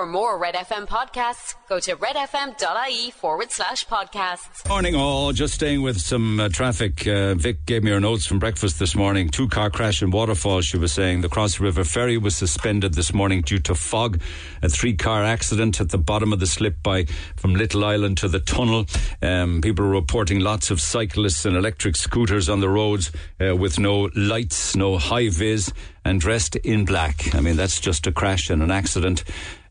[0.00, 4.66] For more Red FM podcasts, go to redfm.ie forward slash podcasts.
[4.66, 5.34] Morning, all.
[5.34, 7.06] Just staying with some uh, traffic.
[7.06, 9.28] Uh, Vic gave me her notes from breakfast this morning.
[9.28, 11.20] Two car crash in Waterfall, she was saying.
[11.20, 14.22] The Cross River ferry was suspended this morning due to fog.
[14.62, 17.04] A three car accident at the bottom of the slip by
[17.36, 18.86] from Little Island to the tunnel.
[19.20, 23.78] Um, people are reporting lots of cyclists and electric scooters on the roads uh, with
[23.78, 25.70] no lights, no high vis,
[26.06, 27.34] and dressed in black.
[27.34, 29.24] I mean, that's just a crash and an accident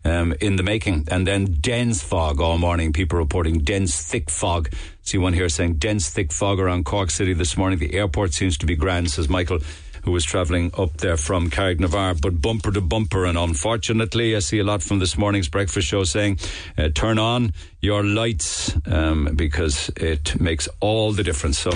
[0.06, 1.08] um, in the making.
[1.10, 2.94] And then dense fog all morning.
[2.94, 4.70] People reporting dense, thick fog.
[5.02, 7.80] See one here saying dense, thick fog around Cork City this morning.
[7.80, 9.60] The airport seems to be grand, says Michael
[10.04, 13.26] who was travelling up there from Carrignavar, but bumper to bumper.
[13.26, 16.40] And unfortunately, I see a lot from this morning's breakfast show saying,
[16.78, 21.60] uh, turn on your lights um, because it makes all the difference.
[21.60, 21.72] So,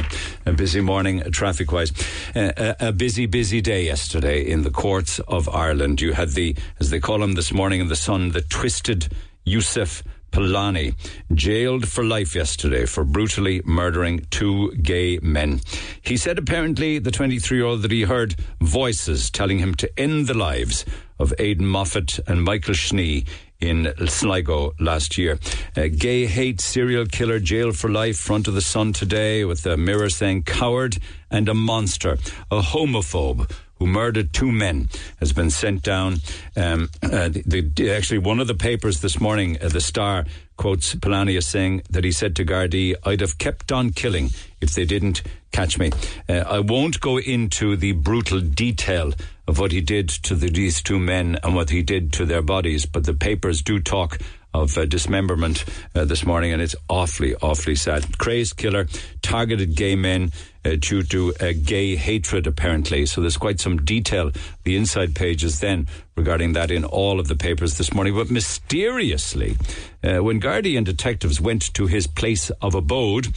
[0.45, 1.91] a busy morning traffic wise.
[2.35, 6.01] Uh, a, a, busy, busy day yesterday in the courts of Ireland.
[6.01, 9.09] You had the, as they call him this morning in the Sun, the twisted
[9.45, 10.95] Yousef Palani,
[11.33, 15.61] jailed for life yesterday for brutally murdering two gay men.
[16.01, 20.25] He said apparently, the 23 year old, that he heard voices telling him to end
[20.25, 20.85] the lives
[21.19, 23.27] of Aidan Moffitt and Michael Snee
[23.59, 25.39] in Sligo last year.
[25.75, 29.77] A gay hate serial killer jailed for life, front of the sun today with a
[29.77, 30.97] mirror saying coward
[31.29, 32.17] and a monster,
[32.51, 36.17] a homophobe who murdered two men, has been sent down.
[36.55, 40.25] Um, uh, the, the, actually, one of the papers this morning, uh, the Star,
[40.57, 44.29] quotes Palani as saying that he said to Gardaí, I'd have kept on killing
[44.61, 45.91] if they didn't catch me.
[46.29, 49.13] Uh, I won't go into the brutal detail
[49.47, 52.41] of what he did to the, these two men and what he did to their
[52.41, 54.19] bodies, but the papers do talk
[54.53, 55.65] of uh, dismemberment
[55.95, 58.17] uh, this morning, and it's awfully, awfully sad.
[58.17, 58.87] Crazed killer
[59.21, 60.31] targeted gay men
[60.63, 63.05] due to uh, gay hatred, apparently.
[63.05, 64.31] So there's quite some detail,
[64.63, 68.15] the inside pages then, regarding that in all of the papers this morning.
[68.15, 69.57] But mysteriously,
[70.03, 73.27] uh, when Garda detectives went to his place of abode,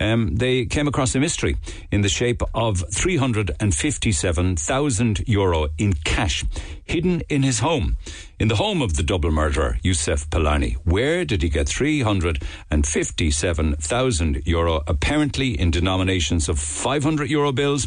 [0.00, 1.56] um, they came across a mystery
[1.90, 6.44] in the shape of 357,000 euro in cash
[6.84, 7.96] hidden in his home.
[8.38, 10.74] In the home of the double murderer, Yousef Palani.
[10.84, 14.82] Where did he get 357,000 euro?
[14.86, 17.86] Apparently in denominations of 500 euro bills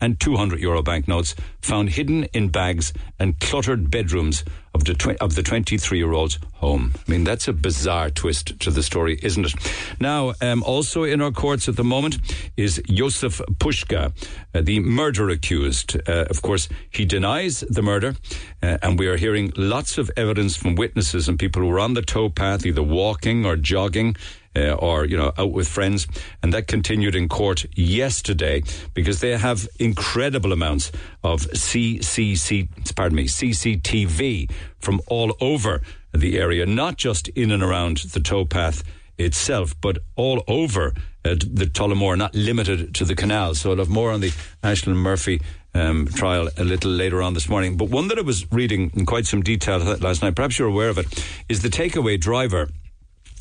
[0.00, 5.34] and 200 euro banknotes found hidden in bags and cluttered bedrooms of the, tw- of
[5.34, 6.92] the 23 year old's home.
[6.94, 9.54] I mean, that's a bizarre twist to the story, isn't it?
[9.98, 12.18] Now, um, also in our courts at the moment
[12.56, 14.12] is Jozef Puska,
[14.54, 15.96] uh, the murder accused.
[16.06, 18.16] Uh, of course, he denies the murder,
[18.62, 21.94] uh, and we are hearing lots of evidence from witnesses and people who were on
[21.94, 24.14] the towpath, either walking or jogging
[24.56, 26.06] uh, or you know out with friends,
[26.42, 28.62] and that continued in court yesterday
[28.94, 30.90] because they have incredible amounts
[31.22, 37.98] of CCC, pardon me, CCTV from all over the area, not just in and around
[37.98, 38.82] the towpath
[39.18, 40.94] itself, but all over
[41.24, 43.54] uh, the Tullamore, not limited to the canal.
[43.54, 44.30] So I'll have more on the
[44.62, 45.40] Ashling Murphy
[45.74, 47.76] um, trial a little later on this morning.
[47.76, 50.88] But one that I was reading in quite some detail last night, perhaps you're aware
[50.88, 52.68] of it, is the takeaway driver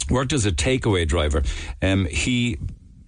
[0.09, 1.43] worked as a takeaway driver.
[1.81, 2.57] Um, he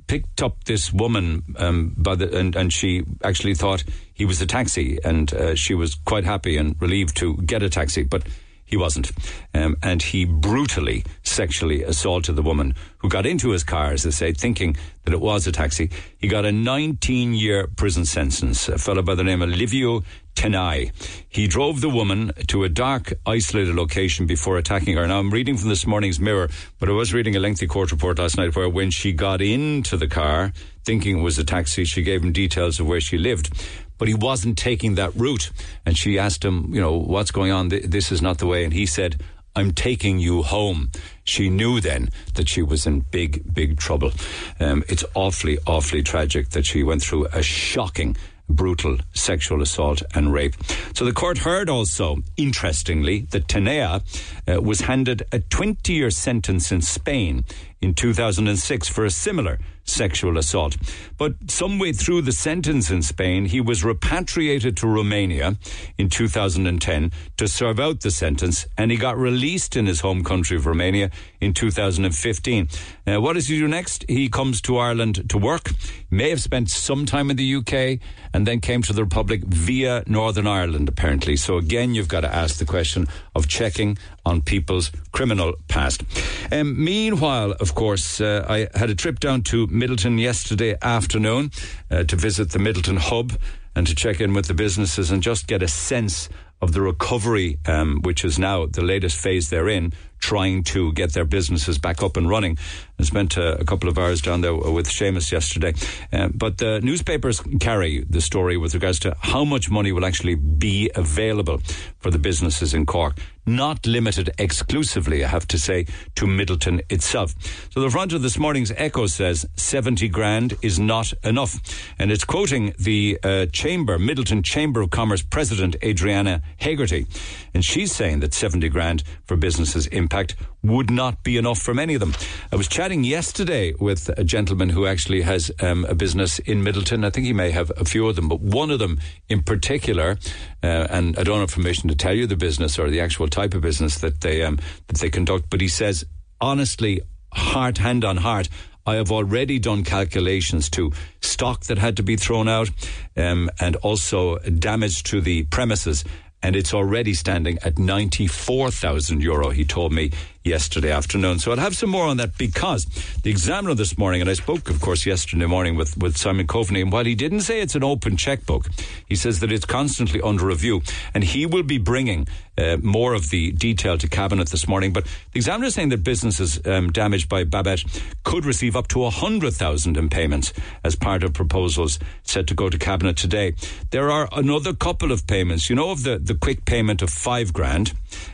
[0.07, 4.45] picked up this woman um, by the, and, and she actually thought he was a
[4.45, 8.23] taxi, and uh, she was quite happy and relieved to get a taxi, but
[8.67, 9.11] he wasn't.
[9.53, 14.11] Um, and he brutally sexually assaulted the woman who got into his car, as they
[14.11, 15.89] say, thinking that it was a taxi.
[16.17, 18.67] He got a 19 year prison sentence.
[18.67, 20.03] A fellow by the name of Livio
[20.35, 20.91] Tenai.
[21.29, 25.07] He drove the woman to a dark, isolated location before attacking her.
[25.07, 28.19] Now, I'm reading from this morning's Mirror, but I was reading a lengthy court report
[28.19, 30.51] last night where when she got into the car,
[30.85, 33.49] thinking it was a taxi, she gave him details of where she lived.
[33.97, 35.51] But he wasn't taking that route.
[35.85, 37.69] And she asked him, you know, what's going on?
[37.69, 38.63] This is not the way.
[38.63, 39.21] And he said,
[39.55, 40.91] I'm taking you home.
[41.23, 44.11] She knew then that she was in big, big trouble.
[44.59, 48.15] Um, it's awfully, awfully tragic that she went through a shocking
[48.49, 50.55] brutal sexual assault and rape.
[50.93, 54.01] So the court heard also, interestingly, that Tenea
[54.47, 57.43] uh, was handed a 20 year sentence in Spain
[57.81, 60.77] in 2006 for a similar sexual assault.
[61.17, 65.57] But some way through the sentence in Spain, he was repatriated to Romania
[65.97, 70.57] in 2010 to serve out the sentence, and he got released in his home country
[70.57, 71.09] of Romania
[71.41, 72.67] in 2015.
[73.05, 74.05] Uh, what does he do next?
[74.07, 75.71] He comes to Ireland to work.
[76.11, 77.99] May have spent some time in the UK
[78.33, 81.35] and then came to the Republic via Northern Ireland, apparently.
[81.37, 86.03] So again, you've got to ask the question of checking on people's criminal past.
[86.51, 91.51] Um, meanwhile, of course, uh, I had a trip down to Midleton yesterday afternoon
[91.89, 93.33] uh, to visit the Midleton hub
[93.75, 96.29] and to check in with the businesses and just get a sense
[96.61, 101.13] of the recovery, um, which is now the latest phase they're in, trying to get
[101.13, 102.57] their businesses back up and running.
[102.99, 105.73] I spent uh, a couple of hours down there with Seamus yesterday.
[106.11, 110.33] Um, but the newspapers carry the story with regards to how much money will actually
[110.33, 111.59] be available
[111.99, 113.17] for the businesses in Cork.
[113.45, 115.85] Not limited exclusively, I have to say,
[116.15, 117.33] to Midleton itself.
[117.71, 121.59] So the front of this morning's Echo says 70 grand is not enough.
[121.97, 127.05] And it's quoting the uh, Chamber, Midleton Chamber of Commerce President Adriana Hegarty.
[127.53, 130.35] And she's saying that 70 grand for businesses impact
[130.67, 132.13] would not be enough for many of them.
[132.51, 137.05] I was chatting yesterday with a gentleman who actually has um, a business in Midleton.
[137.05, 138.99] I think he may have a few of them, but one of them
[139.29, 140.17] in particular,
[140.63, 143.53] uh, and I don't have permission to tell you the business or the actual type
[143.53, 146.05] of business that they um, that they conduct, but he says
[146.39, 147.01] honestly,
[147.33, 148.49] heart hand on heart.
[148.85, 152.69] I have already done calculations to stock that had to be thrown out
[153.17, 156.05] um, and also damage to the premises
[156.41, 160.11] and it's already standing at 94,000 euro, he told me
[160.47, 161.39] yesterday afternoon.
[161.39, 162.85] So I'll have some more on that because
[163.23, 166.81] the examiner this morning, and I spoke, of course, yesterday morning with, with Simon Coveney,
[166.81, 168.67] and while he didn't say it's an open checkbook,
[169.05, 170.81] he says that it's constantly under review,
[171.13, 172.27] and he will be bringing
[172.57, 174.91] uh, more of the detail to cabinet this morning.
[174.91, 177.83] But the examiner is saying that businesses um, damaged by Babet
[178.23, 180.53] could receive up to 100,000 in payments
[180.83, 183.53] as part of proposals set to go to cabinet today.
[183.91, 185.69] There are another couple of payments.
[185.69, 187.93] You know of the, the quick payment of five grand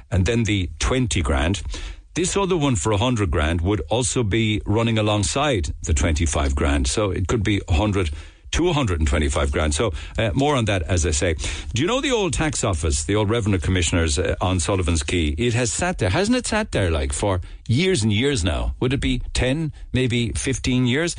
[0.10, 1.62] and then the 20 grand.
[2.16, 6.88] This other one for 100 grand would also be running alongside the 25 grand.
[6.88, 8.12] So it could be 100
[8.52, 9.74] to 125 grand.
[9.74, 11.36] So uh, more on that, as I say.
[11.74, 15.30] Do you know the old tax office, the old revenue commissioners uh, on Sullivan's Quay?
[15.40, 18.76] It has sat there, hasn't it sat there like for years and years now.
[18.80, 21.16] Would it be 10, maybe 15 years?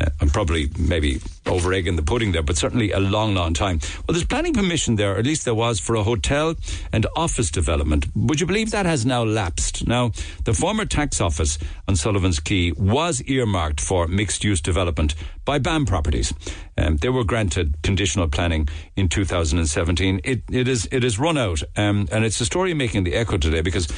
[0.00, 3.80] Uh, I'm probably maybe over egging the pudding there, but certainly a long, long time.
[4.06, 6.54] Well, there's planning permission there, at least there was, for a hotel
[6.92, 8.06] and office development.
[8.14, 9.86] Would you believe that has now lapsed?
[9.86, 10.12] Now,
[10.44, 11.58] the former tax office
[11.88, 15.14] on Sullivan's Quay was earmarked for mixed use development
[15.44, 16.32] by BAM properties.
[16.78, 20.20] Um, they were granted conditional planning in 2017.
[20.24, 23.36] It, it is it is run out, um, and it's a story making the echo
[23.36, 23.88] today because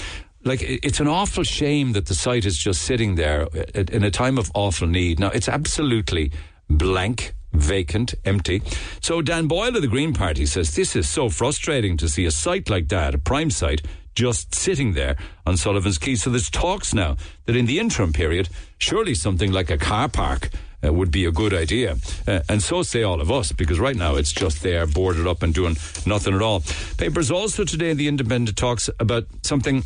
[0.44, 4.38] like it's an awful shame that the site is just sitting there in a time
[4.38, 5.20] of awful need.
[5.20, 6.32] Now it's absolutely
[6.68, 8.62] blank, vacant, empty.
[9.00, 12.30] So Dan Boyle of the Green Party says this is so frustrating to see a
[12.30, 13.82] site like that, a prime site,
[14.14, 15.16] just sitting there
[15.46, 16.16] on Sullivan's Quay.
[16.16, 17.16] So there's talks now
[17.46, 18.48] that in the interim period,
[18.78, 20.50] surely something like a car park.
[20.84, 21.96] Uh, would be a good idea.
[22.26, 25.40] Uh, and so say all of us, because right now it's just there, boarded up
[25.44, 26.60] and doing nothing at all.
[26.98, 29.84] Papers also today in the Independent talks about something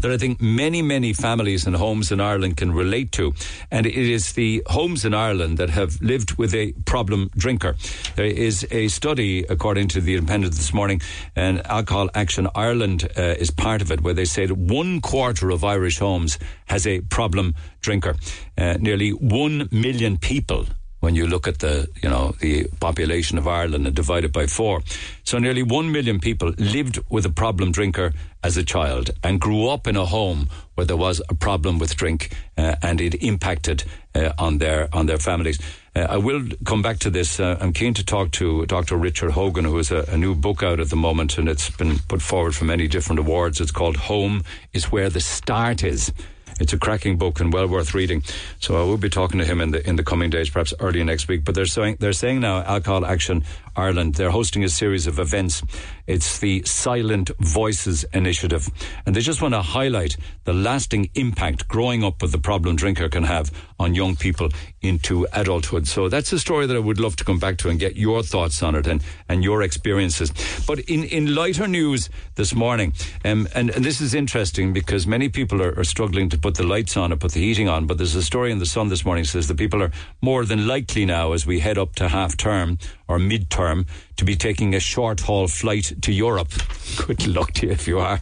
[0.00, 3.34] that I think many, many families and homes in Ireland can relate to.
[3.70, 7.76] And it is the homes in Ireland that have lived with a problem drinker.
[8.16, 11.00] There is a study, according to the Independent this morning,
[11.34, 15.64] and Alcohol Action Ireland uh, is part of it, where they that one quarter of
[15.64, 18.16] Irish homes has a problem drinker.
[18.56, 20.66] Uh, nearly one million people
[21.04, 24.46] when you look at the you know the population of Ireland and divide it by
[24.46, 24.82] four.
[25.22, 29.68] So nearly one million people lived with a problem drinker as a child and grew
[29.68, 33.84] up in a home where there was a problem with drink uh, and it impacted
[34.14, 35.58] uh, on their on their families.
[35.94, 37.38] Uh, I will come back to this.
[37.38, 38.96] Uh, I'm keen to talk to Dr.
[38.96, 41.98] Richard Hogan, who has a, a, new book out at the moment, and it's been
[42.08, 43.60] put forward for many different awards.
[43.60, 44.42] It's called "Home
[44.72, 46.12] is Where the Start Is."
[46.60, 48.22] It's a cracking book and well worth reading.
[48.60, 51.02] So I will be talking to him in the in the coming days, perhaps early
[51.04, 51.44] next week.
[51.44, 53.44] But they're saying they're saying now Alcohol Action
[53.76, 54.14] Ireland.
[54.14, 55.62] They're hosting a series of events.
[56.06, 58.68] It's the Silent Voices Initiative,
[59.06, 63.08] and they just want to highlight the lasting impact growing up with the problem drinker
[63.08, 64.50] can have on young people
[64.82, 65.88] into adulthood.
[65.88, 68.22] So that's a story that I would love to come back to and get your
[68.22, 70.32] thoughts on it and, and your experiences.
[70.66, 72.92] But in, in lighter news this morning,
[73.24, 76.62] um, and, and this is interesting because many people are, are struggling to put the
[76.62, 79.02] lights on or put the heating on, but there's a story in the Sun this
[79.02, 82.36] morning says that people are more than likely now as we head up to half
[82.36, 82.76] term
[83.08, 86.52] or mid term to be taking a short haul flight to Europe.
[87.06, 88.20] Good luck to you if you are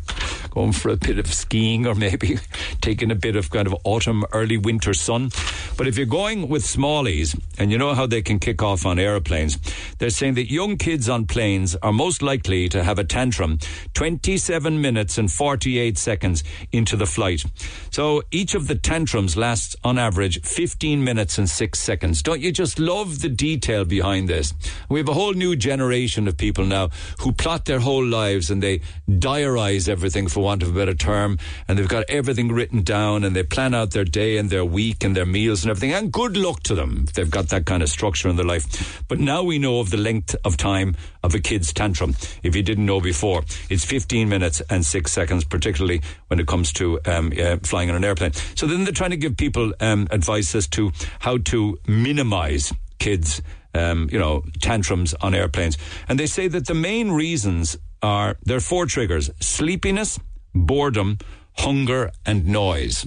[0.50, 2.38] going for a bit of skiing or maybe
[2.80, 5.30] taking a bit of kind of autumn, early winter sun.
[5.76, 8.98] But if you're going with smallies, and you know how they can kick off on
[8.98, 9.58] aeroplanes,
[9.98, 13.58] they're saying that young kids on planes are most likely to have a tantrum
[13.94, 17.44] 27 minutes and 48 seconds into the flight.
[17.90, 22.22] So each of the tantrums lasts on average 15 minutes and 6 seconds.
[22.22, 24.54] Don't you just love the detail behind this?
[24.88, 28.62] We have a whole new generation of people now who plot their whole lives and
[28.62, 31.38] they diarize everything, for want of a better term,
[31.68, 35.04] and they've got everything written down and they plan out their day and their week
[35.04, 35.92] and their meals and everything.
[35.92, 39.02] And good luck to them if they've got that kind of structure in their life.
[39.08, 42.16] But now we know of the length of time of a kid's tantrum.
[42.42, 46.72] If you didn't know before, it's 15 minutes and six seconds, particularly when it comes
[46.74, 48.32] to um, uh, flying on an airplane.
[48.54, 53.42] So then they're trying to give people um, advice as to how to minimize kids'
[53.74, 55.78] um, you know, tantrums on airplanes.
[56.08, 60.18] And they say that the main reasons are there are four triggers sleepiness,
[60.54, 61.18] boredom,
[61.58, 63.06] hunger, and noise.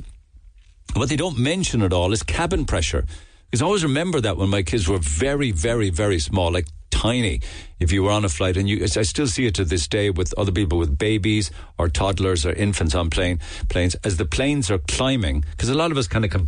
[0.93, 3.05] What they don't mention at all is cabin pressure.
[3.49, 7.41] Because I always remember that when my kids were very, very, very small, like tiny.
[7.79, 10.09] If you were on a flight, and you, I still see it to this day
[10.09, 13.95] with other people with babies or toddlers or infants on plane planes.
[14.03, 16.47] As the planes are climbing, because a lot of us kind of come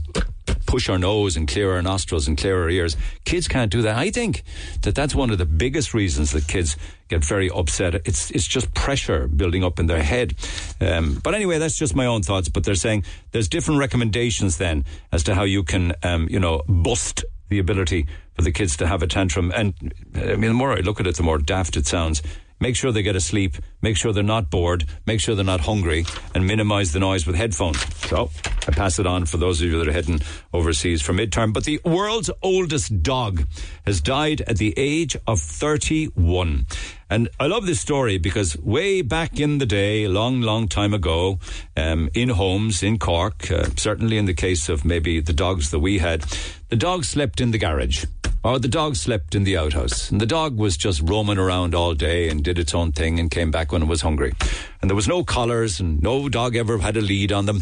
[0.68, 2.96] push our nose and clear our nostrils and clear our ears.
[3.26, 3.98] Kids can't do that.
[3.98, 4.44] I think
[4.82, 7.96] that that's one of the biggest reasons that kids get very upset.
[7.96, 10.36] It's it's just pressure building up in their head.
[10.80, 12.50] Um, but anyway, that's just my own thoughts.
[12.50, 16.62] But they're saying there's different recommendations then as to how you can um, you know
[16.68, 19.52] bust the ability for the kids to have a tantrum.
[19.56, 19.74] And
[20.16, 22.22] I mean, the more I look at it, the more daft it sounds
[22.60, 25.62] make sure they get a sleep, make sure they're not bored, make sure they're not
[25.62, 27.80] hungry, and minimize the noise with headphones.
[28.08, 28.30] So
[28.68, 30.20] I pass it on for those of you that are heading
[30.54, 31.54] overseas for midterm.
[31.54, 33.46] But the world's oldest dog
[33.86, 36.66] has died at the age of 31.
[37.10, 41.40] And I love this story because way back in the day, long, long time ago,
[41.78, 45.80] um, in homes in Cork, uh, certainly in the case of maybe the dogs that
[45.80, 46.26] we had,
[46.68, 48.06] the dog slept in the garage
[48.48, 50.10] or the dog slept in the outhouse.
[50.10, 53.30] And the dog was just roaming around all day and did its own thing and
[53.30, 54.34] came back when it was hungry.
[54.82, 57.62] And there was no collars and no dog ever had a lead on them.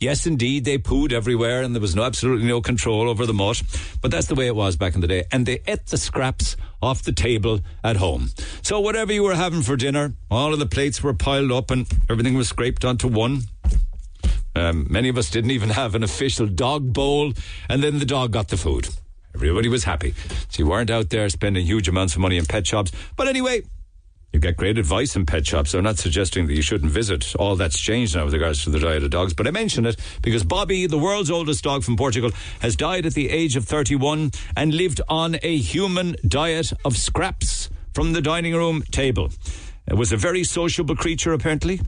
[0.00, 3.62] Yes, indeed, they pooed everywhere and there was no, absolutely no control over the mutt.
[4.02, 5.22] But that's the way it was back in the day.
[5.30, 8.30] And they ate the scraps off the table at home.
[8.62, 11.86] So whatever you were having for dinner, all of the plates were piled up and
[12.10, 13.42] everything was scraped onto one.
[14.56, 17.32] Um, many of us didn't even have an official dog bowl,
[17.68, 18.88] and then the dog got the food.
[19.34, 20.14] Everybody was happy.
[20.48, 22.92] So you weren't out there spending huge amounts of money in pet shops.
[23.16, 23.62] But anyway,
[24.32, 25.74] you get great advice in pet shops.
[25.74, 27.36] I'm not suggesting that you shouldn't visit.
[27.36, 29.32] All that's changed now with regards to the diet of dogs.
[29.32, 33.14] But I mention it because Bobby, the world's oldest dog from Portugal, has died at
[33.14, 38.54] the age of 31 and lived on a human diet of scraps from the dining
[38.54, 39.30] room table.
[39.86, 41.80] It was a very sociable creature, apparently.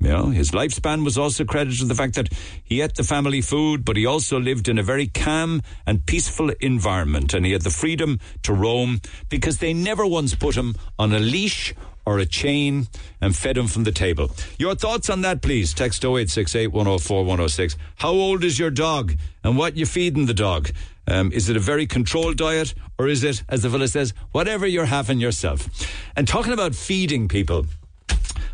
[0.00, 2.28] You know, his lifespan was also credited to the fact that
[2.62, 6.50] he ate the family food, but he also lived in a very calm and peaceful
[6.60, 11.12] environment, and he had the freedom to roam because they never once put him on
[11.12, 11.74] a leash
[12.06, 12.86] or a chain
[13.20, 14.30] and fed him from the table.
[14.58, 15.74] Your thoughts on that, please.
[15.74, 17.76] Text 0868 104 106.
[17.96, 19.14] How old is your dog
[19.44, 20.70] and what you feeding the dog?
[21.06, 24.66] Um, is it a very controlled diet or is it, as the fella says, whatever
[24.66, 25.68] you're having yourself?
[26.16, 27.66] And talking about feeding people,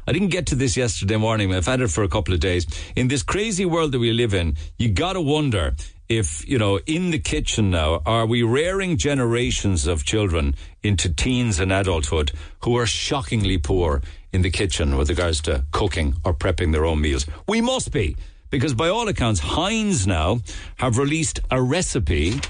[0.06, 1.54] I didn't get to this yesterday morning.
[1.54, 2.66] I've had it for a couple of days.
[2.94, 5.74] In this crazy world that we live in, you got to wonder
[6.08, 11.58] if, you know, in the kitchen now, are we rearing generations of children into teens
[11.58, 16.72] and adulthood who are shockingly poor in the kitchen with regards to cooking or prepping
[16.72, 17.24] their own meals?
[17.48, 18.16] We must be.
[18.50, 20.40] Because by all accounts, Heinz now
[20.76, 22.40] have released a recipe,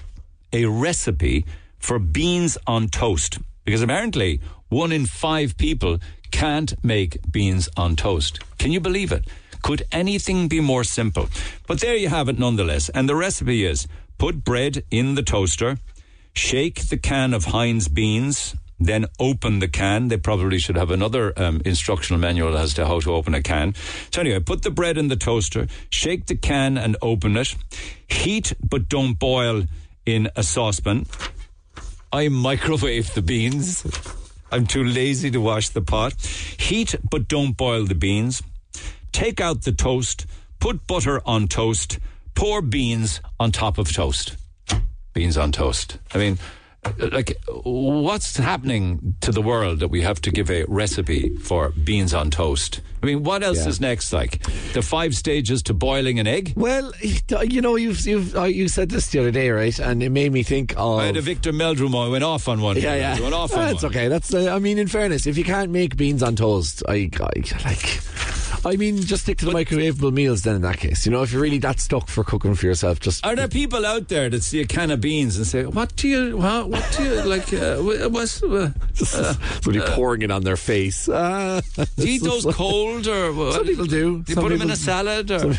[0.53, 1.47] a recipe
[1.79, 3.39] for beans on toast.
[3.65, 5.99] Because apparently, one in five people
[6.35, 8.41] can't make beans on toast.
[8.59, 9.25] Can you believe it?
[9.63, 11.29] Could anything be more simple?
[11.69, 12.89] But there you have it nonetheless.
[12.89, 13.87] And the recipe is
[14.19, 15.79] put bread in the toaster,
[16.35, 20.09] shake the can of Heinz beans, then open the can.
[20.09, 23.75] They probably should have another um, instructional manual as to how to open a can.
[24.11, 27.55] So anyway, put the bread in the toaster, shake the can and open it.
[28.09, 29.63] Heat but don't boil
[30.05, 31.07] in a saucepan.
[32.13, 33.85] I microwave the beans.
[34.55, 36.15] I'm too lazy to wash the pot.
[36.61, 38.41] Heat, but don't boil the beans.
[39.11, 40.27] Take out the toast.
[40.61, 41.99] Put butter on toast.
[42.37, 44.37] Pour beans on top of toast.
[45.13, 45.99] Beans on toast.
[46.15, 46.39] I mean,
[46.99, 52.15] like what's happening to the world that we have to give a recipe for beans
[52.15, 52.81] on toast?
[53.03, 53.69] I mean what else yeah.
[53.69, 54.13] is next?
[54.13, 56.53] Like the five stages to boiling an egg?
[56.57, 56.93] Well
[57.43, 59.79] you know you've you've uh, you said this the other day right?
[59.79, 62.61] And it made me think of I had a Victor Meldrew I went off on
[62.61, 62.77] one.
[62.77, 63.21] Yeah yeah.
[63.21, 63.93] Went off on that's one.
[63.93, 64.09] okay.
[64.09, 67.65] That's uh, I mean in fairness if you can't make beans on toast I, I
[67.65, 71.05] like I mean, just stick to the but, microwavable meals then in that case.
[71.05, 73.25] You know, if you're really that stuck for cooking for yourself, just.
[73.25, 76.09] Are there people out there that see a can of beans and say, what do
[76.09, 77.77] you, what, what do you, like, uh,
[78.09, 78.43] what's.
[78.43, 81.09] Uh, uh, Somebody uh, pouring it on their face.
[81.09, 83.55] Uh, do you eat those cold or what?
[83.55, 84.23] Some people do.
[84.23, 85.55] Do you some put them in a salad or.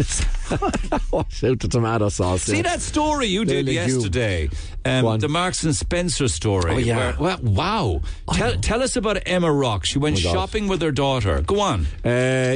[1.12, 2.42] Wash out the tomato sauce.
[2.42, 2.62] See yeah.
[2.62, 3.88] that story you did legume.
[3.88, 4.50] yesterday,
[4.84, 6.72] um, the Marks and Spencer story.
[6.72, 6.96] Oh, yeah.
[6.96, 8.00] where- well, wow.
[8.32, 9.84] Tell, tell us about Emma Rock.
[9.84, 11.42] She went Oh, shopping with her daughter.
[11.42, 11.86] Go on.
[12.04, 12.08] Uh,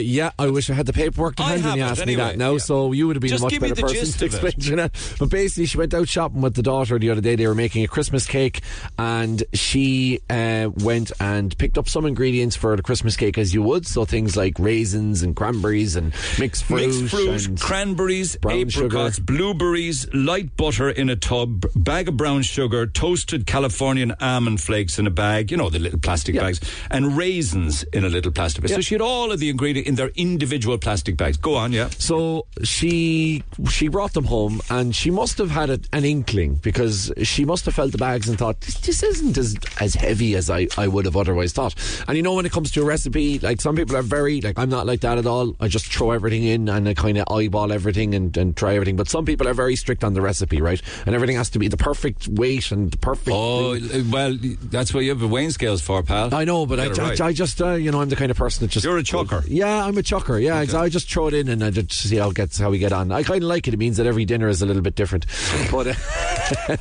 [0.03, 2.29] yeah, I wish I had the paperwork to I hand when you asked me anyway,
[2.31, 2.59] that now, yeah.
[2.59, 5.17] so you would have been Just a much me better person to explain to that.
[5.19, 7.37] But basically, she went out shopping with the daughter the other day.
[7.37, 8.61] They were making a Christmas cake,
[8.99, 13.63] and she uh, went and picked up some ingredients for the Christmas cake, as you
[13.63, 13.87] would.
[13.87, 19.25] So things like raisins and cranberries and mixed fruit, Mixed fruit, cranberries, apricots, sugar.
[19.25, 25.07] blueberries, light butter in a tub, bag of brown sugar, toasted Californian almond flakes in
[25.07, 26.43] a bag, you know, the little plastic Yeah.
[26.43, 28.71] bags, and raisins in a little plastic bag.
[28.73, 31.37] So she had all of the ingredients in their individual plastic bags.
[31.37, 31.89] Go on, yeah.
[31.99, 37.13] So she she brought them home, and she must have had a, an inkling because
[37.23, 40.51] she must have felt the bags and thought this, this isn't as as heavy as
[40.51, 41.75] I, I would have otherwise thought.
[42.09, 44.59] And you know, when it comes to a recipe, like some people are very like
[44.59, 45.57] I'm not like that at all.
[45.61, 48.97] I just throw everything in and I kind of eyeball everything and, and try everything.
[48.97, 50.81] But some people are very strict on the recipe, right?
[51.07, 53.31] And everything has to be the perfect weight and the perfect.
[53.33, 53.79] Oh,
[54.11, 56.35] well, that's what you have the weighing scales for, pal.
[56.35, 57.27] I know, but I, it I.
[57.27, 58.85] I just, uh, you know, I'm the kind of person that just.
[58.85, 59.03] You're a
[59.41, 59.49] chucker.
[59.49, 60.39] Yeah, I'm a chucker.
[60.39, 62.79] Yeah, exa- I just throw it in and I just see how gets how we
[62.79, 63.13] get on.
[63.13, 63.75] I kind of like it.
[63.75, 65.27] It means that every dinner is a little bit different.
[65.71, 66.77] But uh,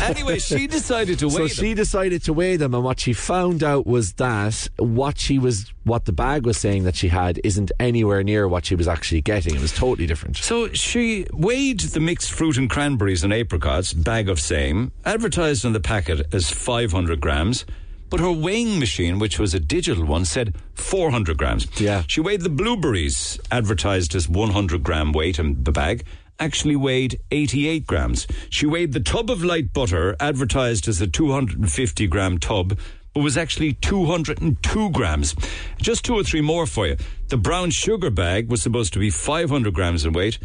[0.02, 1.76] anyway, she decided to so weigh she them.
[1.76, 6.04] decided to weigh them, and what she found out was that what she was, what
[6.04, 9.54] the bag was saying that she had, isn't anywhere near what she was actually getting.
[9.54, 10.36] It was totally different.
[10.38, 15.72] So she weighed the mixed fruit and cranberries and apricots, bag of same, advertised on
[15.72, 17.64] the packet as 500 grams,
[18.10, 21.66] but her weighing machine, which was a digital one, said 400 grams.
[21.80, 22.02] Yeah.
[22.06, 26.04] She weighed the blueberries, advertised as 100 gram weight in the bag.
[26.40, 28.26] Actually weighed 88 grams.
[28.48, 32.78] She weighed the tub of light butter, advertised as a 250 gram tub,
[33.12, 35.34] but was actually 202 grams.
[35.78, 36.96] Just two or three more for you.
[37.26, 40.38] The brown sugar bag was supposed to be 500 grams in weight,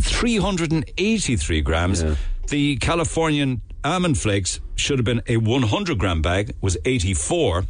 [0.00, 2.02] 383 grams.
[2.48, 7.64] The Californian almond flakes should have been a 100 gram bag, was 84.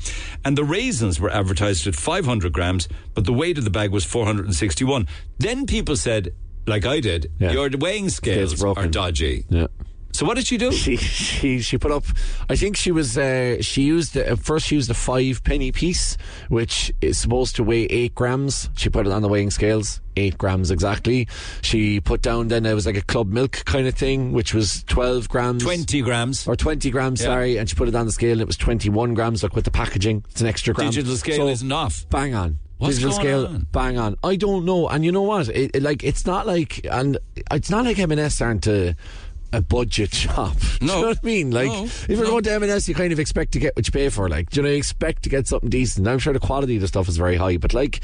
[0.45, 4.05] And the raisins were advertised at 500 grams, but the weight of the bag was
[4.05, 5.07] 461.
[5.39, 6.33] Then people said,
[6.67, 7.53] like I did, Yeah.
[7.53, 9.47] your weighing scales are dodgy.
[9.49, 9.67] Yeah.
[10.19, 10.73] So what did she do?
[10.73, 12.03] she she she put up.
[12.51, 16.17] I think she was uh, she used uh, first she used a five penny piece,
[16.49, 18.69] which is supposed to weigh eight grams.
[18.75, 21.29] She put it on the weighing scales, eight grams exactly.
[21.63, 24.83] She put down then it was like a club milk kind of thing, which was
[24.89, 25.63] twelve grams.
[25.63, 26.49] 20 grams.
[26.49, 27.27] or 20 grams, Yeah.
[27.29, 29.67] sorry, and she put it on the scale and it was 21 grams, like with
[29.67, 30.25] the packaging.
[30.31, 30.89] It's an extra gram.
[30.91, 32.07] Digital scale So, isn't off.
[32.11, 32.59] Bang on.
[32.79, 33.67] What's Digital scale, on?
[33.73, 34.17] bang on.
[34.23, 34.89] I don't know.
[34.89, 35.49] And you know what?
[35.49, 37.19] It, it- like, it's not like, and
[37.51, 38.95] it's not like M&S aren't a,
[39.53, 40.57] a budget shop.
[40.81, 40.95] Do No.
[40.97, 41.51] you know what I mean?
[41.51, 41.85] Like, No.
[41.85, 42.31] if you're No.
[42.31, 44.29] going to M&S, you kind of expect to get what you pay for.
[44.29, 46.07] Like, do you know, you expect to get something decent.
[46.07, 48.01] I'm sure the quality of the stuff is very high, but like,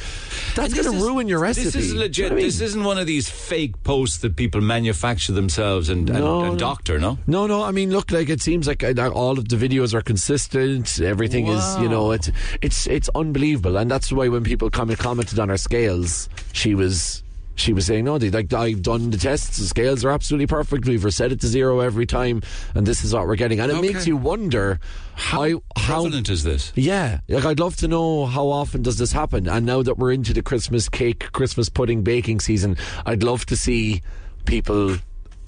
[0.54, 1.64] that's going to ruin your recipe.
[1.64, 2.24] This is Do you legit.
[2.30, 2.44] know I mean?
[2.46, 6.58] This isn't one of these fake posts that people manufacture themselves and, and, No, and
[6.58, 7.18] doctor, no?
[7.26, 7.62] No, no.
[7.62, 11.00] I mean, look, like it seems like uh, all of the videos are consistent.
[11.00, 12.30] Everything is, you know, it's
[12.62, 17.22] it's it's unbelievable, and that's why when people comment commented on our scales, she was.
[17.56, 19.58] She was saying, "No, they, like I've done the tests.
[19.58, 20.86] The scales are absolutely perfect.
[20.86, 22.42] We've reset it to zero every time,
[22.74, 23.92] and this is what we're getting." And it Okay.
[23.92, 24.80] makes you wonder
[25.14, 26.72] how how Prevalent is this?
[26.74, 29.48] yeah, like I'd love to know how often does this happen.
[29.48, 33.56] And now that we're into the Christmas cake, Christmas pudding baking season, I'd love to
[33.56, 34.02] see
[34.46, 34.96] people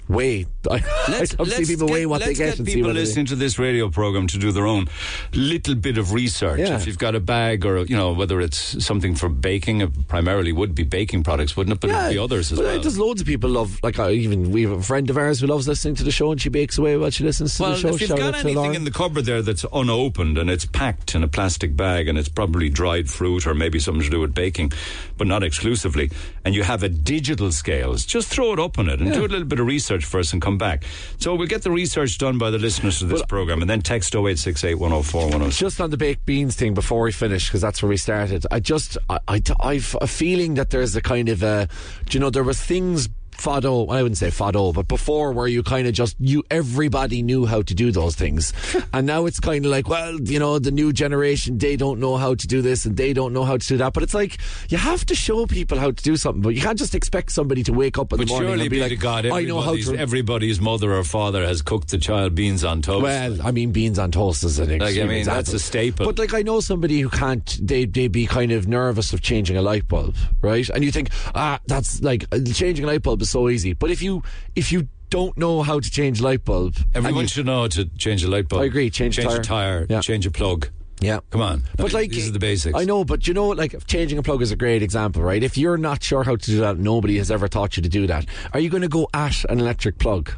[0.07, 0.45] weigh.
[0.69, 0.83] I'd
[1.39, 3.57] love to see people get, weigh what they let's get, get people listening to this
[3.57, 4.87] radio program to do their own
[5.33, 6.59] little bit of research.
[6.59, 6.75] Yeah.
[6.75, 10.51] If you've got a bag or, you know, whether it's something for baking, it primarily
[10.51, 11.79] would be baking products, wouldn't it?
[11.79, 12.81] But it'd be others as but uh, well.
[12.81, 13.79] There's loads of people love.
[13.83, 16.31] Like I even we have a friend of ours who loves listening to the show,
[16.31, 17.87] and she bakes away while she listens to Well, the show.
[17.89, 21.23] if you've Shout got anything in the cupboard there that's unopened and it's packed in
[21.23, 24.71] a plastic bag and it's probably dried fruit or maybe something to do with baking,
[25.17, 26.11] but not exclusively,
[26.45, 29.27] and you have a digital scales, just throw it up on it and do a
[29.27, 30.83] little bit of research first and come back.
[31.19, 34.13] So we'll get the research done by the listeners to this program and then text
[34.15, 35.57] 0868 104 106.
[35.57, 38.45] just on the baked beans thing before we finish because that's where we started.
[38.51, 41.67] I just I, I I've a feeling that there's a kind of a
[42.05, 45.63] do you know there was things fado I wouldn't say fado but before where you
[45.63, 48.53] kind of just you everybody knew how to do those things
[48.93, 52.17] and now it's kind of like well you know the new generation they don't know
[52.17, 54.37] how to do this and they don't know how to do that but it's like
[54.69, 57.63] you have to show people how to do something but you can't just expect somebody
[57.63, 59.71] to wake up in But the morning and be be like God, I know how
[59.73, 63.03] everybody's, to everybody's mother or father has cooked the child beans on toast.
[63.03, 65.35] Well, I mean, beans on toast is an Like, I mean, example.
[65.35, 66.05] that's a staple.
[66.05, 67.59] But like, I know somebody who can't.
[67.61, 70.67] They they be kind of nervous of changing a light bulb, right?
[70.69, 73.73] And you think, ah, that's like changing a light bulb is so easy.
[73.73, 74.23] But if you
[74.55, 78.23] if you don't know how to change light bulb, Everyone you- should know to change
[78.23, 78.61] a light bulb.
[78.61, 79.41] I agree, change a change tyre.
[79.41, 80.01] a tire, Yeah.
[80.01, 80.69] change a plug.
[80.99, 81.19] Yeah.
[81.29, 81.63] Come on.
[81.77, 82.75] But like these are the basics.
[82.77, 85.43] I know, but you know, like changing a plug is a great example, right?
[85.43, 88.07] If you're not sure how to do that, nobody has ever taught you to do
[88.07, 88.25] that.
[88.53, 90.31] Are you going to go at an electric plug?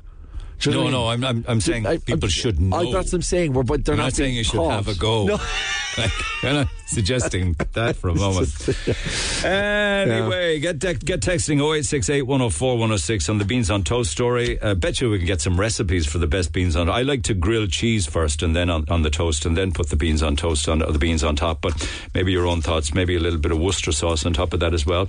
[0.61, 1.21] You know No, I mean?
[1.21, 2.75] no, I'm, I'm, I'm saying I- people I- should know.
[2.77, 3.53] I, that's what I'm saying.
[3.53, 4.71] We're, but they're I'm not, not saying you should taught.
[4.71, 5.25] have a go.
[5.25, 5.33] No.
[5.97, 8.49] like, kind of suggesting that for a moment.
[9.41, 14.59] Anyway, get te- get texting 0868 104 106 on the beans on toast story.
[14.61, 16.89] Uh, bet you we can get some recipes for the best beans on.
[16.89, 19.89] I like to grill cheese first and then on, on the toast and then put
[19.89, 21.61] the beans on toast on or the beans on top.
[21.61, 21.73] But
[22.13, 22.93] maybe your own thoughts.
[22.93, 25.07] Maybe a little bit of Worcester sauce on top of that as well.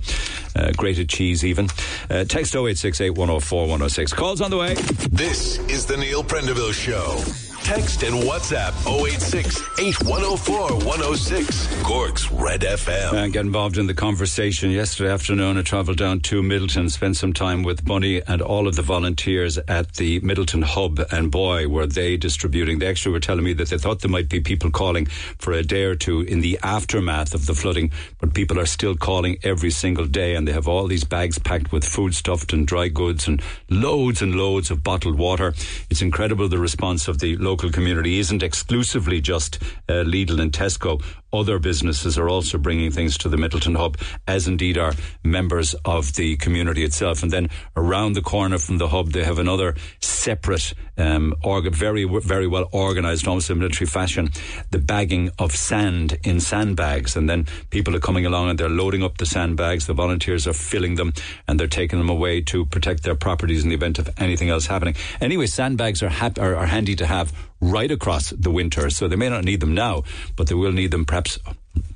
[0.55, 1.67] Uh, grated cheese even.
[2.09, 4.13] Uh, text 0868 104 106.
[4.13, 4.75] Calls on the way.
[5.09, 7.50] This is the Neil Prendeville Show.
[7.63, 11.83] Text and WhatsApp 086 8104 106.
[11.83, 13.13] Cork's Red FM.
[13.13, 14.71] and get involved in the conversation.
[14.71, 18.75] Yesterday afternoon, I travelled down to Midleton, spent some time with Bunny and all of
[18.75, 20.99] the volunteers at the Midleton Hub.
[21.11, 22.79] And boy, were they distributing.
[22.79, 25.63] They actually were telling me that they thought there might be people calling for a
[25.63, 29.71] day or two in the aftermath of the flooding, but people are still calling every
[29.71, 33.27] single day, and they have all these bags packed with food stuffed and dry goods
[33.27, 35.53] and loads and loads of bottled water.
[35.89, 41.01] It's incredible the response of the local community isn't exclusively just uh, Lidl and Tesco.
[41.33, 46.13] Other businesses are also bringing things to the Midleton Hub, as indeed are members of
[46.15, 47.23] the community itself.
[47.23, 52.03] And then around the corner from the hub, they have another separate, um, org- very,
[52.03, 54.29] very well organised, almost in military fashion,
[54.71, 57.15] the bagging of sand in sandbags.
[57.15, 59.87] And then people are coming along and they're loading up the sandbags.
[59.87, 61.13] The volunteers are filling them
[61.47, 64.67] and they're taking them away to protect their properties in the event of anything else
[64.67, 64.95] happening.
[65.21, 68.89] Anyway, sandbags are, hap- are, are handy to have right across the winter.
[68.89, 70.03] So they may not need them now,
[70.35, 71.39] but they will need them perhaps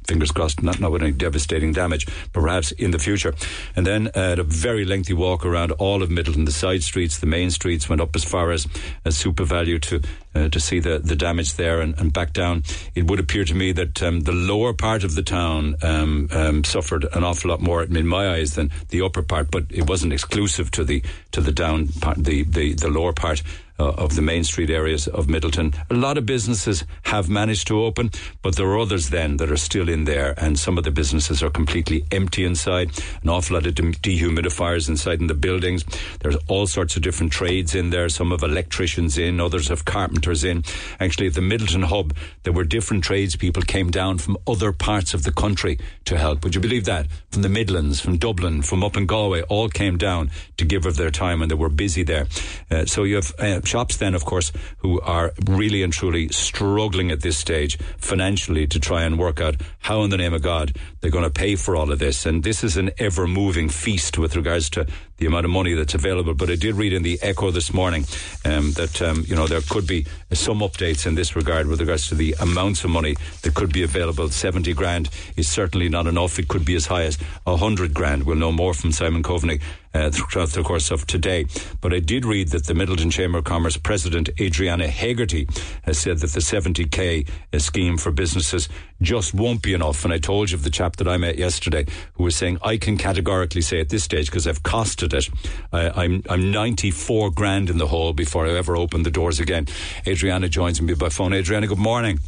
[0.08, 3.34] fingers crossed, not, not with any devastating damage, perhaps in the future.
[3.76, 7.26] And then uh, a very lengthy walk around all of Midleton, the side streets, the
[7.26, 8.68] main streets, went up as far as,
[9.04, 10.02] as SuperValu to
[10.36, 12.62] uh, to see the, the damage there and, and back down.
[12.94, 16.64] It would appear to me that um, the lower part of the town um, um,
[16.66, 20.12] suffered an awful lot more, in my eyes, than the upper part, but it wasn't
[20.12, 23.42] exclusive to the to the down part, the, the, the lower part
[23.80, 25.76] uh, of the main street areas of Midleton.
[25.90, 28.12] A lot of businesses have managed to open,
[28.42, 31.44] but there are others then that are still in there, and some of the businesses
[31.44, 32.92] are completely empty inside.
[33.24, 35.84] An awful lot of dehumidifiers inside in the buildings.
[36.20, 38.10] There's all sorts of different trades in there.
[38.10, 40.64] Some have electricians in, others have carpenters in.
[41.00, 45.24] Actually, at the Midleton hub, there were different tradespeople came down from other parts of
[45.24, 46.44] the country to help.
[46.44, 47.08] Would you believe that?
[47.32, 50.96] From the Midlands, from Dublin, from up in Galway, all came down to give of
[50.96, 52.28] their time, and they were busy there.
[52.72, 57.12] Uh, so you have uh, shops then, of course, who are really and truly struggling
[57.12, 60.76] at this stage financially to try and work out how, in the name of God,
[61.02, 62.26] they're going to pay for all of this.
[62.26, 65.94] And this is an ever moving feast with regards to the amount of money that's
[65.94, 66.34] available.
[66.34, 68.06] But I did read in the Echo this morning
[68.44, 72.10] um, that um, you know there could be some updates in this regard with regards
[72.10, 74.30] to the amounts of money that could be available.
[74.30, 76.40] Seventy grand is certainly not enough.
[76.40, 78.24] It could be as high as hundred grand.
[78.24, 79.62] We'll know more from Simon Coveney
[79.96, 81.46] uh, throughout the course of today.
[81.82, 85.48] But I did read that the Midleton Chamber of Commerce President Adriana Hegarty
[85.84, 88.68] has said that the 70k uh, scheme for businesses
[89.02, 90.04] just won't be enough.
[90.04, 92.78] And I told you of the chap that I met yesterday who was saying, I
[92.78, 95.30] can categorically say at this stage, because I've costed it,
[95.72, 99.68] I, I'm, I'm 94 grand in the hole before I ever open the doors again.
[100.08, 101.34] Adriana joins me by phone.
[101.34, 102.20] Adriana, good morning.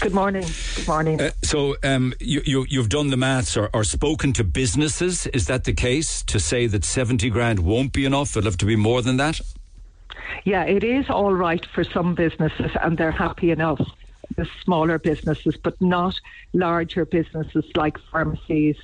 [0.00, 0.44] Good morning.
[0.74, 1.20] Good morning.
[1.20, 5.26] Uh, so um, you, you, you've done the maths or, or spoken to businesses.
[5.28, 8.36] Is that the case to say that 70 grand won't be enough?
[8.36, 9.40] It'll have to be more than that?
[10.46, 13.80] yeah, it is all right for some businesses, and they're happy enough.
[14.34, 16.20] The smaller businesses, but not
[16.52, 18.76] larger businesses like pharmacies,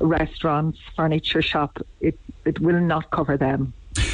[0.00, 1.78] restaurants, furniture shop.
[2.00, 3.72] It it will not cover them.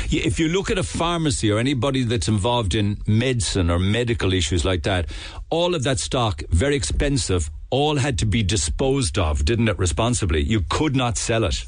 [0.08, 4.32] Yeah, if you look at a pharmacy or anybody that's involved in medicine or medical
[4.32, 5.10] issues like that,
[5.50, 10.42] all of that stock, very expensive, all had to be disposed of, didn't it, responsibly?
[10.42, 11.64] You could not sell it.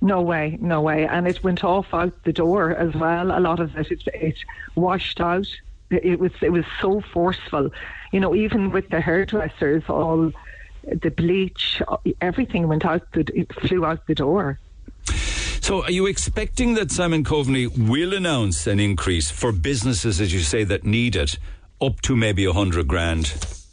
[0.00, 1.06] No way, no way.
[1.06, 3.30] And it went off out the door as well.
[3.30, 4.36] A lot of it, it, it
[4.74, 5.46] washed out.
[5.90, 7.70] It, it was it was so forceful.
[8.12, 10.32] You know, even with the hairdressers, all
[10.84, 11.82] the bleach,
[12.20, 13.10] everything went out.
[13.12, 14.58] The, it flew out the door.
[15.62, 20.40] So, are you expecting that Simon Coveney will announce an increase for businesses, as you
[20.40, 21.38] say, that need it,
[21.80, 23.26] up to maybe a hundred grand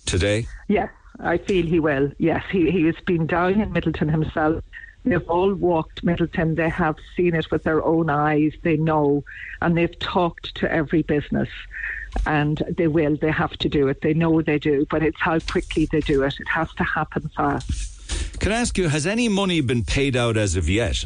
[0.06, 0.48] today?
[0.68, 2.12] Yes, I feel he will.
[2.18, 4.64] Yes, he he has been down in Midleton himself.
[5.04, 6.56] They've all walked Midleton.
[6.56, 8.54] They have seen it with their own eyes.
[8.62, 9.24] They know,
[9.62, 11.50] and they've talked to every business,
[12.26, 13.16] and they will.
[13.18, 14.02] They have to do it.
[14.02, 16.36] They know they do, but it's how quickly they do it.
[16.40, 18.40] It has to happen fast.
[18.40, 21.04] Can I ask you, has any money been paid out as of yet?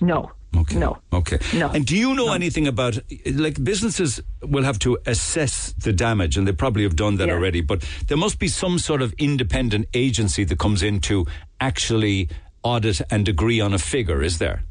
[0.00, 0.76] No, Okay.
[0.78, 0.98] No.
[1.14, 1.38] Okay.
[1.54, 1.70] No.
[1.70, 2.32] And do you know No.
[2.34, 7.16] anything about like businesses will have to assess the damage, and they probably have done
[7.16, 7.34] that Yeah.
[7.34, 7.62] already.
[7.62, 11.24] But there must be some sort of independent agency that comes in to
[11.58, 12.28] actually
[12.62, 14.22] audit and agree on a figure.
[14.22, 14.64] Is there?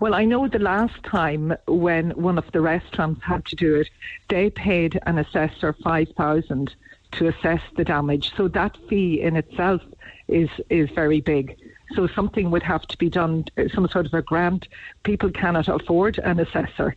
[0.00, 3.88] Well, I know the last time when one of the restaurants had to do it,
[4.28, 6.74] they paid an assessor five thousand
[7.12, 8.32] to assess the damage.
[8.36, 9.82] So that fee in itself
[10.28, 11.56] is is very big.
[11.94, 14.66] So something would have to be done, uh, some sort of a grant.
[15.04, 16.96] People cannot afford an assessor.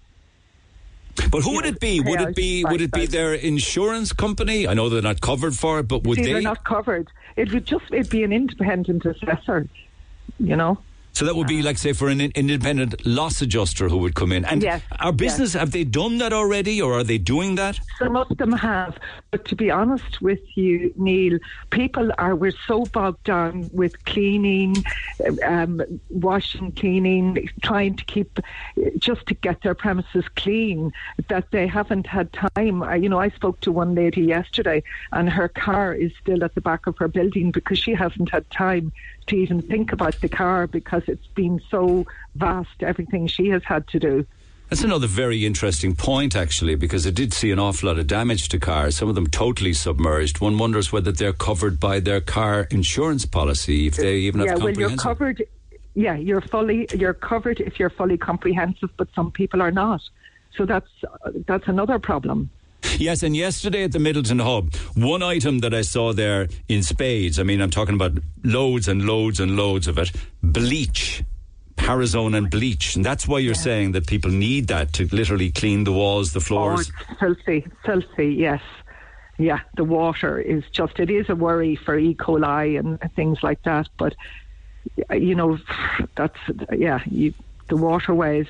[1.31, 1.99] But who would it be?
[1.99, 4.67] Would it be would it be their insurance company?
[4.67, 6.33] I know they're not covered for it, but would See, they?
[6.33, 7.09] they're not covered.
[7.35, 9.67] It would just it'd be an independent assessor,
[10.39, 10.79] you know.
[11.13, 14.45] So that would be like, say, for an independent loss adjuster who would come in.
[14.45, 17.79] And Yes, our business, have they done that already, or are they doing that?
[17.97, 18.97] Some of them have,
[19.31, 21.39] but to be honest with you, Neil,
[21.71, 24.77] people are we're so bogged down with cleaning,
[25.45, 28.39] um, washing, cleaning, trying to keep
[28.97, 30.93] just to get their premises clean
[31.27, 32.81] that they haven't had time.
[32.81, 36.55] I, you know, I spoke to one lady yesterday, and her car is still at
[36.55, 38.93] the back of her building because she hasn't had time
[39.29, 42.81] to even think about the car because it's been so vast.
[42.81, 44.25] Everything she has had to do.
[44.69, 48.49] That's another very interesting point, actually, because it did see an awful lot of damage
[48.49, 50.41] to cars, some of them totally submerged.
[50.41, 54.61] One wonders whether they're covered by their car insurance policy, if they even yeah, have
[54.61, 55.43] well, you're covered.
[55.95, 60.01] Yeah, you're fully you're covered if you're fully comprehensive, but some people are not.
[60.55, 60.89] So that's
[61.47, 62.51] that's another problem.
[62.97, 67.39] Yes, and yesterday at the Midleton Hub, one item that I saw there in spades,
[67.39, 68.13] I mean, I'm talking about
[68.43, 70.11] loads and loads and loads of it,
[70.43, 71.23] bleach.
[71.75, 72.95] Parozone and bleach.
[72.97, 76.39] And that's why you're saying that people need that to literally clean the walls, the
[76.39, 76.91] Oh, floors.
[77.09, 78.33] it's filthy, filthy.
[78.33, 78.61] Yes,
[79.37, 79.61] yeah.
[79.77, 82.15] The water is just it is a worry for E.
[82.15, 83.87] coli and things like that.
[83.97, 84.13] But
[85.13, 85.57] you know,
[86.15, 86.37] that's
[86.77, 86.99] yeah.
[87.09, 87.33] You,
[87.69, 88.47] the waterways.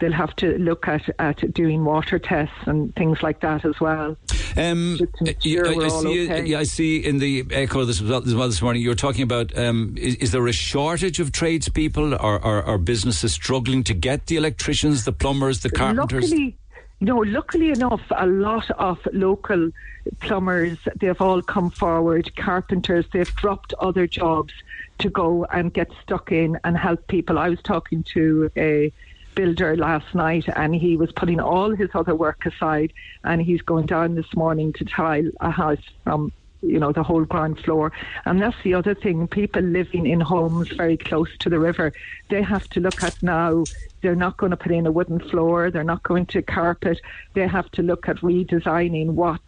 [0.00, 4.16] They'll have to look at, at doing water tests and things like that as well.
[4.56, 4.98] Um,
[5.40, 6.44] sure I, I see, okay.
[6.44, 8.82] yeah, I see in the echo this as well, this morning.
[8.82, 12.14] You were talking about um, is, is there a shortage of tradespeople?
[12.14, 16.30] Are, are, are businesses struggling to get the electricians, the plumbers, the carpenters?
[16.30, 16.56] Luckily,
[17.00, 19.70] no, luckily enough, a lot of local
[20.20, 24.52] plumbers, they've all come forward, carpenters, they've dropped other jobs
[24.98, 27.38] to go and get stuck in and help people.
[27.38, 28.92] I was talking to a
[29.34, 32.92] builder last night and he was putting all his other work aside
[33.24, 37.24] and he's going down this morning to tile a house from you know the whole
[37.24, 37.92] ground floor.
[38.26, 41.92] And that's the other thing people living in homes very close to the river
[42.28, 43.66] they have to look at now
[44.02, 46.98] they're not going to put in a wooden floor they're not going to carpet
[47.34, 49.40] they have to look at redesigning what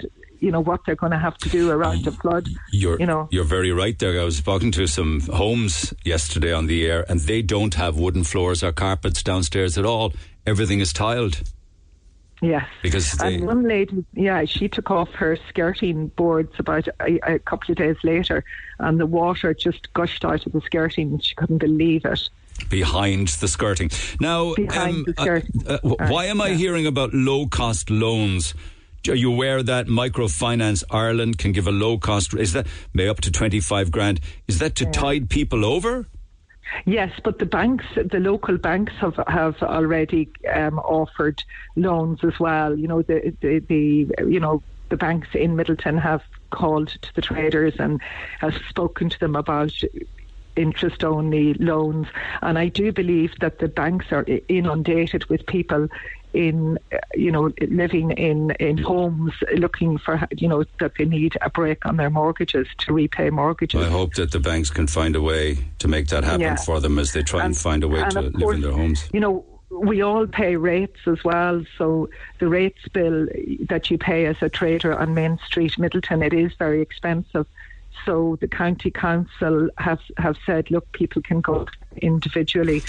[0.42, 3.28] you know what they're going to have to do around the flood You're, you know
[3.30, 4.20] you're very right there.
[4.20, 8.24] I was talking to some homes yesterday on the air, and they don't have wooden
[8.24, 10.12] floors or carpets downstairs at all.
[10.46, 11.42] Everything is tiled
[12.40, 12.66] Yes.
[12.82, 13.36] because they.
[13.36, 17.78] And one lady, yeah, she took off her skirting boards about a, a couple of
[17.78, 18.42] days later,
[18.80, 21.12] and the water just gushed out of the skirting.
[21.12, 22.28] and She couldn't believe it.
[22.68, 23.90] behind the skirting.
[24.20, 25.62] Now, Behind the skirting.
[25.68, 26.56] uh, uh, why am I Yeah.
[26.56, 28.54] hearing about low cost loans?
[29.08, 32.34] Are you aware that Microfinance Ireland can give a low cost?
[32.34, 34.20] Is that may up to twenty five grand?
[34.46, 36.06] Is that to tide people over?
[36.84, 41.42] Yes, but the banks, the local banks have have already um, offered
[41.74, 42.78] loans as well.
[42.78, 47.22] You know, the, the the you know the banks in Midleton have called to the
[47.22, 48.00] traders and
[48.40, 49.72] have spoken to them about
[50.54, 52.06] interest only loans
[52.42, 55.88] and I do believe that the banks are inundated with people
[56.32, 56.78] in
[57.14, 61.84] you know living in in homes looking for you know that they need a break
[61.84, 65.58] on their mortgages to repay mortgages I hope that the banks can find a way
[65.78, 66.56] to make that happen Yeah.
[66.56, 68.72] for them as they try and, And- find a way to live course, in their
[68.72, 69.08] homes.
[69.12, 71.64] You know, we all pay rates as well.
[71.78, 73.26] So the rates bill
[73.68, 77.46] that you pay as a trader on Main Street, Midleton, it is very expensive.
[78.04, 81.66] So the county council have have said, look, people can go
[81.98, 82.82] individually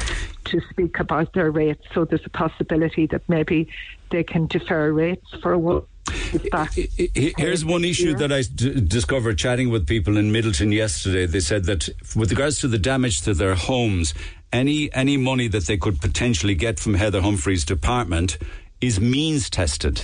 [0.45, 1.83] to speak about their rates.
[1.93, 3.67] So there's a possibility that maybe
[4.09, 5.87] they can defer rates for a while.
[6.33, 6.71] It's back.
[6.77, 11.25] I- I- Here's one issue that I d- discovered chatting with people in Midleton yesterday.
[11.25, 14.13] They said that with regards to the damage to their homes,
[14.51, 18.37] any any money that they could potentially get from Heather Humphreys' department
[18.81, 20.03] is means tested.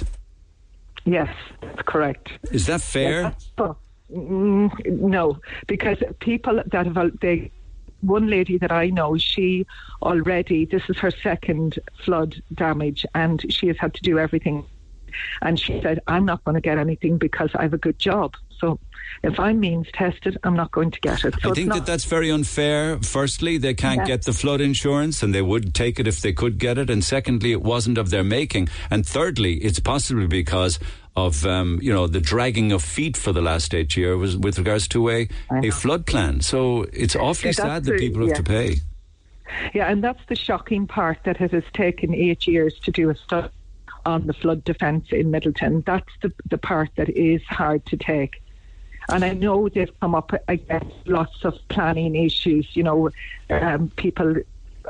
[1.05, 1.29] Yes,
[1.61, 2.29] that's correct.
[2.51, 3.35] Is that fair?
[3.55, 3.75] But,
[4.13, 7.51] mm, no, because people that have they.
[8.01, 9.67] One lady that I know, she
[10.01, 14.63] already this is her second flood damage, and she has had to do everything.
[15.41, 18.35] And she said, "I'm not going to get anything because I have a good job."
[18.57, 18.79] So
[19.23, 21.35] if I'm means tested, I'm not going to get it.
[21.41, 22.99] So I think that that's very unfair.
[22.99, 24.05] Firstly, they can't Yeah.
[24.05, 26.89] get the flood insurance and they would take it if they could get it.
[26.89, 28.69] And secondly, it wasn't of their making.
[28.89, 30.79] And thirdly, it's possibly because
[31.15, 34.57] of, um, you know, the dragging of feet for the last eight years was with
[34.57, 35.71] regards to a know.
[35.71, 36.41] flood plan.
[36.41, 38.35] So it's awfully Yeah, sad that people have yeah.
[38.35, 38.75] to pay.
[39.73, 43.15] Yeah, and that's the shocking part that it has taken eight years to do a
[43.15, 43.49] study
[44.05, 45.83] on the flood defence in Midleton.
[45.85, 48.41] That's the the part that is hard to take.
[49.11, 52.67] And I know they've come up against lots of planning issues.
[52.75, 53.09] You know,
[53.49, 54.35] um, people.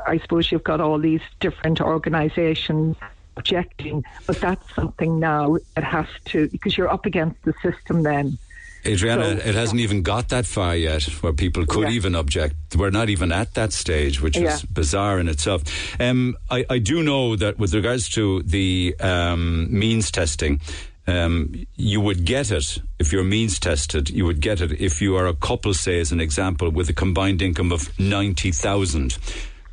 [0.06, 2.96] I suppose you've got all these different organisations
[3.36, 8.38] objecting, but that's something now that has to because you're up against the system then.
[8.86, 11.94] Adriana, So- it hasn't even got that far yet where people could Yeah.
[11.96, 12.54] even object.
[12.74, 14.54] We're not even at that stage, which Yeah.
[14.54, 15.62] is bizarre in itself.
[16.00, 20.60] Um, I, I do know that with regards to the um, means testing,
[21.06, 24.08] um, you would get it if you're means tested.
[24.08, 26.94] You would get it if you are a couple, say, as an example, with a
[26.94, 29.18] combined income of 90,000.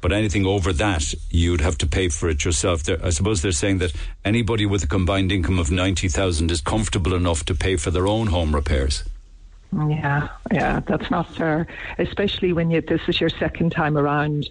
[0.02, 2.84] But anything over that, you'd have to pay for it yourself.
[2.84, 7.14] They're, I suppose they're saying that anybody with a combined income of 90,000 is comfortable
[7.14, 9.04] enough to pay for their own home repairs.
[9.74, 14.50] Yeah, yeah, that's not fair, especially when you, this is your second time around.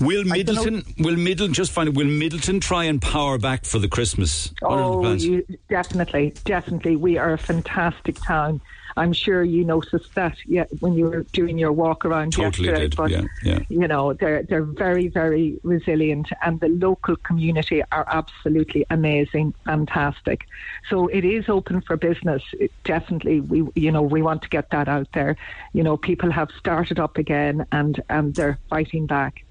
[0.00, 0.62] Will I don't know.
[0.62, 1.04] Midleton?
[1.04, 1.96] Will Midleton just find?
[1.96, 4.52] Will Midleton try and power back for the Christmas?
[4.60, 6.96] What are the Oh, you, definitely, definitely.
[6.96, 8.60] We are a fantastic town.
[8.96, 12.88] I'm sure you noticed that yeah, when you were doing your walk around Totally yesterday.
[12.88, 13.58] did, But yeah, yeah.
[13.68, 20.46] you know, they're they're very very resilient, and the local community are absolutely amazing, fantastic.
[20.88, 22.42] So it is open for business.
[22.58, 25.36] It definitely, we you know we want to get that out there.
[25.72, 29.44] You know, people have started up again, and and they're fighting back.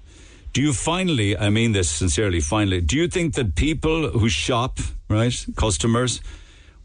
[0.52, 1.36] Do you finally?
[1.36, 2.40] I mean this sincerely.
[2.40, 4.78] Finally, do you think that people who shop,
[5.08, 6.20] right, customers,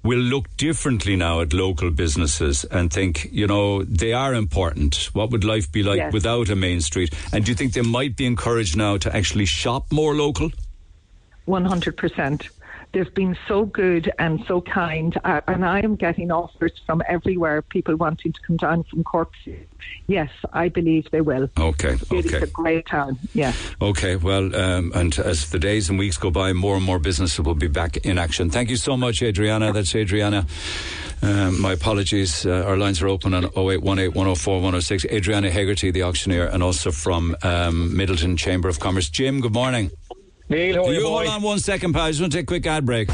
[0.04, 5.10] will look differently now at local businesses and think, you know, they are important.
[5.14, 6.14] What would life be like Yes.
[6.14, 7.14] without a main street?
[7.32, 10.52] And do you think they might be encouraged now to actually shop more local?
[11.48, 12.50] 100%.
[12.94, 17.62] They've been so good and so kind, uh, and I am getting offers from everywhere.
[17.62, 19.32] People wanting to come down from Cork.
[20.08, 21.50] Yes, I believe they will.
[21.58, 22.38] Okay, It okay.
[22.42, 23.18] a great town.
[23.34, 23.58] Yes.
[23.82, 27.40] Okay, well, um, and as the days and weeks go by, more and more businesses
[27.40, 28.50] will be back in action.
[28.50, 29.72] Thank you so much, Adriana.
[29.72, 30.46] That's Adriana.
[31.22, 32.46] Um, my apologies.
[32.46, 35.06] Uh, our lines are open on 0818 104 106.
[35.06, 39.10] Adriana Hegarty, the auctioneer, and also from um, Midleton Chamber of Commerce.
[39.10, 39.92] Jim, good morning.
[40.52, 41.32] Neil, how are you you, hold boy?
[41.32, 42.04] on one second, pal.
[42.04, 43.08] I just want to take a quick ad break.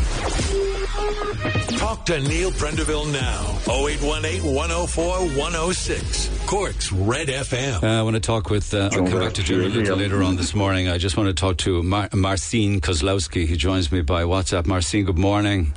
[1.78, 3.44] Talk to Neil Prendeville now.
[3.72, 5.04] 0818 104
[5.38, 6.46] 106.
[6.48, 7.84] Cork's Red FM.
[7.84, 10.24] Uh, I want to talk with, uh, I'll come back to Jim a little later
[10.24, 10.88] on this morning.
[10.90, 13.46] I just want to talk to Mar- Marcin Kozlowski.
[13.46, 14.66] He joins me by WhatsApp.
[14.66, 15.74] Marcin, good morning.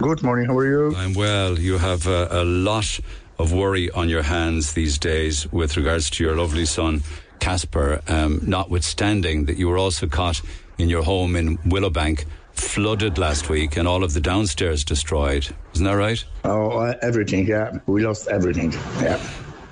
[0.00, 0.46] Good morning.
[0.46, 0.96] How are you?
[0.96, 1.56] I'm well.
[1.56, 2.98] You have a, a lot
[3.38, 7.02] of worry on your hands these days with regards to your lovely son,
[7.40, 10.40] Kasper, um, notwithstanding that you were also caught
[10.78, 15.48] in your home in Willowbank, flooded last week, and all of the downstairs destroyed.
[15.74, 16.24] Isn't that right?
[16.44, 17.46] Oh, uh, everything.
[17.46, 18.72] Yeah, we lost everything.
[19.00, 19.20] Yeah,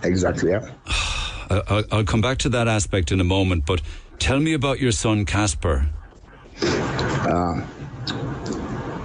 [0.03, 0.51] exactly.
[0.51, 0.71] Yeah.
[1.51, 3.81] I'll, I'll come back to that aspect in a moment, but
[4.19, 5.89] tell me about your son, Kasper.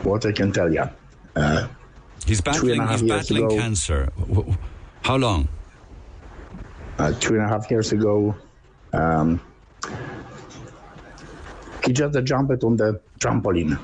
[0.03, 0.83] What I can tell you.
[1.35, 1.67] Uh,
[2.25, 3.57] He's battling, he's battling ago.
[3.57, 4.11] cancer.
[5.03, 5.47] How long?
[6.99, 8.35] uh, two and a half years ago,
[8.93, 9.39] um,
[11.85, 13.79] he just jumped on the trampoline,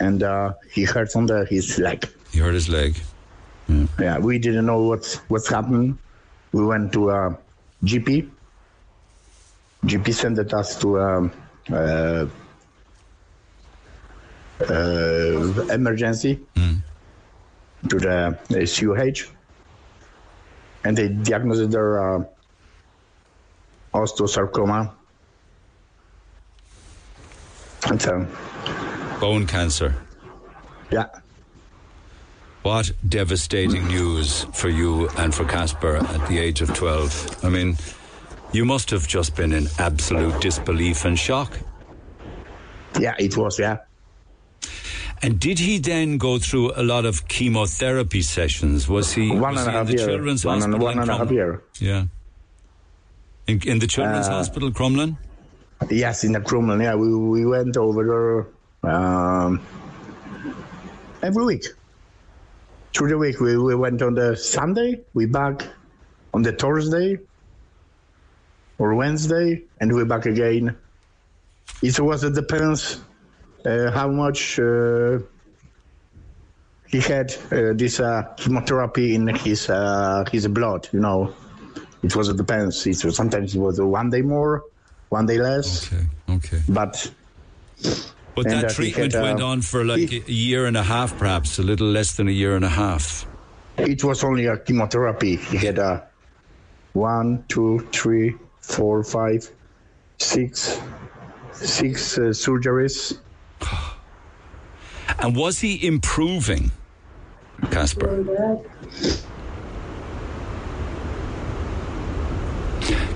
[0.00, 2.08] and uh, he hurt on the his leg.
[2.32, 2.96] He hurt his leg.
[3.98, 5.98] Yeah, we didn't know what's what's happening.
[6.52, 7.38] We went to a
[7.84, 8.28] GP.
[9.86, 11.32] GP sent us to um,
[11.72, 12.26] uh,
[14.68, 16.40] uh, emergency
[17.88, 19.30] to the uh, CUH,
[20.84, 22.24] and they diagnosed their uh,
[23.94, 24.92] osteosarcoma.
[27.88, 28.28] And so, um,
[29.20, 29.94] Bone cancer.
[30.90, 31.06] yeah.
[32.62, 37.44] What devastating news for you and for Kasper at the age of 12.
[37.44, 37.76] I mean,
[38.52, 41.58] you must have just been in absolute disbelief and shock.
[42.98, 43.78] Yeah, it was, yeah.
[45.20, 48.88] And did he then go through a lot of chemotherapy sessions?
[48.88, 50.06] Was he, One was and a he in the year.
[50.08, 50.84] children's One and- hospital?
[50.86, 51.62] one in and a half year.
[51.80, 52.04] Yeah.
[53.46, 55.16] In, in the children's Uh, hospital, Crumlin?
[55.90, 56.82] Yes, in the Crumlin.
[56.82, 58.02] Yeah, we we went over
[58.82, 59.60] there um,
[61.22, 61.66] every week.
[62.94, 65.00] Through the week, we, we went on the Sunday.
[65.14, 65.66] We back
[66.32, 67.18] on the Thursday
[68.78, 70.76] or Wednesday, and we back again.
[71.82, 73.00] It was it depends
[73.66, 75.18] uh, how much uh,
[76.86, 80.88] he had uh, this uh, chemotherapy in his uh, his blood.
[80.92, 81.34] You know,
[82.04, 82.86] it was it depends.
[82.86, 84.62] It was, sometimes it was one day more,
[85.08, 85.92] one day less.
[85.92, 86.04] Okay.
[86.36, 86.60] Okay.
[86.68, 87.10] But
[88.34, 90.82] But that that treatment had, uh, went on for like he- a year and a
[90.82, 93.26] half, perhaps a little less than a year and a half.
[93.78, 95.36] it was only a chemotherapy.
[95.36, 96.06] He had a
[96.92, 99.50] one, two, three, four, five,
[100.18, 100.78] six,
[101.52, 103.18] six uh, surgeries.
[105.18, 106.70] And was he improving,
[107.70, 108.58] Kasper?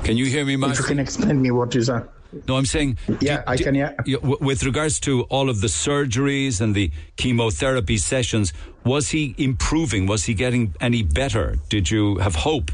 [0.09, 2.09] Can you hear me, If you can explain me what is a
[2.48, 2.96] No, I'm saying.
[3.20, 3.92] Yeah, I can, yeah.
[4.22, 8.54] with regards to all of the surgeries and the chemotherapy sessions,
[8.84, 10.06] was he improving?
[10.06, 11.56] Was he getting any better?
[11.68, 12.70] Did you have hope?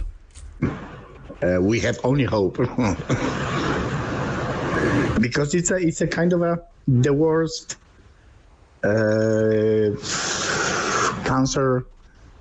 [0.63, 2.57] uh, we have only hope
[5.21, 6.57] because it's a it's a kind of a
[6.87, 7.77] the worst
[8.85, 9.91] uh,
[11.29, 11.85] cancer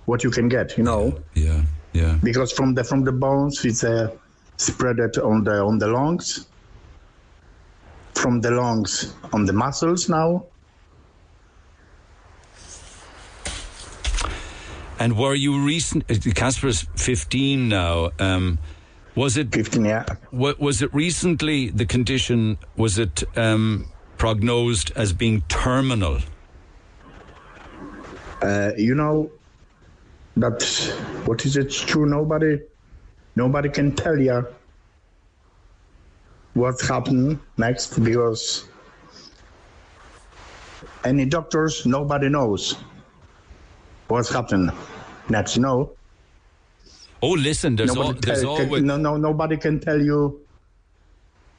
[0.05, 1.63] what you can get you know Yeah,
[1.93, 2.19] yeah.
[2.23, 4.11] because from the from the bones it's uh,
[4.63, 6.47] spread it on the on the lungs
[8.15, 10.45] from the lungs on the muscles now
[14.99, 16.09] And were you recent?
[16.09, 18.11] uh, Kasper's 15 now.
[18.19, 18.59] Um,
[19.15, 23.85] was it 15 yeah wa- was it recently the condition was it um,
[24.17, 26.17] prognosed as being terminal?
[28.41, 29.29] uh, you know
[30.37, 30.63] that
[31.25, 32.57] what is it true nobody
[33.35, 34.45] nobody can tell you
[36.53, 38.65] what's happened next because
[41.03, 42.75] any doctors nobody knows
[44.07, 44.71] what's happened
[45.29, 45.95] next No.
[47.21, 50.41] Oh, listen, there's, nobody al- there's tell- can- always no no nobody can tell you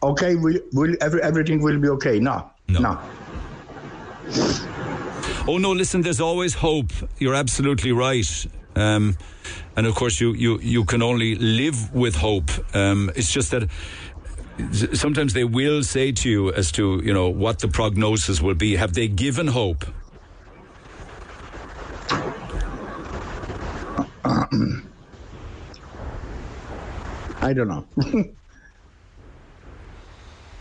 [0.02, 2.80] okay will will every, everything will be okay no No.
[2.80, 3.00] no
[5.46, 6.90] Oh no, listen, there's always hope.
[7.18, 8.46] You're absolutely right.
[8.76, 9.16] Um,
[9.76, 12.50] and of course, you, you, you can only live with hope.
[12.74, 13.68] Um, it's just that
[14.92, 18.76] sometimes they will say to you as to you know what the prognosis will be.
[18.76, 19.84] Have they given hope?
[27.44, 27.84] I don't know.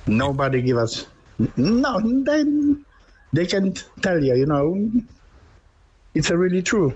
[0.08, 1.08] Nobody give us.
[1.56, 2.44] No, they
[3.32, 4.36] they can tell you.
[4.36, 4.92] You know,
[6.14, 6.94] it's really true.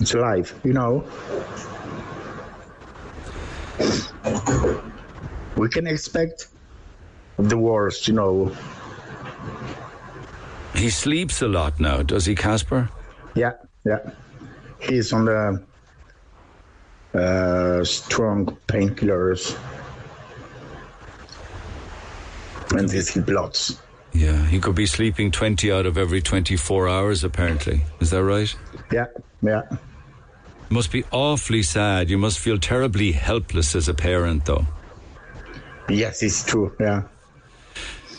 [0.00, 0.54] It's life.
[0.64, 1.04] You know.
[5.56, 6.48] We can expect
[7.38, 8.08] the worst.
[8.08, 8.56] You know.
[10.74, 12.88] He sleeps a lot now, does he, Kasper?
[13.34, 13.52] Yeah,
[13.84, 13.98] yeah.
[14.78, 15.64] He's on the
[17.14, 19.58] uh, strong painkillers.
[22.70, 23.80] And this he blots.
[24.12, 27.82] Yeah, he could be sleeping 20 out of every 24 hours, apparently.
[28.00, 28.54] Is that right?
[28.92, 29.06] Yeah,
[29.42, 29.62] yeah.
[30.70, 32.10] Must be awfully sad.
[32.10, 34.66] You must feel terribly helpless as a parent, though.
[35.88, 36.74] Yes, it's true.
[36.78, 37.04] Yeah.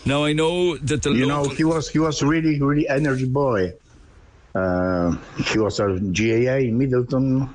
[0.06, 3.74] Now, I know that the You know, he was he was really really energy boy.
[4.56, 7.54] Uh, he was a GAA in Midleton.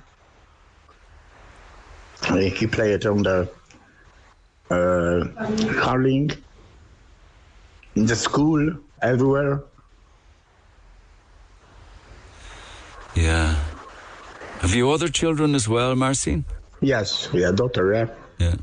[2.31, 3.51] He played on the
[4.71, 5.25] uh,
[5.83, 6.31] hurling
[7.97, 9.63] in the school everywhere.
[13.15, 13.74] Yeah.
[14.65, 16.47] Have you other children as well, Marcin?
[16.81, 18.07] Yes, we yeah, daughter, yeah,
[18.39, 18.55] Yeah.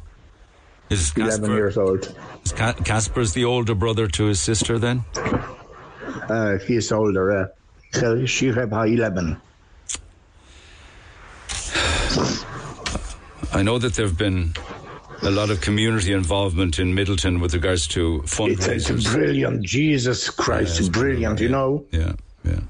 [0.90, 2.16] Is eleven years old.
[2.44, 5.06] is Ca- Kasper's the older brother to his sister then?
[6.28, 7.32] Uh, he's older.
[7.32, 7.48] Uh,
[7.94, 9.40] so she have eleven.
[13.54, 14.56] I know that there have been
[15.22, 19.14] a lot of community involvement in Midleton with regards to It's, it's fundraisers.
[19.14, 19.62] brilliant.
[19.64, 21.40] Jesus Christ, it's brilliant.
[21.40, 21.86] You know.
[21.92, 22.62] Yeah, yeah.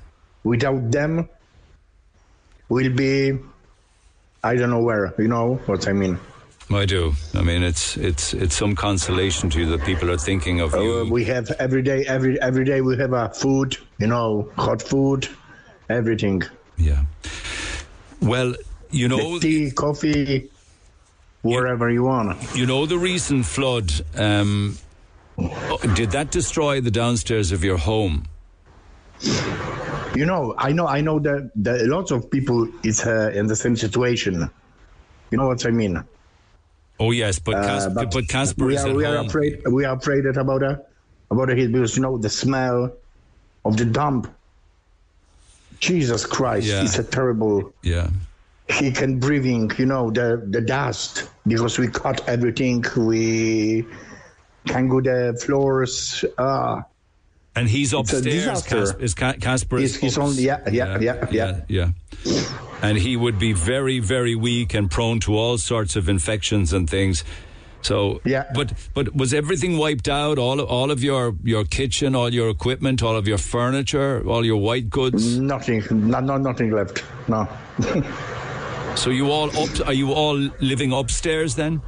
[0.44, 1.30] without them
[2.72, 3.38] we'll be
[4.43, 6.17] i don't know where you know what i mean
[6.74, 7.11] I do.
[7.36, 10.80] I mean, it's it's it's some consolation to you that people are thinking of uh,
[10.80, 11.11] you.
[11.11, 15.28] we have every day every every day we have a food you know hot food
[15.89, 16.43] everything
[16.78, 17.03] yeah.
[18.22, 18.55] Well,
[18.89, 20.49] you know, tea coffee
[21.41, 23.91] wherever you want you know the recent flood.
[24.15, 24.78] Um,
[25.38, 28.28] oh, did that destroy the downstairs of your home?
[30.14, 33.55] You know i know i know that, that lots of people is uh, in the
[33.55, 34.49] same situation.
[35.32, 36.03] You know what i mean?
[36.99, 39.28] Oh yes, but Uh, but, Kasper we is are we are home.
[39.28, 40.82] afraid we are afraid that about a
[41.32, 42.91] about a because you know the smell
[43.66, 44.28] of the dump.
[45.80, 46.84] Jesus christ Yeah.
[46.84, 47.74] it's a terrible.
[47.82, 48.09] Yeah,
[48.70, 53.86] he can breathing you know the the dust because we cut everything we
[54.68, 56.82] can go the floors uh
[57.56, 58.64] And he's upstairs.
[58.64, 59.78] Cas- is Ca- Kasper?
[59.78, 61.89] He's- is he's only- yeah, yeah, yeah, yeah, yeah.
[62.82, 66.89] And he would be very, very weak and prone to all sorts of infections and
[66.89, 67.24] things.
[67.84, 68.45] So, Yeah.
[68.54, 70.38] But but was everything wiped out?
[70.38, 74.58] All all of your your kitchen, all your equipment, all of your furniture, all your
[74.62, 75.38] white goods.
[75.39, 77.04] Nothing, no, no, nothing left.
[77.28, 77.47] No.
[78.95, 79.88] So you all up?
[79.88, 81.82] Are you all living upstairs then?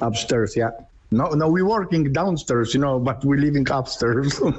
[0.00, 0.70] Upstairs, yeah.
[1.10, 4.40] No, no, we're working downstairs, you know, but we're living upstairs.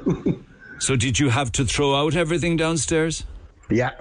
[0.82, 3.24] So did you have to throw out everything downstairs?
[3.70, 3.92] yeah.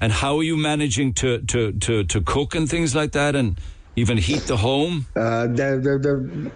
[0.00, 3.56] And how are you managing to to to, to cook and things like that, and
[3.94, 5.06] even heat the home?
[5.14, 6.50] Uh, the the the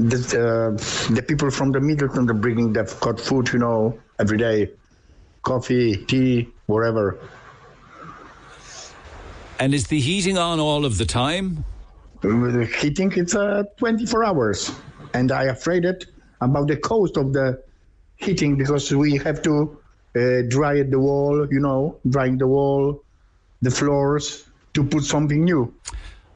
[0.00, 4.36] the, uh, the people from the Midleton are bringing the got food, you know, every
[4.36, 4.72] day,
[5.42, 7.20] coffee, tea, whatever.
[9.60, 11.64] And is the heating on all of the time?
[12.22, 14.70] Uh, Heating it's uh, 24 hours,
[15.14, 16.06] and I afraid it
[16.40, 17.62] about the cost of the
[18.16, 19.78] heating because we have to
[20.16, 23.02] uh, dry the wall, you know, drying the wall,
[23.62, 24.44] the floors
[24.74, 25.72] to put something new.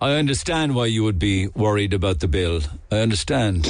[0.01, 2.61] I understand why you would be worried about the bill.
[2.91, 3.69] I understand.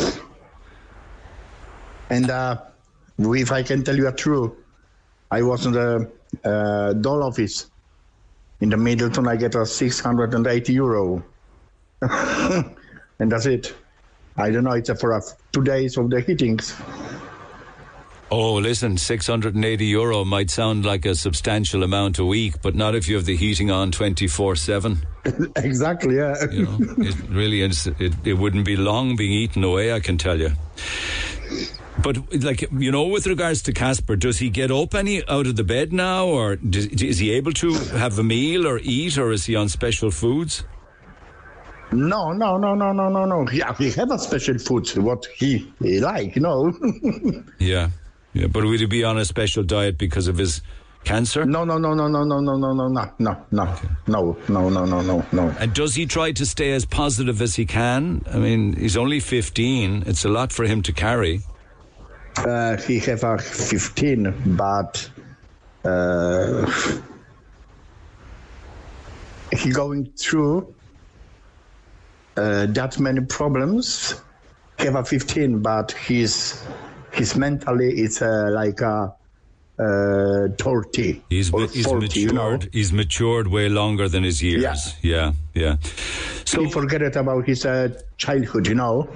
[2.10, 2.60] And uh,
[3.18, 4.52] if I can tell you a truth,
[5.30, 6.10] I was in the
[6.44, 7.70] uh, doll office
[8.60, 9.28] in the Midleton.
[9.28, 11.24] I get a 680 euro,
[13.18, 13.74] and that's it.
[14.36, 14.72] I don't know.
[14.72, 16.74] It's for a, two days of the heatings.
[18.30, 23.06] Oh, listen, 680 euro might sound like a substantial amount a week, but not if
[23.06, 25.06] you have the heating on 24 7.
[25.56, 26.16] exactly.
[26.16, 26.34] Yeah.
[26.50, 27.86] You know, it really is.
[27.86, 30.50] It, it wouldn't be long being eaten away, I can tell you.
[32.02, 35.54] But, like, you know, with regards to Kasper, does he get up any out of
[35.54, 39.30] the bed now, or does, is he able to have a meal or eat, or
[39.30, 40.64] is he on special foods?
[41.92, 43.50] No, no, no, no, no, no, no.
[43.50, 44.88] Yeah, we have a special food.
[44.96, 46.72] What he, he like, know.
[47.58, 47.90] Yeah.
[48.32, 48.48] Yeah.
[48.48, 50.60] But would he be on a special diet because of his
[51.04, 51.44] cancer?
[51.44, 53.76] no, no, no, no, no, no, no, no, no, no, no, no,
[54.06, 55.56] no, no, no, no, no, no.
[55.60, 58.22] And does he try to stay as positive as he can?
[58.30, 60.04] I mean, he's only 15.
[60.06, 61.42] It's a lot for him to carry.
[62.36, 65.08] Uh, he have a 15, but
[65.84, 66.68] uh,
[69.52, 70.74] he going through
[72.36, 74.20] uh, that many problems.
[74.78, 76.62] He a 15, but his
[77.12, 79.14] his mentally it's uh, like a
[79.78, 82.16] uh, 30 He's, or he's 40, matured.
[82.16, 82.58] you know.
[82.72, 84.94] He's matured way longer than his years.
[85.02, 85.62] Yeah, yeah.
[85.62, 85.76] yeah.
[86.44, 89.08] So, He forget it about his uh, childhood, you know.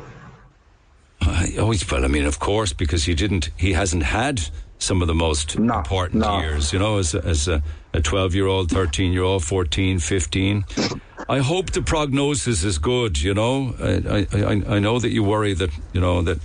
[1.20, 4.48] uh, oh, he's- well, I mean, of course, because he didn't, he hasn't had
[4.78, 6.40] some of the most No, important no.
[6.40, 7.62] years, you know, as, a- as a,
[7.92, 10.64] a 12 year old, 13 year old, 14, 15.
[11.28, 13.74] I hope the prognosis is good, you know.
[13.80, 16.38] I, I, I, I know that you worry that, you know, that,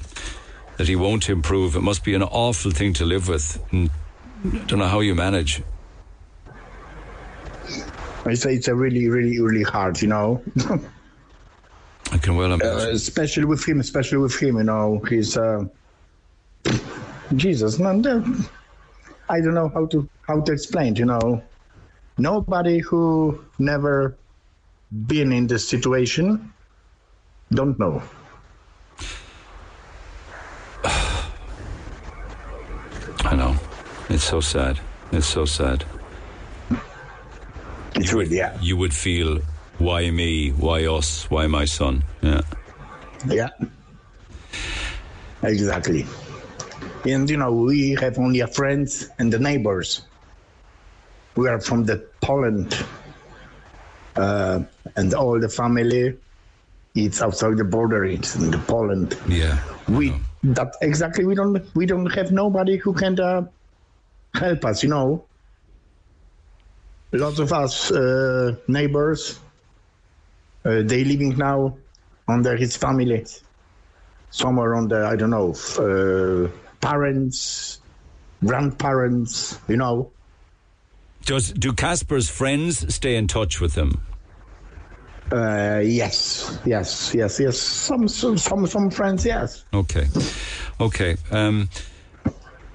[0.77, 1.75] that he won't improve.
[1.75, 3.63] It must be an awful thing to live with.
[3.71, 3.89] And
[4.45, 5.61] I don't know how you manage.
[8.25, 10.41] I say it's a really, really, really hard, you know.
[12.11, 12.95] I can well uh, imagine.
[12.95, 15.65] especially with him, especially with him, you know, he's uh,
[17.35, 18.05] Jesus, man.
[19.29, 21.43] I don't know how to how to explain, you know.
[22.17, 24.17] Nobody who never
[25.07, 26.53] been in this situation
[27.51, 28.01] don't know.
[33.25, 33.55] I know.
[34.09, 34.79] It's so sad.
[35.11, 35.85] It's so sad.
[37.95, 39.39] It's really yeah, You would feel,
[39.77, 40.49] why me?
[40.49, 41.29] Why us?
[41.29, 42.03] Why my son?
[42.21, 42.41] Yeah.
[43.27, 43.49] yeah,
[45.43, 46.05] exactly.
[47.05, 50.01] And you know, we have only a friends and the neighbors.
[51.35, 52.77] We are from the Poland,
[54.15, 54.59] uh,
[54.95, 56.17] and all the family.
[56.95, 58.05] It's outside the border.
[58.05, 59.17] It's in the Poland.
[59.27, 59.57] Yeah.
[59.87, 60.13] we
[60.43, 63.43] that exactly we don't we don't have nobody who can uh,
[64.35, 65.25] help us you know
[67.11, 69.39] lots of us uh, neighbors
[70.65, 71.77] uh, they living now
[72.27, 73.25] under his family
[74.31, 76.49] somewhere on the i don't know uh,
[76.81, 77.79] parents
[78.43, 80.11] grandparents you know
[81.25, 84.01] Does do Kasper's friends stay in touch with him?
[85.31, 90.05] uh, yes yes yes yes some some some, some friends yes Okay,
[90.79, 91.15] okay.
[91.31, 91.69] Um,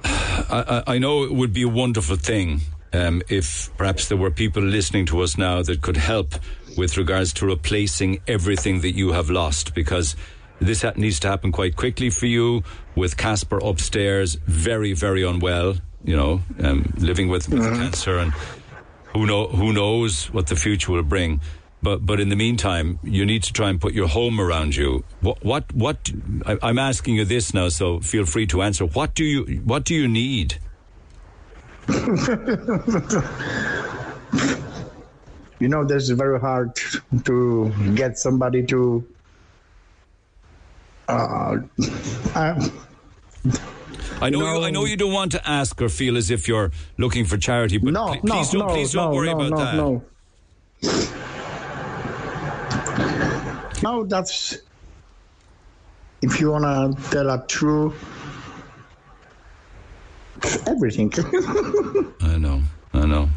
[0.02, 4.30] I, I I know it would be a wonderful thing um, if perhaps there were
[4.30, 6.34] people listening to us now that could help
[6.76, 10.16] with regards to replacing everything that you have lost, because
[10.60, 12.62] this ha- needs to happen quite quickly for you.
[12.96, 15.76] With Kasper upstairs, very very unwell,
[16.08, 18.32] you know, um, living with, with cancer, and
[19.12, 21.42] who know who knows what the future will bring.
[21.82, 25.04] But but in the meantime, you need to try and put your home around you.
[25.20, 26.10] What what what?
[26.46, 28.86] I, I'm asking you this now, so feel free to answer.
[28.86, 30.58] What do you what do you need?
[35.60, 36.70] You know, this is very hard
[37.24, 39.04] to get somebody to.
[41.08, 41.56] Uh,
[42.36, 42.68] uh,
[44.20, 46.72] I know you, I know you don't want to ask or feel as if you're
[46.96, 49.40] looking for charity, but no, pl- no, please don't no, please don't no, worry no,
[49.40, 49.74] about no, that.
[49.76, 50.02] No.
[53.82, 54.58] No, that's
[56.20, 57.94] if you wanna tell a true
[60.66, 61.12] everything.
[62.20, 62.62] I know,
[62.92, 63.28] I know.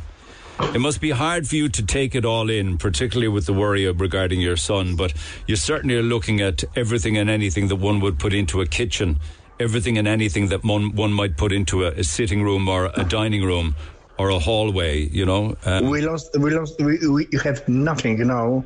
[0.73, 3.85] It must be hard for you to take it all in, particularly with the worry
[3.85, 4.95] of regarding your son.
[4.95, 5.13] But
[5.47, 9.19] you certainly are looking at everything and anything that one would put into a kitchen,
[9.61, 13.03] everything and anything that one, one might put into a, a sitting room or a
[13.03, 13.75] dining room
[14.17, 15.07] or a hallway.
[15.07, 16.37] You know, um, we lost.
[16.37, 16.79] We lost.
[16.79, 18.17] We, we have nothing.
[18.17, 18.65] You know.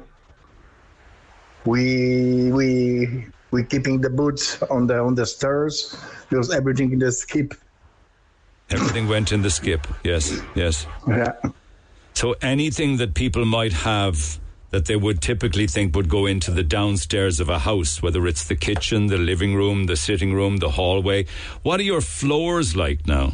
[1.65, 5.95] We we we keeping the boots on the on the stairs
[6.29, 7.53] because everything in the skip.
[8.69, 9.87] everything went in the skip.
[10.03, 10.87] Yes, yes.
[11.07, 11.33] Yeah.
[12.13, 14.39] So anything that people might have
[14.75, 18.43] that they would typically think would go into the downstairs of a house, whether it's
[18.43, 21.25] the kitchen, the living room, the sitting room, the hallway.
[21.63, 23.31] What are your floors like now?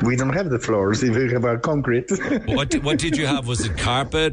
[0.00, 1.02] We don't have the floors.
[1.02, 2.08] We have our concrete.
[2.56, 3.46] What what did you have?
[3.46, 4.32] Was it carpet?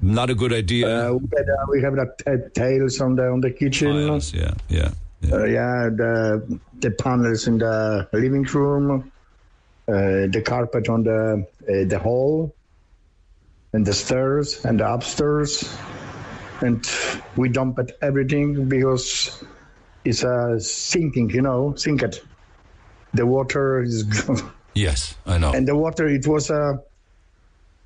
[0.00, 0.86] Not a good idea.
[0.88, 3.92] Uh, we, had, uh, we have the t- tails on the on the kitchen.
[3.92, 4.90] Tiles, yeah, yeah.
[5.20, 5.34] yeah.
[5.34, 9.12] Uh, yeah, the the panels in the living room,
[9.86, 9.92] uh,
[10.36, 11.20] the carpet on the
[11.68, 12.54] uh, the hall,
[13.72, 15.64] and the stairs and the upstairs,
[16.60, 16.84] and
[17.36, 19.42] we dump it everything because
[20.04, 22.22] it's a uh, sinking, you know, sink it.
[23.14, 24.04] The water is,
[24.74, 25.52] Yes, I know.
[25.52, 26.80] and the water it was a.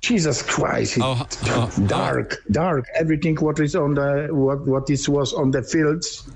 [0.01, 0.99] Jesus Christ!
[1.01, 1.87] Oh, oh, oh.
[1.87, 2.85] dark, dark.
[2.93, 6.29] Everything what is on the what what is was on the fields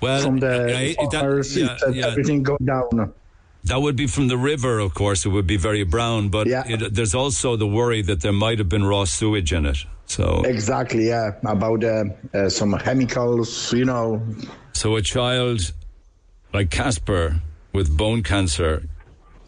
[0.00, 2.06] well, from the I- that- farmers, yeah, it, uh, yeah.
[2.06, 3.12] everything go down.
[3.64, 5.24] That would be from the river, of course.
[5.24, 6.64] It would be very brown, but Yeah.
[6.66, 9.78] it, there's also the worry that there might have been raw sewage in it.
[10.06, 11.32] So, Exactly, yeah.
[11.44, 12.04] About uh,
[12.34, 14.20] uh, some chemicals, you know.
[14.74, 15.72] so a child
[16.52, 17.40] like Kasper
[17.72, 18.82] with bone cancer,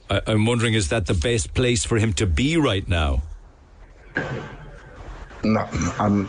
[0.09, 3.23] I, I'm wondering, is that the best place for him to be right now?
[5.45, 6.27] No, um,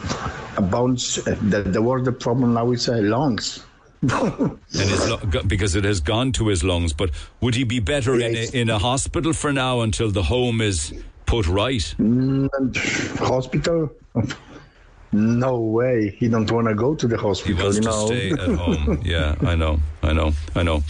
[0.57, 0.97] about
[1.49, 3.63] the, the word the problem now is uh, lungs.
[4.09, 6.93] And his go- because it has gone to his lungs.
[6.93, 10.61] But would he be better in a, in a hospital for now until the home
[10.61, 10.93] is
[11.25, 11.95] put right?
[11.97, 12.49] And
[13.19, 13.91] hospital?
[15.13, 16.15] No way.
[16.19, 17.55] He don't want to go to the hospital.
[17.55, 18.05] He wants you to know.
[18.07, 19.01] stay at home.
[19.05, 20.83] Yeah, I know, I know, I know.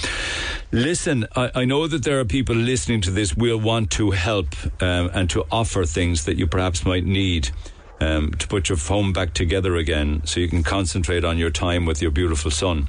[0.72, 4.47] Listen, I, I know that there are people listening to this will want to help
[4.82, 7.51] um, and to offer things that you perhaps might need
[8.00, 11.86] um, to put your home back together again, so you can concentrate on your time
[11.86, 12.88] with your beautiful son.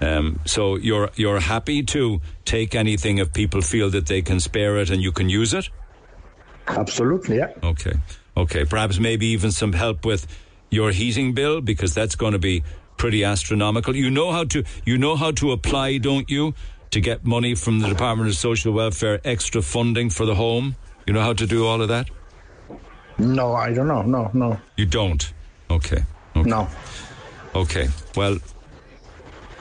[0.00, 4.76] Um, so you're you're happy to take anything if people feel that they can spare
[4.78, 5.68] it and you can use it.
[6.66, 7.52] Absolutely, yeah.
[7.62, 7.94] Okay.
[8.36, 8.64] Okay.
[8.64, 10.26] Perhaps maybe even some help with
[10.70, 12.62] your heating bill because that's going to be
[12.96, 13.96] pretty astronomical.
[13.96, 16.54] You know how to you know how to apply, don't you,
[16.90, 20.76] to get money from the Department of Social Welfare extra funding for the home?
[21.06, 22.10] You know how to do all of that?
[23.18, 24.02] No, I don't know.
[24.02, 25.32] No, no, You don't.
[25.70, 26.02] Okay.
[26.36, 26.48] Okay.
[26.48, 26.68] no.
[27.54, 27.88] Okay.
[28.16, 28.38] Well,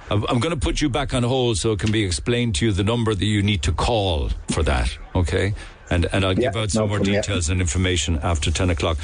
[0.10, 2.66] I'm I'm going to put you back on hold so it can be explained to
[2.66, 4.96] you the number that you need to call for that.
[5.16, 5.54] Okay.
[5.90, 8.98] And, and I'll give Yeah, out some no more details and information after 10 o'clock.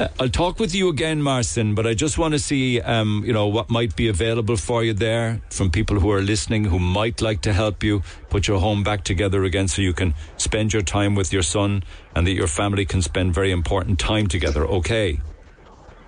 [0.00, 3.32] Uh, I'll talk with you again, Marcin, but I just want to see, um, you
[3.34, 7.20] know, what might be available for you there from people who are listening who might
[7.20, 10.82] like to help you put your home back together again so you can spend your
[10.82, 11.82] time with your son
[12.16, 14.66] and that your family can spend very important time together.
[14.66, 15.20] Okay.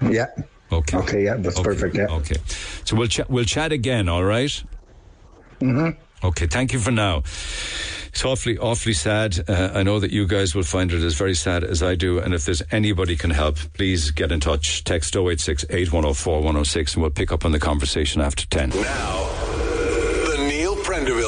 [0.01, 0.27] Yeah.
[0.72, 0.97] Okay.
[0.97, 2.07] Okay, yeah, that's perfect, yeah.
[2.07, 2.37] Okay.
[2.85, 3.31] So we'll chat.
[3.31, 4.09] We'll chat again.
[4.09, 4.64] All right?
[5.61, 6.27] Mm-hmm.
[6.27, 6.47] Okay.
[6.47, 7.22] Thank you for now.
[8.15, 9.51] It's awfully, awfully sad.
[9.51, 12.21] Uh, I know that you guys will find it as very sad as I do.
[12.21, 14.85] And if there's anybody can help, please get in touch.
[14.85, 18.71] Text 086 8104 106 and we'll pick up on the conversation after 10.
[18.71, 19.64] Now,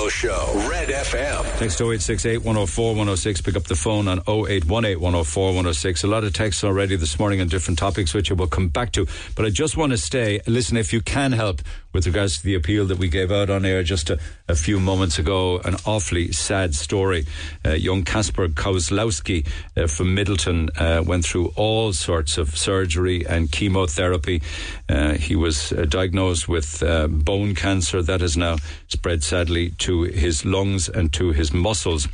[0.08, 1.58] Show, Red FM.
[1.58, 3.40] Text 086 8104 106.
[3.40, 6.04] Pick up the phone on 0818 104 106.
[6.04, 8.92] A lot of texts already this morning on different topics, which I will come back
[8.92, 9.06] to.
[9.34, 10.40] But I just want to stay.
[10.46, 11.62] Listen, if you can help
[11.96, 14.78] with regards to the appeal that we gave out on air just a, a few
[14.78, 17.24] moments ago, an awfully sad story.
[17.64, 23.50] Uh, young Kasper Kozlowski uh, from Midleton uh, went through all sorts of surgery and
[23.50, 24.42] chemotherapy.
[24.90, 28.56] Uh, he was uh, diagnosed with uh, bone cancer that is now
[28.88, 32.08] spread sadly to his lungs and to his muscles.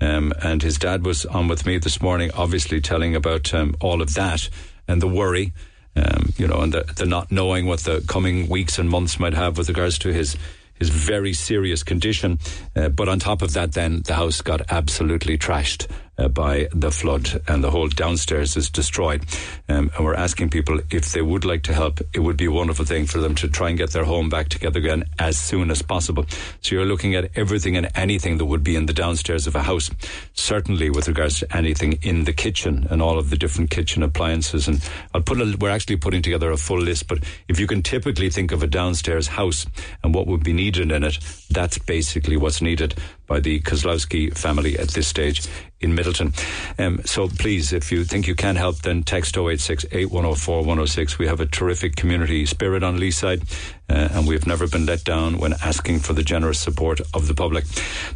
[0.00, 4.02] Um, and his dad was on with me this morning, obviously telling about um, all
[4.02, 4.48] of that
[4.88, 5.52] and the worry.
[5.94, 9.32] Um, you know, and the, the not knowing what the coming weeks and months might
[9.32, 10.36] have with regards to his
[10.74, 12.38] his very serious condition.
[12.74, 15.86] Uh, but on top of that, then the house got absolutely trashed
[16.18, 19.24] uh, by the flood, and the whole downstairs is destroyed.
[19.68, 22.00] Um, and we're asking people if they would like to help.
[22.14, 24.48] It would be a wonderful thing for them to try and get their home back
[24.48, 26.26] together again as soon as possible.
[26.62, 29.62] So you're looking at everything and anything that would be in the downstairs of a
[29.62, 29.90] house.
[30.34, 34.68] Certainly, with regards to anything in the kitchen and all of the different kitchen appliances.
[34.68, 34.82] And
[35.14, 37.08] I'll put a, we're actually putting together a full list.
[37.08, 39.66] But if you can typically think of a downstairs house
[40.02, 41.18] and what would be needed in it,
[41.50, 42.94] that's basically what's needed
[43.26, 45.48] by the Kozlowski family at this stage
[45.80, 46.32] in Midleton.
[46.78, 51.18] Um, so please, if you think you can help, then text 086 8104 106.
[51.18, 53.42] We have a terrific community spirit on Leeside,
[53.90, 57.34] uh, and we've never been let down when asking for the generous support of the
[57.34, 57.64] public.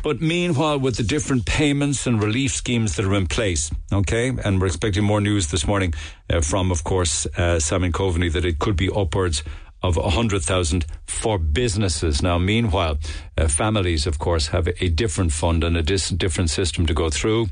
[0.02, 4.60] But meanwhile, with the different payments and relief schemes that are in place, okay, and
[4.60, 5.92] we're expecting more news this morning
[6.30, 9.42] uh, from, of course, uh, Simon Coveney that it could be upwards
[9.82, 12.22] of 100,000 for businesses.
[12.22, 12.98] Now, meanwhile,
[13.38, 17.10] uh, families, of course, have a different fund and a dis- different system to go
[17.10, 17.48] through.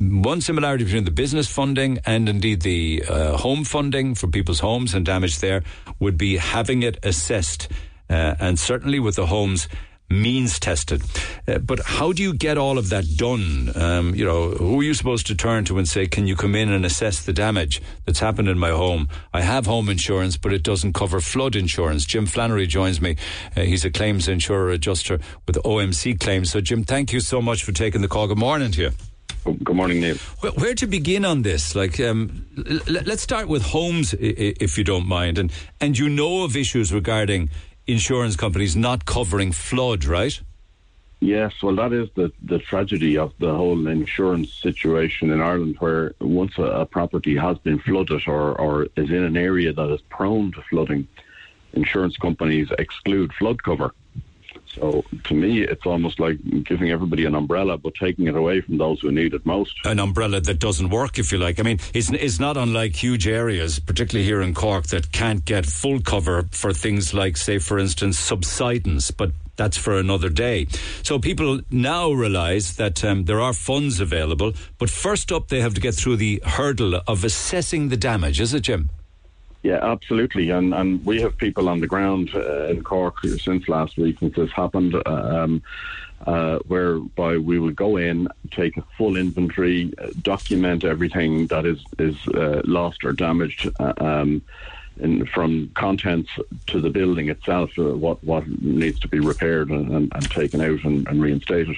[0.00, 4.94] One similarity between the business funding and indeed the uh, home funding for people's homes
[4.94, 5.64] and damage there
[5.98, 7.68] would be having it assessed.
[8.08, 9.68] Uh, and certainly with the homes,
[10.10, 11.02] means tested.
[11.46, 13.70] Uh, but how do you get all of that done?
[13.74, 16.54] Um, you know, who are you supposed to turn to and say, can you come
[16.54, 19.08] in and assess the damage that's happened in my home?
[19.32, 22.04] I have home insurance, but it doesn't cover flood insurance.
[22.04, 23.16] Jim Flannery joins me.
[23.56, 26.50] Uh, he's a claims insurer adjuster with OMC Claims.
[26.50, 28.26] So, Jim, thank you so much for taking the call.
[28.26, 28.90] Good morning to you.
[29.44, 30.16] Good morning, Neil.
[30.40, 31.74] Where, where to begin on this?
[31.74, 35.50] Like, um, l- let's start with homes, if you don't mind, and
[35.80, 37.48] and you know of issues regarding
[37.88, 40.40] insurance companies not covering flood, right?
[41.20, 46.14] Yes, well, that is the, the tragedy of the whole insurance situation in Ireland, where
[46.20, 50.00] once a, a, property has been flooded or, or is in an area that is
[50.10, 51.08] prone to flooding,
[51.72, 53.92] insurance companies exclude flood cover.
[54.80, 58.78] So to me, it's almost like giving everybody an umbrella, but taking it away from
[58.78, 59.74] those who need it most.
[59.84, 61.58] An umbrella that doesn't work, if you like.
[61.58, 65.66] I mean, it's, it's not unlike huge areas, particularly here in Cork, that can't get
[65.66, 70.68] full cover for things like, say, for instance, subsidence, but that's for another day.
[71.02, 75.74] So people now realise that um, there are funds available, but first up, they have
[75.74, 78.90] to get through the hurdle of assessing the damage, is it, Jim?
[79.68, 80.48] Yeah, absolutely.
[80.48, 84.34] And and we have people on the ground uh, in Cork since last week since
[84.34, 85.62] this happened, uh, um,
[86.26, 91.84] uh, whereby we would go in, take a full inventory, uh, document everything that is
[91.98, 93.68] is uh, lost or damaged.
[93.78, 94.42] Uh, um,
[95.00, 96.30] in, from contents
[96.68, 100.82] to the building itself, what what needs to be repaired and, and, and taken out
[100.84, 101.76] and, and reinstated,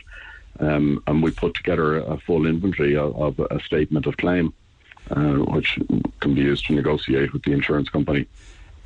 [0.60, 4.54] um, and we put together a full inventory of, of a statement of claim
[5.10, 5.78] uh, which
[6.20, 8.26] can be used to negotiate with the insurance company.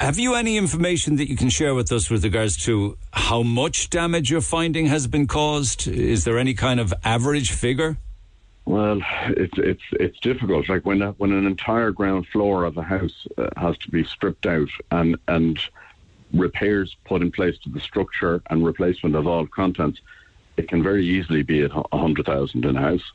[0.01, 3.91] Have you any information that you can share with us with regards to how much
[3.91, 5.87] damage you're finding has been caused?
[5.87, 7.97] Is there any kind of average figure?
[8.67, 10.69] Well, it's it's it's difficult.
[10.69, 14.05] Like when a, when an entire ground floor of a house uh, has to be
[14.05, 15.61] stripped out and and
[16.33, 20.01] repairs put in place to the structure and replacement of all contents,
[20.57, 23.13] it can very easily be at a hundred thousand in a house.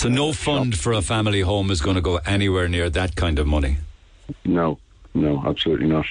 [0.00, 3.38] So no fund for a family home is going to go anywhere near that kind
[3.38, 3.76] of money.
[4.46, 4.78] No,
[5.12, 6.06] no, absolutely not.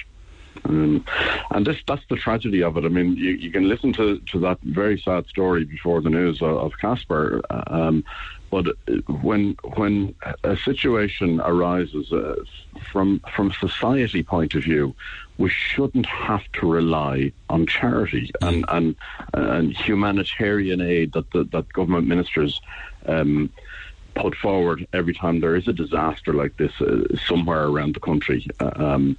[0.64, 1.04] Um,
[1.50, 2.84] and this that's the tragedy of it.
[2.84, 6.40] I mean, you, you can listen to, to that very sad story before the news
[6.40, 8.04] of, of Kasper, um,
[8.48, 8.66] but
[9.22, 10.14] when when
[10.44, 12.36] a situation arises uh,
[12.92, 14.94] from from society point of view,
[15.36, 18.94] we shouldn't have to rely on charity and and,
[19.34, 22.60] and humanitarian aid that the, that government ministers.
[23.06, 23.50] Um,
[24.14, 28.46] put forward every time there is a disaster like this uh, somewhere around the country.
[28.60, 29.16] Uh, um,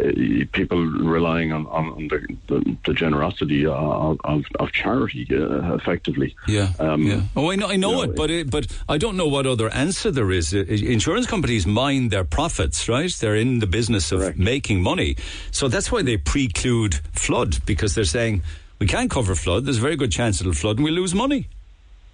[0.00, 0.12] uh,
[0.52, 6.36] people relying on, on the, the, the, generosity of, of, of charity, uh, effectively.
[6.46, 7.22] Yeah, um, yeah.
[7.34, 9.68] Oh, I know, I know, know it, but it, but I don't know what other
[9.70, 10.54] answer there is.
[10.54, 13.10] Uh, insurance companies mind their profits, right?
[13.12, 14.38] They're in the business of correct.
[14.38, 15.16] making money,
[15.50, 18.42] so that's why they preclude flood because they're saying
[18.78, 19.64] we can't cover flood.
[19.64, 21.48] There's a very good chance it'll flood, and we lose money.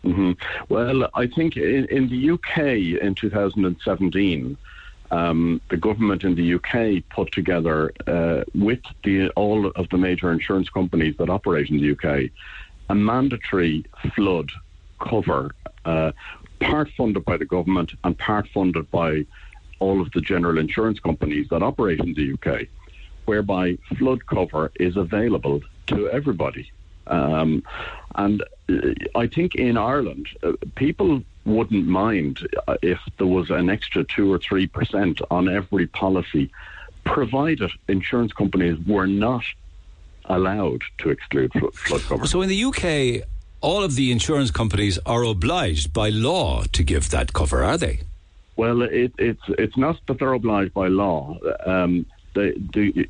[0.04, 0.32] Mm-hmm.
[0.68, 4.56] Well, I think in, in, the UK in 2017,
[5.10, 10.30] um, the government in the UK put together uh, with the, all of the major
[10.30, 12.30] insurance companies that operate in the UK
[12.90, 13.84] a mandatory
[14.14, 14.50] flood
[15.00, 16.12] cover, uh,
[16.60, 19.24] part funded by the government and part funded by
[19.80, 22.66] all of the general insurance companies that operate in the UK,
[23.24, 26.70] whereby flood cover is available to everybody.
[27.06, 27.62] Um,
[28.14, 28.42] and
[29.14, 34.32] I think in Ireland, uh, people wouldn't mind uh, if there was an extra two
[34.32, 36.50] or three percent on every policy,
[37.04, 39.44] provided insurance companies were not
[40.26, 42.26] allowed to exclude flo- flood cover.
[42.26, 43.28] So in the UK,
[43.60, 48.00] all of the insurance companies are obliged by law to give that cover, are they?
[48.56, 51.38] Well, it, it's it's not that they're obliged by law.
[51.66, 52.52] Um, the,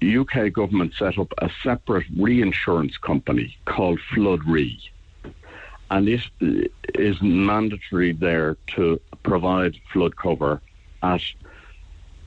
[0.00, 4.78] the UK government set up a separate reinsurance company called Flood Re,
[5.94, 10.60] and it is mandatory there to provide flood cover
[11.02, 11.20] at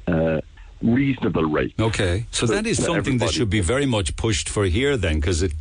[0.07, 0.39] uh,
[0.81, 1.77] reasonable rates.
[1.77, 5.43] Okay, so that is something that should be very much pushed for here then, because
[5.43, 5.51] it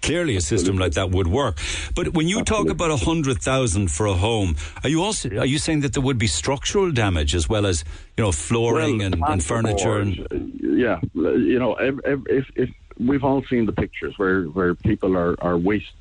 [0.00, 1.58] clearly a system like that would work.
[1.94, 5.44] But when you talk about a hundred thousand for a home, are you also are
[5.44, 7.84] you saying that there would be structural damage as well as
[8.16, 12.70] you know flooring Well, and, and furniture and uh, yeah, you know, ev- if, if
[13.06, 15.92] we've all seen the pictures where, where people are, are waist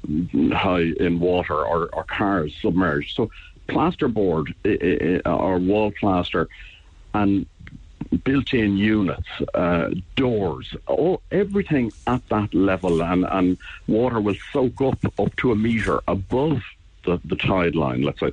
[0.52, 3.16] high in water or, or cars submerged.
[3.16, 3.32] So
[3.68, 4.54] plasterboard
[5.26, 6.48] or wall plaster
[7.14, 7.46] and
[8.24, 15.20] built-in units, uh, doors, all everything at that level, and, and water will soak up
[15.20, 16.62] up to a metre above
[17.06, 18.02] the, the tide line.
[18.02, 18.32] Let's say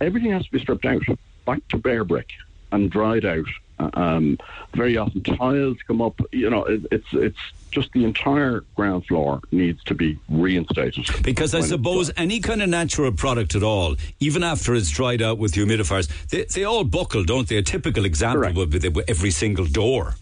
[0.00, 1.02] everything has to be stripped out,
[1.44, 2.30] back to bare brick,
[2.72, 3.46] and dried out.
[3.78, 4.38] Um,
[4.74, 6.20] very often tiles come up.
[6.32, 7.38] You know, it, it's it's
[7.70, 11.06] just the entire ground floor needs to be reinstated.
[11.22, 15.38] Because I suppose any kind of natural product at all, even after it's dried out
[15.38, 17.56] with humidifiers, they, they all buckle, don't they?
[17.56, 18.56] A typical example Correct.
[18.56, 20.14] would be the, every single door.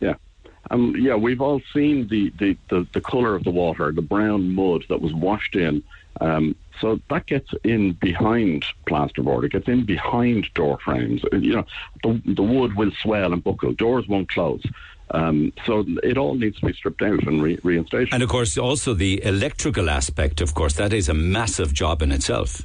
[0.00, 0.14] Yeah.
[0.70, 4.54] Um, yeah, we've all seen the, the, the, the colour of the water, the brown
[4.54, 5.82] mud that was washed in.
[6.20, 9.44] Um, so that gets in behind plasterboard.
[9.44, 11.22] It gets in behind door frames.
[11.32, 11.66] You know,
[12.02, 13.72] the, the wood will swell and buckle.
[13.72, 14.62] Doors won't close.
[15.12, 18.08] Um, so it all needs to be stripped out and re- reinstated.
[18.12, 22.10] And of course, also the electrical aspect, of course, that is a massive job in
[22.12, 22.62] itself.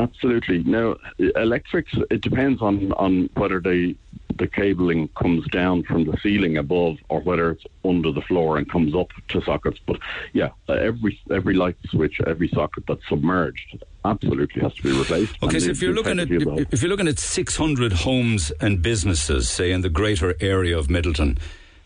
[0.00, 0.62] Absolutely.
[0.62, 3.96] Now, electrics, it depends on, on whether the,
[4.38, 8.70] the cabling comes down from the ceiling above or whether it's under the floor and
[8.70, 9.80] comes up to sockets.
[9.86, 9.98] But
[10.34, 15.34] yeah, every every light switch, every socket that's submerged absolutely has to be replaced.
[15.42, 18.52] Okay, so if you're looking at integrity of the- if you're looking at 600 homes
[18.60, 21.38] and businesses, say in the greater area of Midleton,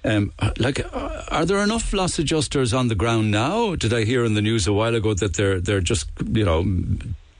[0.04, 3.76] um, like, uh, are there enough loss adjusters on the ground now?
[3.76, 6.62] Did I hear in the news a while ago that they're they're just you know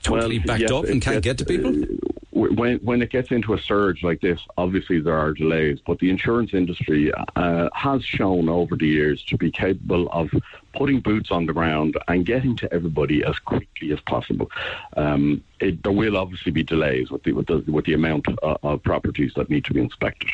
[0.03, 1.83] totally Well, backed yes, up and can't gets- get to people?
[1.83, 1.87] uh,
[2.33, 6.09] When when it gets into a surge like this, obviously there are delays, but the
[6.09, 10.29] insurance industry uh, has shown over the years to be capable of
[10.73, 14.49] putting boots on the ground and getting to everybody as quickly as possible.
[14.97, 18.57] Um, it, there will obviously be delays with the with the, with the amount of,
[18.63, 20.29] of properties that need to be inspected.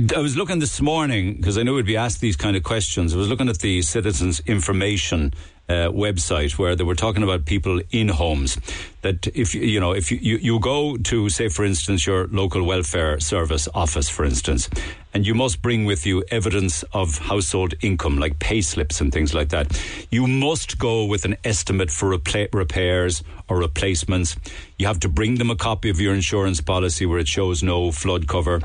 [0.00, 3.12] I was looking this morning because I knew we'd be asked these kind of questions.
[3.12, 5.34] I was looking at the Citizens Information
[5.68, 8.56] uh, website where they were talking about people in homes.
[9.02, 12.64] That if you know if you, you you go to say for instance your local
[12.64, 14.70] welfare service office for instance,
[15.12, 19.34] and you must bring with you evidence of household income like pay slips and things
[19.34, 19.78] like that.
[20.10, 24.36] You must go with an estimate for repairs or replacements.
[24.78, 27.90] You have to bring them a copy of your insurance policy where it shows no
[27.92, 28.60] flood cover.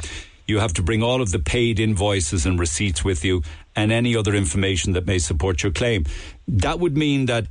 [0.47, 3.41] You have to bring all of the paid invoices and receipts with you
[3.75, 6.05] and any other information that may support your claim.
[6.47, 7.47] That would mean that,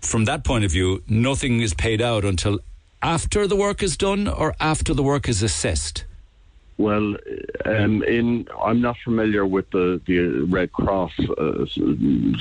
[0.00, 2.60] from that point of view, nothing is paid out until
[3.02, 6.04] after the work is done or after the work is assessed.
[6.78, 7.16] Well,
[7.64, 11.66] um, in I'm not familiar with the, the Red Cross uh,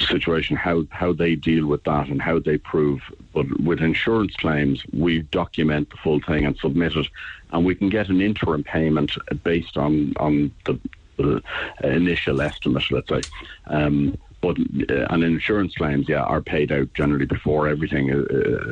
[0.07, 3.01] situation, how, how they deal with that and how they prove.
[3.33, 7.07] But with insurance claims, we document the full thing and submit it,
[7.51, 9.11] and we can get an interim payment
[9.43, 10.79] based on on the,
[11.17, 11.41] the
[11.83, 13.21] initial estimate, let's say.
[13.67, 14.57] Um, but
[14.89, 18.23] uh, and insurance claims, yeah, are paid out generally before everything uh,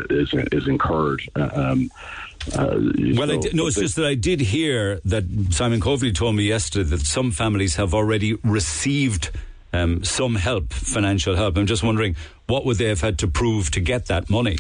[0.09, 1.21] is is incurred.
[1.36, 1.91] Uh, Um,
[2.57, 2.80] uh,
[3.15, 6.43] Well, so- no, it's but just that I did hear that Simon Coveney told me
[6.43, 9.30] yesterday that some families have already received
[9.71, 11.55] um, some help, financial help.
[11.57, 12.15] I'm just wondering
[12.47, 14.57] what would they have had to prove to get that money?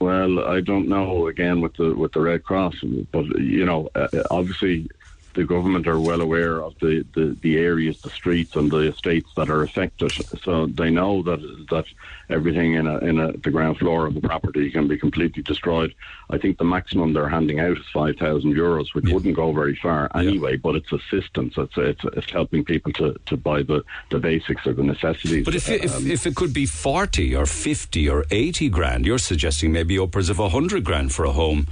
[0.00, 2.76] Well, I don't know again with the with the Red Cross,
[3.12, 4.88] but you know, uh, obviously
[5.40, 9.30] the government are well aware of the, the, the areas, the streets, and the estates
[9.36, 10.12] that are affected.
[10.44, 11.86] So they know that that
[12.28, 15.94] everything in a, in a, the ground floor of the property can be completely destroyed.
[16.28, 19.76] I think the maximum they're handing out is five thousand euros, which wouldn't go very
[19.76, 20.56] far anyway.
[20.56, 21.54] But it's assistance.
[21.56, 25.44] It's, it's it's helping people to, to buy the, the basics or the necessities.
[25.46, 29.06] But if, it- if, Um, if it could be 40 or 50 or 80 grand,
[29.06, 31.66] you're suggesting maybe upwards of 100 grand for a home.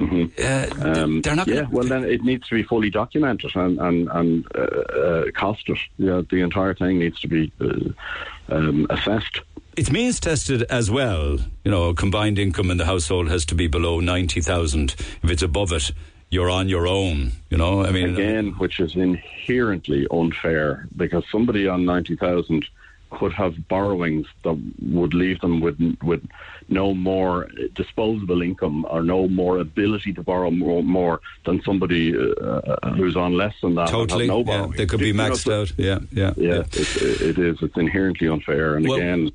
[0.00, 4.08] Uh, Um, they're not yeah, well, then it needs to be fully documented and and,
[4.10, 5.78] and uh, uh, costed.
[5.98, 9.40] Yeah, the entire thing needs to be uh, um, assessed.
[9.76, 11.38] it's means tested as well.
[11.64, 14.94] You know, combined income in the household has to be below ninety thousand.
[15.22, 15.92] If it's above it,
[16.30, 17.32] you're on your own.
[17.50, 22.64] You know, I mean, again, which is inherently unfair because somebody on ninety thousand
[23.10, 26.22] could have borrowings that would leave them with with
[26.68, 32.90] no more disposable income or no more ability to borrow more, more than somebody uh,
[32.96, 33.88] who's on less than that.
[33.88, 35.72] Totally, no yeah, they could be maxed you know, out.
[35.76, 36.54] Yeah, yeah, yeah.
[36.54, 36.60] yeah.
[36.60, 37.58] It, it is.
[37.62, 39.32] It's inherently unfair, and well, again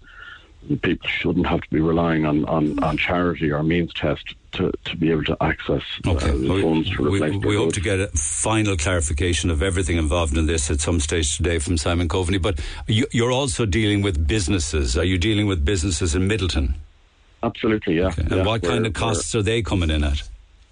[0.82, 4.96] people shouldn't have to be relying on, on, on charity or means test to, to
[4.96, 6.30] be able to access uh, okay.
[6.30, 10.38] uh, funds to replace We, we hope to get a final clarification of everything involved
[10.38, 12.42] in this at some stage today from Simon Coveney.
[12.42, 14.98] But you, you're also dealing with businesses.
[14.98, 16.76] Are you dealing with businesses in Midleton?
[17.44, 18.08] Absolutely, yeah.
[18.08, 18.22] Okay.
[18.22, 20.24] And yeah, what kind of costs are they coming in at?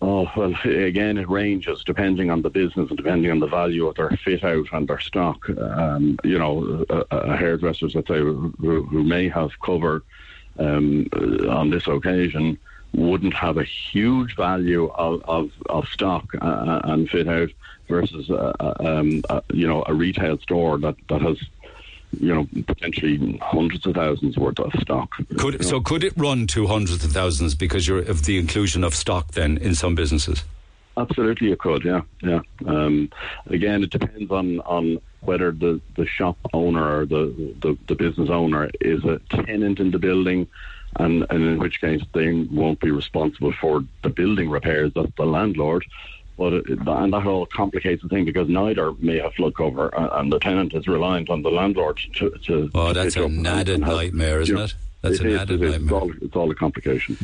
[0.01, 3.95] Oh, well, again, it ranges depending on the business and depending on the value of
[3.95, 5.47] their fit out and their stock.
[5.49, 10.01] Um, you know, a, a hairdressers, let's say, who, who may have cover
[10.57, 11.07] um,
[11.47, 12.57] on this occasion
[12.93, 17.49] wouldn't have a huge value of, of, of stock uh, and fit out
[17.87, 21.37] versus, uh, uh um, uh, you know, a retail store that, that has
[22.19, 25.11] you know, potentially hundreds of thousands worth of stock.
[25.37, 25.65] Could you know?
[25.65, 29.31] so could it run to hundreds of thousands because you're of the inclusion of stock
[29.31, 30.43] then in some businesses?
[30.97, 31.85] Absolutely, it could.
[31.85, 32.41] Yeah, yeah.
[32.65, 33.09] Um,
[33.47, 38.29] again, it depends on on whether the, the shop owner or the, the, the business
[38.29, 40.47] owner is a tenant in the building.
[40.97, 44.91] And, and in which case they won't be responsible for the building repairs.
[44.93, 45.85] That's the landlord.
[46.41, 50.19] But it, and that all complicates the thing because neither may have flood cover, uh,
[50.19, 52.31] and the tenant is reliant on the landlord to.
[52.31, 54.73] to oh, to that's an added nightmare, isn't it?
[55.03, 55.83] That's it an is, added it nightmare.
[55.83, 57.15] It's all, it's all a complication.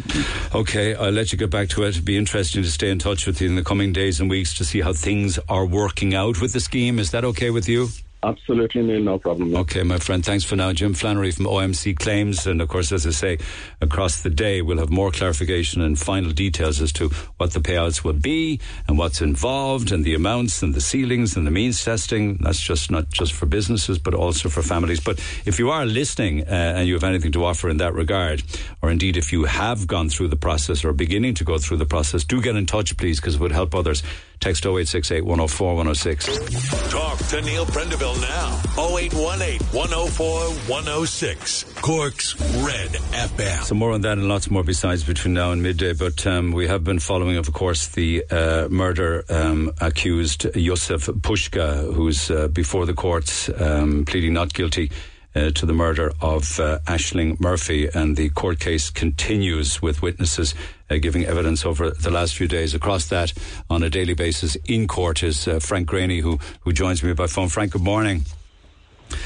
[0.54, 1.90] Okay, I'll let you get back to it.
[1.90, 4.54] It'd be interesting to stay in touch with you in the coming days and weeks
[4.60, 7.00] to see how things are working out with the scheme.
[7.00, 7.88] Is that okay with you?
[8.24, 9.56] Absolutely, Neil, no problem.
[9.56, 10.26] Okay, my friend.
[10.26, 10.74] Thanks for now.
[10.74, 12.48] Jim Flannery from OMC Claims.
[12.48, 13.38] And of course, as I say,
[13.80, 18.04] across the day, we'll have more clarification and final details as to what the payouts
[18.04, 22.38] will be and what's involved and the amounts and the ceilings and the means testing.
[22.42, 25.00] That's just not just for businesses, but also for families.
[25.00, 28.42] But if you are listening uh, and you have anything to offer in that regard,
[28.82, 31.86] or indeed if you have gone through the process or beginning to go through the
[31.86, 34.02] process, do get in touch, please, because it would help others.
[34.40, 36.90] Text 0868 104 106.
[36.90, 38.62] Talk to Neil Prendeville now.
[38.78, 41.64] 0818 104 106.
[41.82, 43.64] Cork's Red FM.
[43.64, 45.94] So more on that and lots more besides between now and midday.
[45.94, 51.94] But um, we have been following, of course, the uh, murder um, accused Jozef Puska,
[51.94, 54.92] who's uh, before the courts um, pleading not guilty.
[55.38, 60.56] Uh, to the murder of uh, Ashling Murphy, and the court case continues with witnesses
[60.90, 62.74] uh, giving evidence over the last few days.
[62.74, 63.34] Across that,
[63.70, 67.28] on a daily basis in court, is uh, Frank Greaney, who who joins me by
[67.28, 67.50] phone.
[67.50, 68.26] Frank, good morning.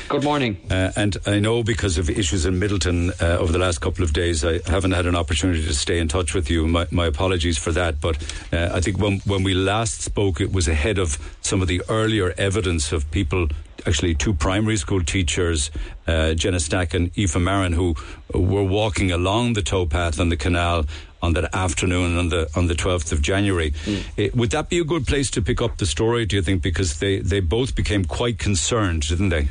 [0.09, 0.57] Good morning.
[0.69, 4.13] Uh, and I know because of issues in Midleton uh, over the last couple of
[4.13, 6.67] days, I haven't had an opportunity to stay in touch with you.
[6.67, 8.01] My, my apologies for that.
[8.01, 8.17] But
[8.51, 11.81] uh, I think when, when we last spoke, it was ahead of some of the
[11.87, 13.47] earlier evidence of people,
[13.87, 15.71] actually two primary school teachers,
[16.07, 17.95] uh, Jenna Stack and Aoife Marin, who
[18.33, 20.85] were walking along the towpath on the canal
[21.21, 23.71] on that afternoon on the on the 12th of January.
[23.71, 24.03] Mm.
[24.17, 26.61] It, would that be a good place to pick up the story, do you think?
[26.61, 29.49] Because they, they both became quite concerned, didn't they?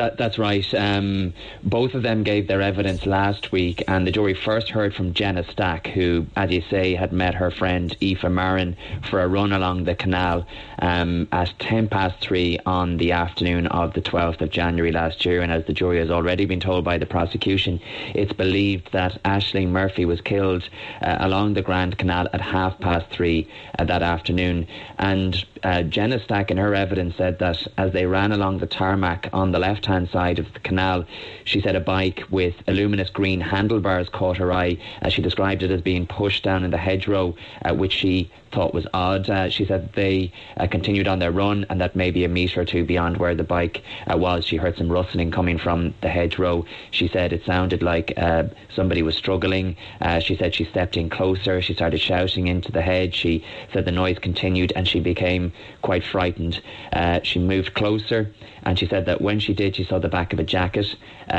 [0.00, 0.64] That, that's right.
[0.72, 5.12] Um, both of them gave their evidence last week, and the jury first heard from
[5.12, 8.78] Jenna Stack, who, as you say, had met her friend Aoife Marin
[9.10, 10.46] for a run along the canal
[10.78, 15.42] um, at 10 past 3 on the afternoon of the 12th of January last year.
[15.42, 17.78] And as the jury has already been told by the prosecution,
[18.14, 20.66] it's believed that Ashling Murphy was killed
[21.02, 23.46] uh, along the Grand Canal at half past 3
[23.78, 24.66] uh, that afternoon.
[24.96, 29.28] And uh, Jenna Stack, in her evidence, said that as they ran along the tarmac
[29.34, 31.04] on the left hand side of the canal,
[31.44, 34.76] she said a bike with luminous green handlebars caught her eye.
[35.02, 37.34] as she described it as being pushed down in the hedgerow,
[37.64, 39.28] uh, which she thought was odd.
[39.28, 42.64] Uh, she said they uh, continued on their run and that maybe a metre or
[42.64, 46.64] two beyond where the bike uh, was, she heard some rustling coming from the hedgerow.
[46.90, 48.44] She said it sounded like uh,
[48.74, 49.76] somebody was struggling.
[50.00, 51.62] Uh, she said she stepped in closer.
[51.62, 53.14] She started shouting into the hedge.
[53.14, 56.60] She said the noise continued and she became quite frightened.
[56.92, 58.32] Uh, she moved closer
[58.62, 60.94] and she said that when she did, she saw the back of a jacket,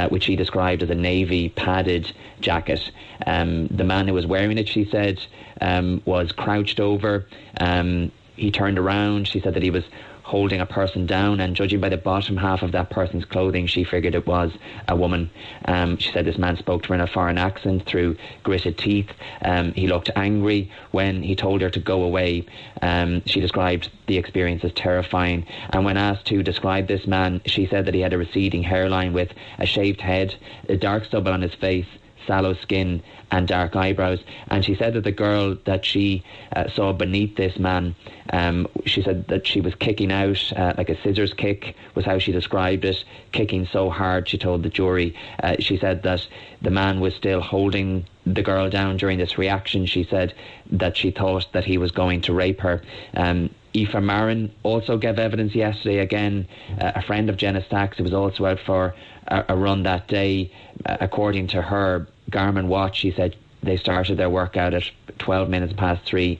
[0.09, 2.91] which she described as a navy padded jacket.
[3.27, 5.23] Um, the man who was wearing it, she said,
[5.61, 7.25] um, was crouched over.
[7.59, 9.27] Um, he turned around.
[9.27, 9.83] She said that he was
[10.23, 13.83] holding a person down, and judging by the bottom half of that person's clothing, she
[13.83, 14.51] figured it was
[14.87, 15.29] a woman.
[15.65, 19.09] Um, she said this man spoke to her in a foreign accent through gritted teeth.
[19.43, 22.45] Um, he looked angry when he told her to go away.
[22.81, 27.65] Um, she described the experience as terrifying, and when asked to describe this man, she
[27.67, 30.35] said that he had a receding hairline with a shaved head,
[30.69, 31.87] a dark stubble on his face,
[32.25, 33.01] sallow skin
[33.31, 34.19] and dark eyebrows.
[34.49, 36.23] And she said that the girl that she
[36.55, 37.95] uh, saw beneath this man,
[38.31, 42.19] um, she said that she was kicking out uh, like a scissors kick, was how
[42.19, 45.15] she described it, kicking so hard, she told the jury.
[45.41, 46.27] Uh, she said that
[46.61, 49.85] the man was still holding the girl down during this reaction.
[49.85, 50.33] She said
[50.71, 52.81] that she thought that he was going to rape her.
[53.15, 55.99] Um, Aoife Marin also gave evidence yesterday.
[55.99, 56.47] Again,
[56.79, 58.93] uh, a friend of Jenna Stacks who was also out for
[59.27, 60.51] a, a run that day.
[60.85, 64.83] Uh, according to her Garmin watch, she said they started their workout at
[65.19, 66.39] 12 minutes past three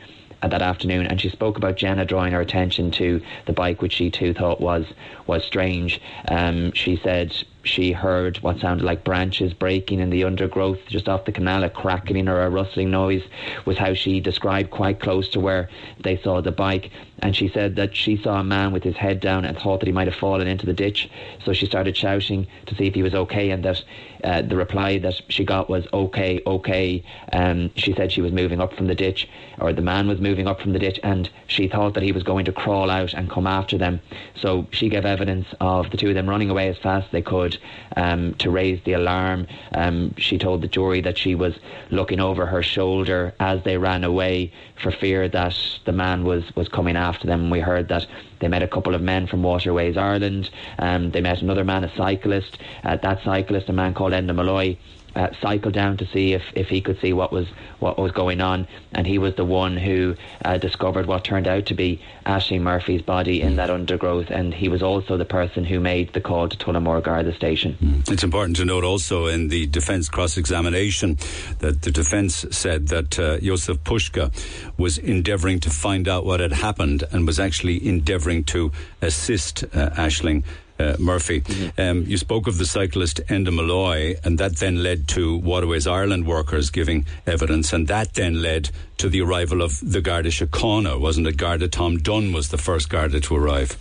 [0.50, 4.10] that afternoon, and she spoke about Jenna drawing her attention to the bike, which she
[4.10, 4.86] too thought was
[5.28, 6.02] was strange.
[6.28, 11.26] Um, she said she heard what sounded like branches breaking in the undergrowth just off
[11.26, 13.24] the canal, a crackling or a rustling noise
[13.66, 16.92] was how she described quite close to where they saw the bike.
[17.20, 19.86] And she said that she saw a man with his head down and thought that
[19.86, 21.08] he might have fallen into the ditch.
[21.46, 23.84] So she started shouting to see if he was okay, and that
[24.24, 27.04] uh, the reply that she got was okay, okay.
[27.32, 30.48] Um, she said she was moving up from the ditch, or the man was moving
[30.48, 33.30] up from the ditch, and she thought that he was going to crawl out and
[33.30, 34.02] come after them.
[34.36, 37.22] So she gave evidence of the two of them running away as fast as they
[37.22, 37.51] could
[37.96, 39.48] um, to raise the alarm.
[39.74, 41.56] Um, she told the jury that she was
[41.90, 46.68] looking over her shoulder as they ran away for fear that the man was, was
[46.68, 47.50] coming after them.
[47.50, 48.08] We heard that
[48.40, 50.50] they met a couple of men from Waterways Ireland.
[50.80, 52.58] Um, they met another man, a cyclist.
[52.84, 54.78] Uh, that cyclist, a man called Enda Malloy,
[55.16, 57.48] uh, cycled down to see if, if he could see what was
[57.80, 61.66] what was going on, and he was the one who uh, discovered what turned out
[61.66, 65.80] to be Ashling Murphy's body in that undergrowth, and he was also the person who
[65.80, 67.78] made the call to Tullamore Garda station.
[67.82, 68.12] Mm.
[68.12, 71.18] It's important to note also in the defence cross-examination
[71.60, 74.32] that the defence said that uh, Jozef Puska
[74.78, 79.90] was endeavouring to find out what had happened and was actually endeavouring to assist uh,
[79.92, 80.44] Ashling
[80.82, 81.42] uh, Murphy.
[81.42, 81.82] Mm-hmm.
[81.82, 86.26] Um, you spoke of the cyclist Enda Malloy, and that then led to Waterways Ireland
[86.26, 91.28] workers giving evidence, and that then led to the arrival of the Garda Síochána, wasn't
[91.28, 91.38] it?
[91.38, 93.78] Garda Tom Dunn was the first Garda to arrive.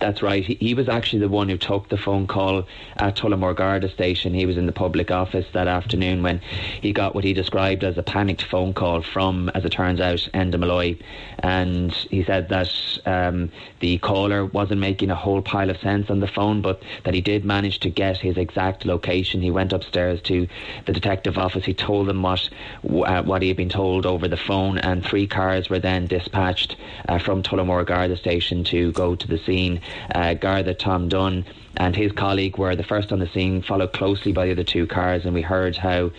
[0.00, 0.42] That's right.
[0.42, 4.32] He, he, was actually the one who took the phone call at Tullamore Garda station.
[4.32, 6.40] He was in the public office that afternoon when
[6.80, 10.26] he got what he described as a panicked phone call from, as it turns out,
[10.32, 10.96] Enda Malloy.
[11.40, 12.72] And he said that
[13.04, 17.12] um, the caller wasn't making a whole pile of sense on the phone, but that
[17.12, 19.42] he did manage to get his exact location.
[19.42, 20.48] He went upstairs to
[20.86, 21.66] the detective office.
[21.66, 22.48] He told them what
[22.84, 26.76] uh, what he had been told over the phone, and three cars were then dispatched
[27.06, 29.82] uh, from Tullamore Garda station to go to the scene
[30.14, 31.44] uh, Garda Tom Dunn
[31.76, 34.86] and his colleague were the first on the scene, followed closely by the other two
[34.86, 36.10] cars, and we heard how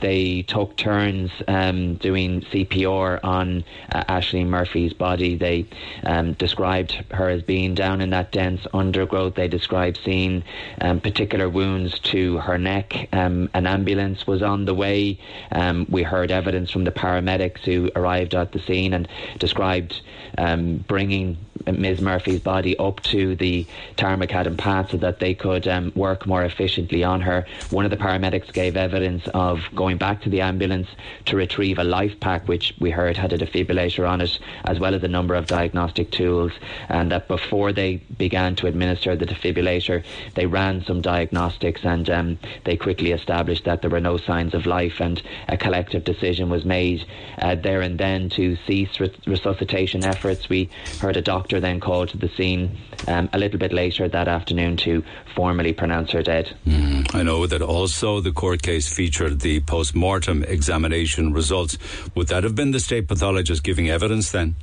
[0.00, 5.36] they took turns um, doing CPR on uh, Ashling Murphy's body.
[5.36, 5.66] They
[6.04, 9.34] um, described her as being down in that dense undergrowth.
[9.34, 10.44] They described seeing
[10.80, 13.08] um, particular wounds to her neck.
[13.12, 15.18] Um, an ambulance was on the way.
[15.52, 20.00] Um, we heard evidence from the paramedics who arrived at the scene and described
[20.38, 21.36] um, bringing
[21.66, 22.00] Ms.
[22.00, 23.66] Murphy's body up to the
[23.96, 24.56] Tarmacadam
[24.90, 27.46] so that they could um, work more efficiently on her.
[27.70, 30.88] One of the paramedics gave evidence of going back to the ambulance
[31.26, 34.94] to retrieve a life pack, which we heard had a defibrillator on it, as well
[34.94, 36.52] as a number of diagnostic tools.
[36.88, 40.04] And that before they began to administer the defibrillator,
[40.34, 44.66] they ran some diagnostics and um, they quickly established that there were no signs of
[44.66, 45.00] life.
[45.00, 47.06] And a collective decision was made
[47.38, 50.48] uh, there and then to cease resuscitation efforts.
[50.48, 50.70] We
[51.00, 52.78] heard a doctor then called to the scene
[53.08, 55.02] um, a little bit later that afternoon to
[55.34, 56.56] formally pronounce her dead.
[56.66, 61.78] Mm, I know that also the court case featured the post mortem examination results.
[62.14, 64.56] Would that have been the state pathologist giving evidence then?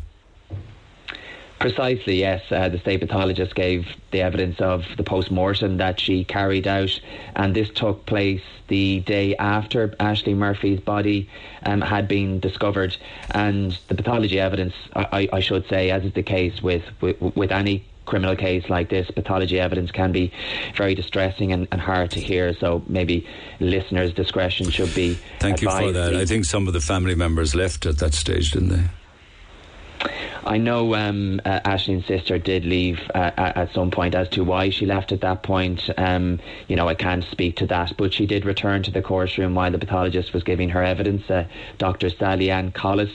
[1.61, 2.41] Precisely, yes.
[2.49, 6.99] Uh, the state pathologist gave the evidence of the post mortem that she carried out,
[7.35, 11.29] and this took place the day after Ashling Murphy's body
[11.63, 12.97] um, had been discovered.
[13.29, 17.51] And the pathology evidence, I, I, should say, as is the case with, with, with
[17.51, 20.31] any criminal case like this, pathology evidence can be
[20.75, 22.53] very distressing and, and hard to hear.
[22.55, 23.27] So maybe
[23.59, 25.17] listeners' discretion should be.
[25.39, 25.81] Thank advised.
[25.81, 26.15] you for that.
[26.15, 28.83] I think some of the family members left at that stage, didn't they?
[30.43, 34.15] I know um, uh, Ashling's sister did leave uh, at some point.
[34.15, 37.67] As to why she left at that point, um, you know, I can't speak to
[37.67, 37.93] that.
[37.97, 41.29] But she did return to the courtroom while the pathologist was giving her evidence.
[41.29, 41.45] Uh,
[41.77, 42.09] Dr.
[42.09, 43.11] Sally Ann Collis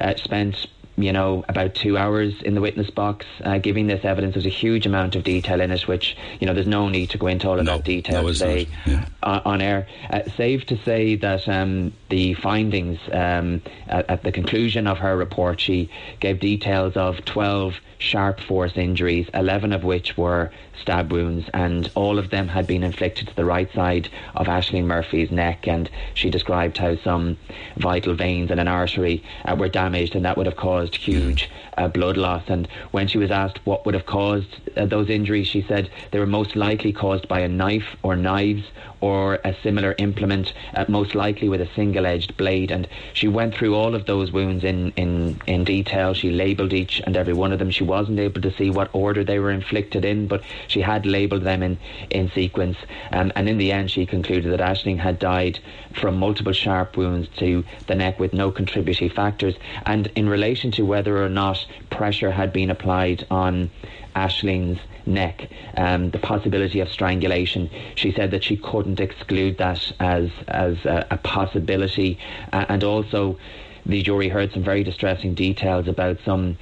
[0.00, 0.66] uh, spent
[0.96, 4.34] you know, about two hours in the witness box uh, giving this evidence.
[4.34, 7.18] There's a huge amount of detail in it, which, you know, there's no need to
[7.18, 9.06] go into all of No, that detail no, today yeah.
[9.22, 9.86] on, on air.
[10.08, 15.16] Uh, safe to say that um, the findings um, at, at the conclusion of her
[15.16, 15.90] report, she
[16.20, 20.50] gave details of 12 sharp force injuries, 11 of which were
[20.80, 24.84] stab wounds, and all of them had been inflicted to the right side of Ashling
[24.84, 25.66] Murphy's neck.
[25.66, 27.38] And she described how some
[27.76, 31.88] vital veins and an artery uh, were damaged, and that would have caused huge uh,
[31.88, 32.44] blood loss.
[32.48, 36.18] And when she was asked what would have caused uh, those injuries, she said they
[36.18, 38.64] were most likely caused by a knife or knives
[39.06, 42.70] or a similar implement, uh, most likely with a single edged blade.
[42.72, 46.12] And she went through all of those wounds in, in, in detail.
[46.12, 47.70] She labelled each and every one of them.
[47.70, 51.44] She wasn't able to see what order they were inflicted in, but she had labelled
[51.44, 51.78] them in,
[52.10, 52.78] in sequence.
[53.12, 55.60] Um, and in the end, she concluded that Ashling had died
[55.94, 59.54] from multiple sharp wounds to the neck with no contributory factors.
[59.84, 63.70] And in relation to whether or not pressure had been applied on
[64.16, 67.70] Ashling's neck, um, the possibility of strangulation.
[67.94, 72.18] She said that she couldn't exclude that as as a, a possibility,
[72.52, 73.38] uh, and also
[73.84, 76.58] the jury heard some very distressing details about some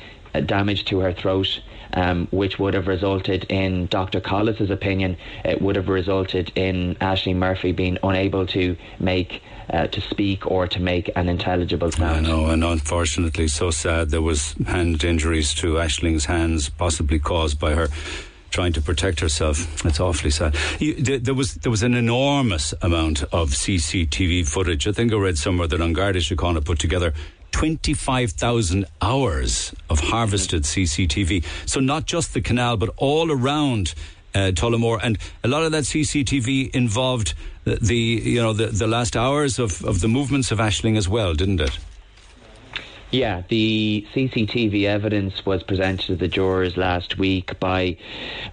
[0.47, 1.61] damage to her throat.
[1.97, 4.21] Um, which would have resulted in Dr.
[4.21, 9.41] Collis's opinion, it would have resulted in Ashling Murphy being unable to make,
[9.71, 14.11] uh, to speak or to make an intelligible I know, and unfortunately, so sad.
[14.11, 17.89] There was hand injuries to Ashling's hands, possibly caused by her
[18.55, 19.85] trying to protect herself.
[19.85, 20.57] It's awfully sad.
[20.79, 24.87] You, there, there was there was an enormous amount of CCTV footage.
[24.87, 27.13] I think I read somewhere that An Garda Síochána put together.
[27.55, 31.45] 25,000 hours of harvested CCTV.
[31.67, 33.95] So, not just the canal, but all around
[34.35, 34.99] uh, Tullamore.
[35.01, 39.61] And a lot of that CCTV involved the, the you know, the, the last hours
[39.61, 41.79] of, of the movements of Ashling as well, didn't it?
[43.13, 47.99] Yeah, the CCTV evidence was presented to the jurors last week by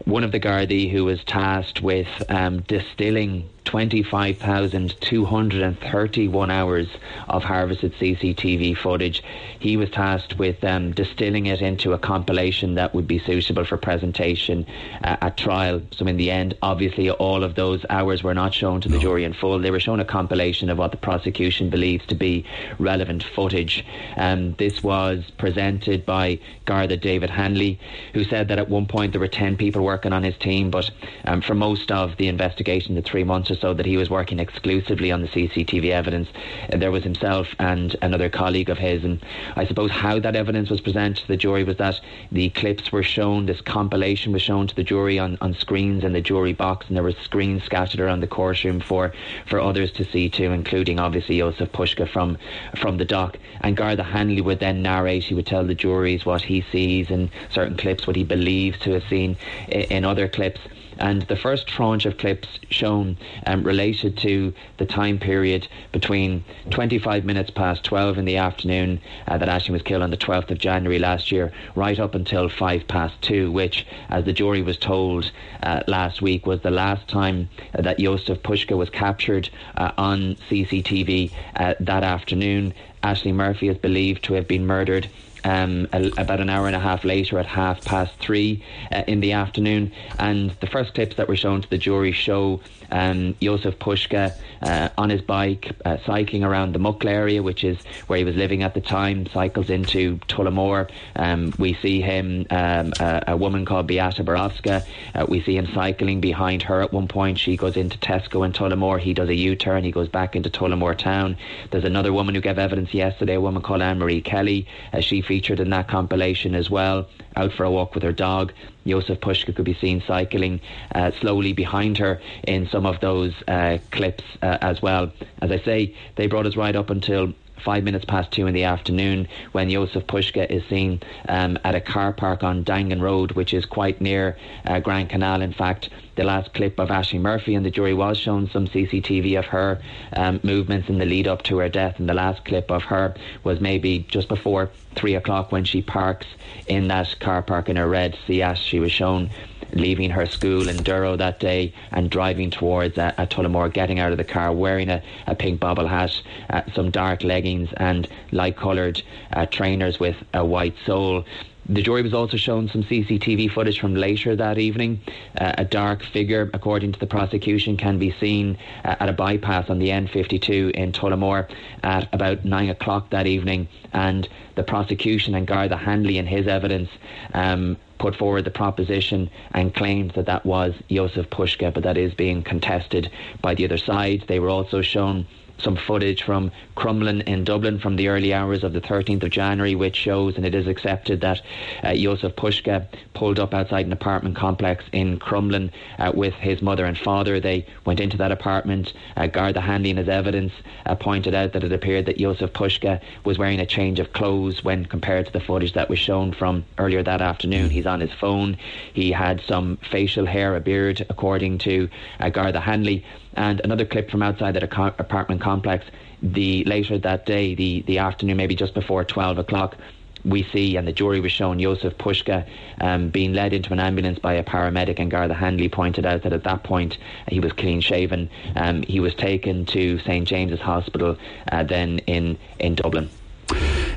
[0.06, 6.88] one of the Gardaí who was tasked with um, distilling 25,231 hours
[7.30, 9.22] of harvested CCTV footage.
[9.60, 13.78] He was tasked with um, distilling it into a compilation that would be suitable for
[13.78, 14.66] presentation
[15.04, 15.82] uh, at trial.
[15.92, 19.24] So, in the end, obviously, all of those hours were not shown to the jury
[19.24, 19.60] in full.
[19.60, 22.46] They were shown a compilation of what the prosecution believes to be
[22.80, 23.86] relevant footage.
[24.18, 27.80] Um, this was presented by Garda David Hanley,
[28.14, 30.90] who said that at one point there were 10 people working on his team, but
[31.26, 35.12] um, for most of the investigation, the three months so that he was working exclusively
[35.12, 36.30] on the CCTV evidence,
[36.72, 39.04] uh, there was himself and another colleague of his.
[39.04, 39.24] And
[39.56, 42.00] I suppose how that evidence was presented to the jury was that
[42.32, 46.14] the clips were shown, this compilation was shown to the jury on, on screens in
[46.14, 49.14] the jury box, and there were screens scattered around the courtroom for,
[49.46, 52.38] for others to see too, including obviously Jozef Puska from,
[52.78, 53.38] from the dock.
[53.62, 57.32] And Garda Hanley would then narrate, he would tell the juries what he sees in
[57.50, 59.38] certain clips, what he believes to have seen
[59.68, 60.60] in, in other clips.
[61.02, 63.18] And the first tranche of clips shown
[63.48, 69.40] um, related to the time period between 25 minutes past 12 in the afternoon uh,
[69.40, 72.88] that Ashling was killed on the 12th of January last year, right up until 5
[72.88, 75.32] past 2, which, as the jury was told
[75.64, 81.32] uh, last week, was the last time that Jozef Puska was captured uh, on CCTV
[81.56, 82.76] uh, that afternoon.
[83.02, 85.10] Ashling Murphy is believed to have been murdered
[85.44, 89.20] um, a, about an hour and a half later at half past three uh, in
[89.20, 89.92] the afternoon.
[90.20, 92.62] And the first clips that were shown to the jury show
[92.92, 97.78] um, Jozef Puska uh, on his bike uh, cycling around the Mucklagh area, which is
[98.08, 100.90] where he was living at the time, cycles into Tullamore.
[101.16, 104.86] Um, we see him, um, a, a, woman called Beata Borowska,
[105.16, 107.40] uh, we see him cycling behind her at one point.
[107.40, 109.00] She goes into Tesco in Tullamore.
[109.00, 111.38] He does a U turn, he goes back into Tullamore town.
[111.72, 114.68] There's another woman who gave evidence yesterday, a woman called Anne Marie Kelly.
[114.94, 118.54] Uh, she featured in that compilation as well, out for a walk with her dog.
[118.86, 120.60] Jozef Puska could be seen cycling
[120.96, 125.12] uh, slowly behind her in some of those uh, clips uh, as well.
[125.42, 127.34] As I say, they brought us right up until
[127.64, 131.82] five minutes past two in the afternoon when Jozef Puska is seen um, at a
[131.82, 135.42] car park on Daingean Road, which is quite near uh, Grand Canal.
[135.42, 139.40] In fact, the last clip of Ashling Murphy and the jury was shown some CCTV
[139.40, 139.82] of her
[140.14, 143.16] um, movements in the lead up to her death, and the last clip of her
[143.44, 146.28] was maybe just before three o'clock when she parks
[146.68, 148.58] in that car park in her red Seat.
[148.58, 149.30] She was shown
[149.74, 154.18] leaving her school in Durrow that day and driving towards uh, Tullamore, getting out of
[154.18, 156.12] the car wearing a, a pink bobble hat,
[156.50, 159.02] uh, some dark leggings, and light coloured
[159.34, 161.26] uh, trainers with a white sole.
[161.70, 165.00] the jury was also shown some CCTV footage from later that evening.
[165.38, 169.70] Uh, a dark figure, according to the prosecution, can be seen uh, at a bypass
[169.70, 171.50] on the N52 in Tullamore
[171.84, 173.68] at about nine o'clock that evening.
[173.94, 176.90] And the prosecution and Garda Handley, in his evidence,
[177.34, 182.16] um, put forward the proposition and claimed that that was Jozef Puska, but that is
[182.16, 183.12] being contested
[183.44, 184.26] by the other side.
[184.28, 185.28] They were also shown
[185.60, 189.76] some footage from Crumlin in Dublin from the early hours of the 13th of January,
[189.76, 191.42] which shows, and it is accepted, that
[191.84, 196.86] uh, Jozef Puska pulled up outside an apartment complex in Crumlin uh, with his mother
[196.86, 197.40] and father.
[197.40, 198.94] They went into that apartment.
[199.16, 200.54] Uh, Garda Handley, in his evidence,
[200.86, 204.64] uh, pointed out that it appeared that Jozef Puska was wearing a change of clothes
[204.64, 207.70] when compared to the footage that was shown from earlier that afternoon.
[207.70, 208.58] He's on his phone.
[208.94, 211.90] He had some facial hair, a beard, according to
[212.20, 213.06] uh, Garda Handley.
[213.34, 215.86] And another clip from outside that apartment complex,
[216.22, 219.76] the later that day, the, the afternoon, maybe just before 12 o'clock,
[220.24, 222.48] we see, and the jury was shown Jozef Puska
[222.80, 226.34] um, being led into an ambulance by a paramedic, and Garda Handley pointed out that
[226.34, 228.30] at that point he was clean shaven.
[228.56, 231.18] Um, he was taken to St James's Hospital,
[231.52, 233.10] uh, then in, in Dublin.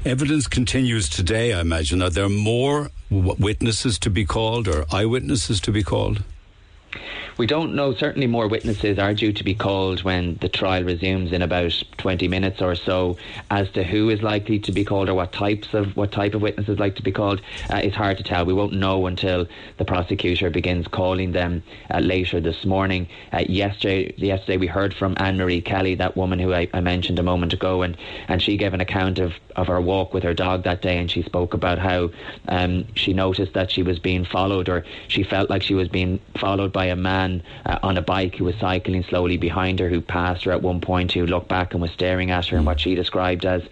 [0.04, 2.02] Evidence continues today, I imagine.
[2.02, 6.22] Are there more witnesses to be called or eyewitnesses to be called?
[7.36, 7.92] We don't know.
[7.92, 12.28] Certainly, more witnesses are due to be called when the trial resumes in about 20
[12.28, 13.16] minutes or so.
[13.50, 16.42] As to who is likely to be called or what types of what type of
[16.42, 17.40] witnesses like to be called,
[17.70, 18.44] uh, it's hard to tell.
[18.44, 19.48] We won't know until
[19.78, 23.08] the prosecutor begins calling them uh, later this morning.
[23.32, 27.18] Uh, yesterday, yesterday we heard from Anne Marie Kelly, that woman who I, I, mentioned
[27.18, 27.96] a moment ago, and,
[28.28, 31.10] and she gave an account of, of her walk with her dog that day, and
[31.10, 32.10] she spoke about how
[32.46, 36.20] um, she noticed that she was being followed, or she felt like she was being
[36.38, 39.88] followed by a man man uh, on a bike who was cycling slowly behind her,
[39.88, 42.64] who passed her at one point, who looked back and was staring at her in
[42.64, 43.62] what she described as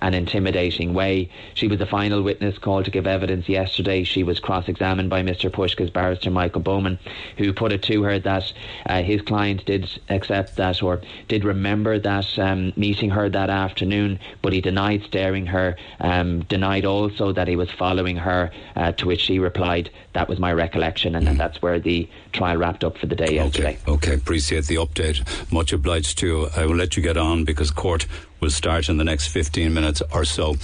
[0.00, 1.28] an intimidating way.
[1.54, 4.04] She was the final witness called to give evidence yesterday.
[4.04, 5.50] She was cross examined by Mr.
[5.50, 6.98] Puska's barrister Michael Bowman,
[7.36, 8.52] who put it to her that
[8.86, 14.18] uh, his client did accept that or did remember that um, meeting her that afternoon,
[14.42, 19.06] but he denied staring her, um, denied also that he was following her, uh, to
[19.06, 22.98] which she replied, That was my recollection, and, and that's where the trial wrapped up
[22.98, 23.78] for the day yesterday.
[23.86, 24.14] Okay, okay.
[24.14, 25.22] appreciate the update.
[25.52, 26.48] Much obliged to you.
[26.56, 28.06] I will let you get on because court
[28.40, 30.56] will start in the next 15 minutes or so.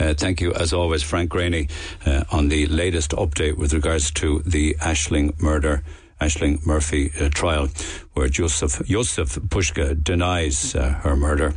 [0.00, 1.70] Uh, thank you, as always, Frank Greaney,
[2.06, 5.82] uh, on the latest update with regards to the Ashling murder.
[6.20, 7.68] Ashling Murphy uh, trial,
[8.14, 11.54] where Jozef Jozef Puska denies uh, her murder,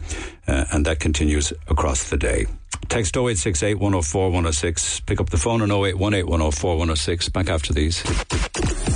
[0.48, 2.48] uh, and that continues across the day.
[2.89, 4.99] Text 0868 104 106.
[5.01, 7.29] Pick up the phone on 0818 104 106.
[7.29, 8.01] Back after these.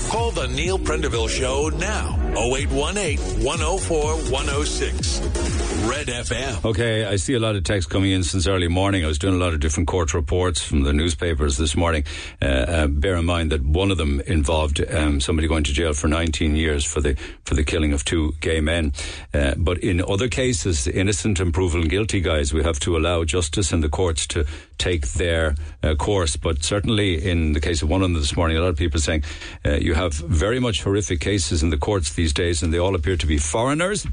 [0.09, 2.17] Call the Neil Prendeville Show now.
[2.35, 5.61] 0818 104 106.
[5.87, 6.63] Red FM.
[6.65, 9.03] Okay, I see a lot of texts coming in since early morning.
[9.03, 12.03] I was doing a lot of different court reports from the newspapers this morning.
[12.41, 15.93] Uh, uh, bear in mind that one of them involved um, somebody going to jail
[15.93, 18.93] for 19 years for the for the killing of two gay men.
[19.33, 23.70] Uh, but in other cases, innocent and proven guilty guys, we have to allow justice
[23.72, 24.45] and the courts to
[24.77, 26.35] take their uh, course.
[26.38, 28.99] But certainly, in the case of one of them this morning, a lot of people
[28.99, 29.23] saying
[29.65, 32.95] uh, you have very much horrific cases in the courts these days, and they all
[32.95, 34.06] appear to be foreigners.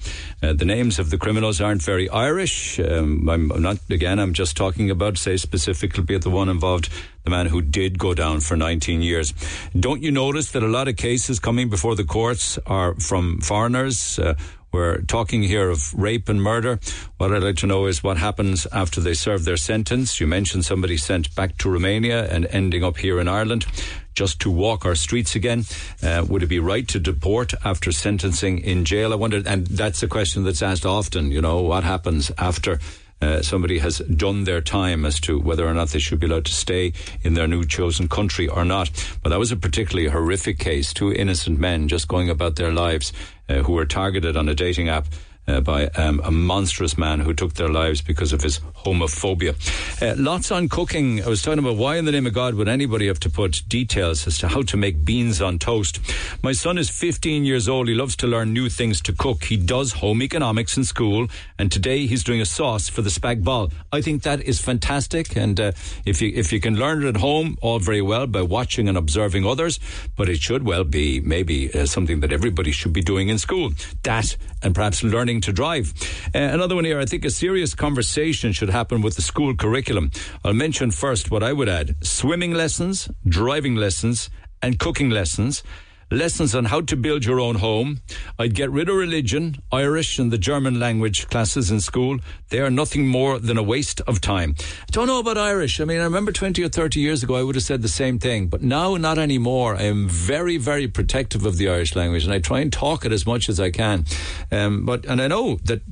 [0.42, 2.78] Uh, the names of the criminals aren't very Irish.
[2.78, 4.18] Um, I'm, I'm not again.
[4.18, 6.90] I'm just talking about, say, specifically the one involved
[7.24, 9.34] the man who did go down for 19 years.
[9.78, 14.18] Don't you notice that a lot of cases coming before the courts are from foreigners?
[14.18, 14.34] Uh,
[14.72, 16.78] we're talking here of rape and murder.
[17.16, 20.20] What I'd like to know is what happens after they serve their sentence.
[20.20, 23.66] You mentioned somebody sent back to Romania and ending up here in Ireland
[24.14, 25.64] just to walk our streets again.
[26.02, 29.12] Uh, would it be right to deport after sentencing in jail?
[29.12, 32.80] I wonder, and that's a question that's asked often, you know, what happens after
[33.20, 36.44] uh, somebody has done their time as to whether or not they should be allowed
[36.44, 36.92] to stay
[37.22, 38.90] in their new chosen country or not.
[39.22, 40.92] But that was a particularly horrific case.
[40.92, 43.12] Two innocent men just going about their lives
[43.48, 45.06] Uh, who were targeted on a dating app
[45.48, 49.54] uh, by um, a monstrous man who took their lives because of his homophobia.
[50.02, 51.24] Uh, lots on cooking.
[51.24, 53.62] I was talking about why in the name of God would anybody have to put
[53.68, 55.98] details as to how to make beans on toast.
[56.42, 57.88] My son is 15 years old.
[57.88, 59.44] He loves to learn new things to cook.
[59.44, 63.42] He does home economics in school, and today he's doing a sauce for the spag
[63.42, 63.70] bol.
[63.92, 65.72] I think that is fantastic, and uh,
[66.04, 68.98] if you if you can learn it at home, all very well by watching and
[68.98, 69.80] observing others,
[70.16, 73.72] but it should well be maybe uh, something that everybody should be doing in school.
[74.02, 75.92] That and perhaps learning to drive.
[76.34, 80.10] Uh, another one here, I think a serious conversation should happen with the school curriculum.
[80.44, 84.30] I'll mention first what I would add swimming lessons, driving lessons,
[84.62, 85.62] and cooking lessons.
[86.10, 88.00] Lessons on how to build your own home.
[88.38, 92.18] I'd get rid of religion, Irish, and the German language classes in school.
[92.48, 94.54] They are nothing more than a waste of time.
[94.58, 95.80] I don't know about Irish.
[95.80, 98.18] I mean, I remember 20 or 30 years ago, I would have said the same
[98.18, 99.76] thing, but now not anymore.
[99.76, 103.12] I am very, very protective of the Irish language and I try and talk it
[103.12, 104.04] as much as I can.
[104.50, 105.82] Um, but, and I know that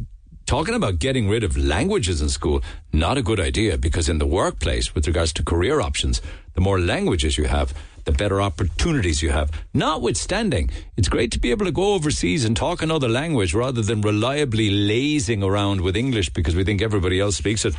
[0.46, 2.62] talking about getting rid of languages in school,
[2.92, 6.22] not a good idea because in the workplace, with regards to career options,
[6.54, 7.74] the more languages you have,
[8.06, 9.50] the better opportunities you have.
[9.74, 14.00] Notwithstanding, it's great to be able to go overseas and talk another language rather than
[14.00, 17.74] reliably lazing around with English because we think everybody else speaks it.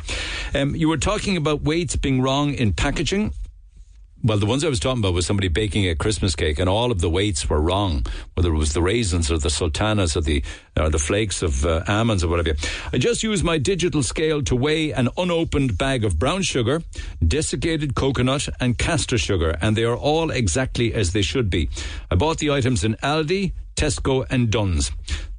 [0.54, 3.32] Um, you were talking about weights being wrong in packaging.
[4.22, 6.90] Well, the ones I was talking about was somebody baking a Christmas cake, and all
[6.90, 10.42] of the weights were wrong, whether it was the raisins or the sultanas or the
[10.78, 12.56] or the flakes of uh, almonds or whatever.
[12.92, 16.82] I just use my digital scale to weigh an unopened bag of brown sugar,
[17.26, 21.68] desiccated coconut, and caster sugar, and they are all exactly as they should be.
[22.10, 24.90] I bought the items in Aldi, Tesco, and Dunnes.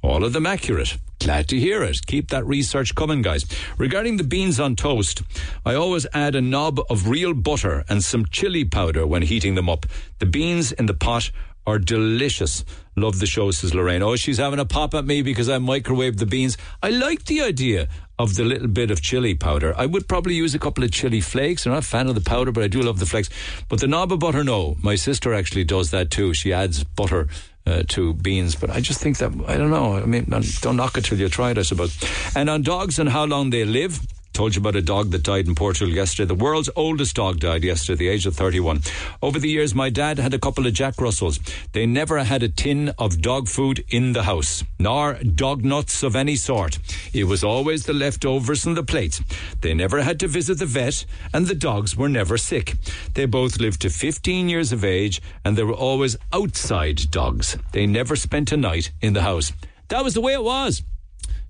[0.02, 0.96] All of them accurate.
[1.20, 2.06] Glad to hear it.
[2.06, 3.44] Keep that research coming, guys.
[3.76, 5.22] Regarding the beans on toast,
[5.66, 9.68] I always add a knob of real butter and some chili powder when heating them
[9.68, 9.84] up.
[10.18, 11.30] The beans in the pot
[11.66, 12.64] are delicious.
[13.00, 14.02] Love the show, says Lorraine.
[14.02, 16.58] Oh, she's having a pop at me because I microwaved the beans.
[16.82, 19.72] I like the idea of the little bit of chili powder.
[19.74, 21.64] I would probably use a couple of chili flakes.
[21.64, 23.30] I'm not a fan of the powder, but I do love the flakes.
[23.70, 24.76] But the knob of butter, no.
[24.82, 26.34] My sister actually does that too.
[26.34, 27.28] She adds butter
[27.66, 28.54] uh, to beans.
[28.54, 29.96] But I just think that, I don't know.
[29.96, 30.26] I mean,
[30.60, 31.98] don't knock it till you try it, I suppose.
[32.36, 33.98] And on dogs and how long they live.
[34.40, 36.26] Told you about a dog that died in Portugal yesterday.
[36.26, 38.80] The world's oldest dog died yesterday, the age of 31.
[39.20, 41.38] Over the years, my dad had a couple of Jack Russells.
[41.72, 46.16] They never had a tin of dog food in the house, nor dog nuts of
[46.16, 46.78] any sort.
[47.12, 49.20] It was always the leftovers and the plates.
[49.60, 51.04] They never had to visit the vet,
[51.34, 52.76] and the dogs were never sick.
[53.12, 57.58] They both lived to 15 years of age, and they were always outside dogs.
[57.72, 59.52] They never spent a night in the house.
[59.88, 60.82] That was the way it was.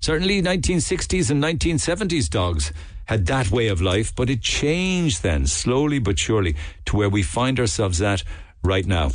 [0.01, 2.73] Certainly, 1960s and 1970s dogs
[3.05, 6.55] had that way of life, but it changed then, slowly but surely,
[6.85, 8.23] to where we find ourselves at
[8.63, 9.11] right now.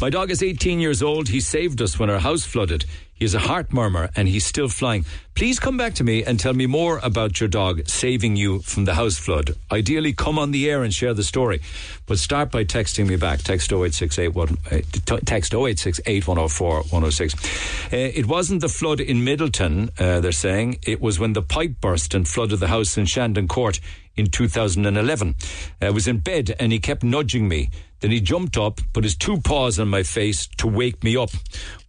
[0.00, 1.28] My dog is 18 years old.
[1.28, 2.86] He saved us when our house flooded.
[3.12, 5.04] He has a heart murmur and he's still flying.
[5.40, 8.84] Please come back to me and tell me more about your dog saving you from
[8.84, 9.56] the house flood.
[9.72, 11.62] Ideally, come on the air and share the story.
[12.04, 13.38] But start by texting me back.
[13.38, 17.34] Text 08681, uh, text 0868104 106.
[17.34, 20.76] Uh, it wasn't the flood in Midleton, uh, they're saying.
[20.86, 23.80] It was when the pipe burst and flooded the house in Shandon Court
[24.16, 25.36] in 2011.
[25.80, 27.70] I was in bed and he kept nudging me.
[28.00, 31.30] Then he jumped up, put his two paws on my face to wake me up.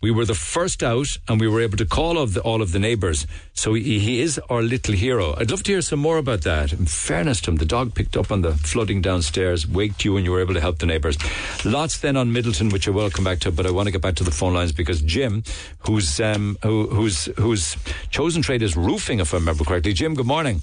[0.01, 2.73] We were the first out and we were able to call of the, all of
[2.73, 3.25] the neighbours.
[3.53, 5.35] So he, he, is our little hero.
[5.37, 6.71] I'd love to hear some more about that.
[6.71, 10.25] In fairness to him, the dog picked up on the flooding downstairs, waked you and
[10.25, 11.17] you were able to help the neighbours.
[11.65, 14.01] Lots then on Midleton, which I will come back to, but I want to get
[14.01, 15.43] back to the phone lines because Jim,
[15.79, 17.75] who's, um, who, who's, whose
[18.09, 19.93] chosen trade is roofing, if I remember correctly.
[19.93, 20.61] Jim, good morning.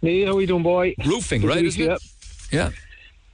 [0.00, 0.94] Hey, how are you doing, boy?
[1.04, 1.64] Roofing, right?
[1.64, 1.94] Isn't yeah.
[1.94, 2.02] it?
[2.50, 2.70] Yeah.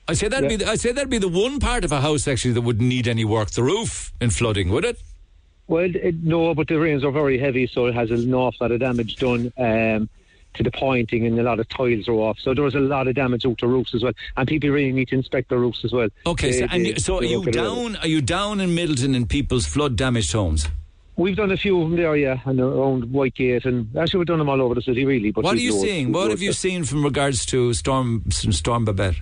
[0.06, 0.56] I say that'd Yeah.
[0.56, 2.88] be the, I say that'd be the one part of a house actually that wouldn't
[2.88, 3.50] need any work.
[3.50, 5.00] The roof in flooding, would it?
[5.68, 8.72] Well, it, no, but the rains are very heavy, so it has an awful lot
[8.72, 10.08] of damage done um,
[10.54, 12.38] to the pointing, and a lot of tiles are off.
[12.40, 14.92] So there was a lot of damage out to roofs as well, and people really
[14.92, 16.08] need to inspect their roofs as well.
[16.26, 17.96] Okay, so, and they- you, so are you down?
[17.96, 20.66] Are you down in Midleton in people's flood damaged homes?
[21.16, 24.38] We've done a few of them there, yeah, and around Whitegate, and actually we've done
[24.38, 25.32] them all over the city, really.
[25.32, 26.12] But What are you seeing?
[26.12, 29.16] What have you seen from regards to storm Storm Babet?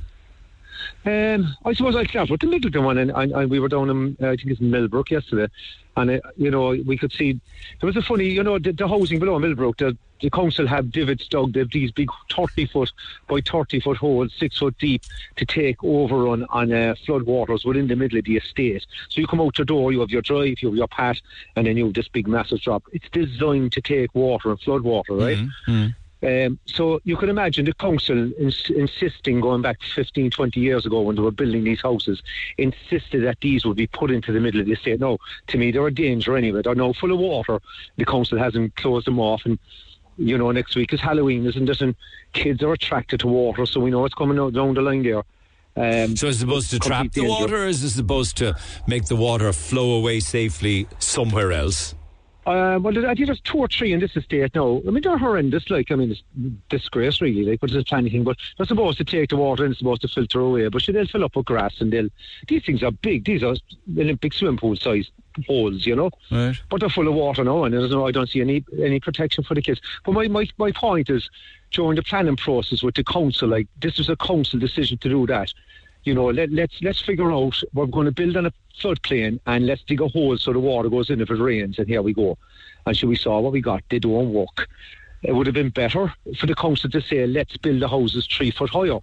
[1.04, 3.90] Um, I suppose I'll start with the Midleton one, and, and, and we were down
[3.90, 5.52] in, uh, I think it's Millbrook yesterday,
[5.96, 7.40] and uh, you know we could see
[7.80, 10.90] there was a funny, you know, the, the housing below Millbrook, the, the council have
[10.90, 12.90] divots dug, they've these big thirty foot
[13.28, 15.02] by thirty foot holes, six foot deep,
[15.36, 18.86] to take overrun on uh, flood waters within the middle of the estate.
[19.10, 21.18] So you come out your door, you have your drive, you have your path,
[21.54, 22.84] and then you have this big massive drop.
[22.92, 25.38] It's designed to take water and flood water, right?
[26.26, 31.02] Um, so you can imagine the council ins- insisting, going back 15, 20 years ago
[31.02, 32.20] when they were building these houses,
[32.58, 34.98] insisted that these would be put into the middle of the estate.
[34.98, 36.62] No, to me, they're a danger anyway.
[36.62, 37.60] They're now full of water.
[37.96, 39.42] The council hasn't closed them off.
[39.44, 39.56] And,
[40.18, 41.80] you know, next week is Halloween, isn't it?
[41.80, 41.94] And
[42.32, 45.22] kids are attracted to water, so we know it's coming out down the line there.
[45.76, 47.28] Um, So it's supposed to trap the danger.
[47.28, 48.56] water, or is it supposed to
[48.88, 51.94] make the water flow away safely somewhere else?
[52.46, 54.80] Uh, well, I think there's two or three in this estate now.
[54.86, 55.68] I mean, they're horrendous.
[55.68, 56.22] Like, I mean, it's
[56.68, 57.44] disgrace, really.
[57.44, 58.22] Like, but it's anything.
[58.22, 60.68] But they're supposed to take the water and it's supposed to filter away.
[60.68, 62.08] But they'll fill up with grass and they'll.
[62.46, 63.24] These things are big.
[63.24, 63.56] These are
[63.98, 65.10] Olympic swimming pool size
[65.46, 66.10] holes, you know.
[66.30, 66.56] Right.
[66.70, 69.42] But they're full of water now, and there's no, I don't see any any protection
[69.42, 69.80] for the kids.
[70.04, 71.28] But my, my, my point is,
[71.72, 75.26] during the planning process with the council, like this was a council decision to do
[75.26, 75.52] that.
[76.06, 79.66] You know, let, let's let's figure out we're going to build on a floodplain and
[79.66, 82.14] let's dig a hole so the water goes in if it rains, and here we
[82.14, 82.38] go.
[82.86, 83.82] And so we saw what we got.
[83.90, 84.68] They don't work.
[85.22, 88.52] It would have been better for the council to say, let's build the houses three
[88.52, 89.00] foot higher.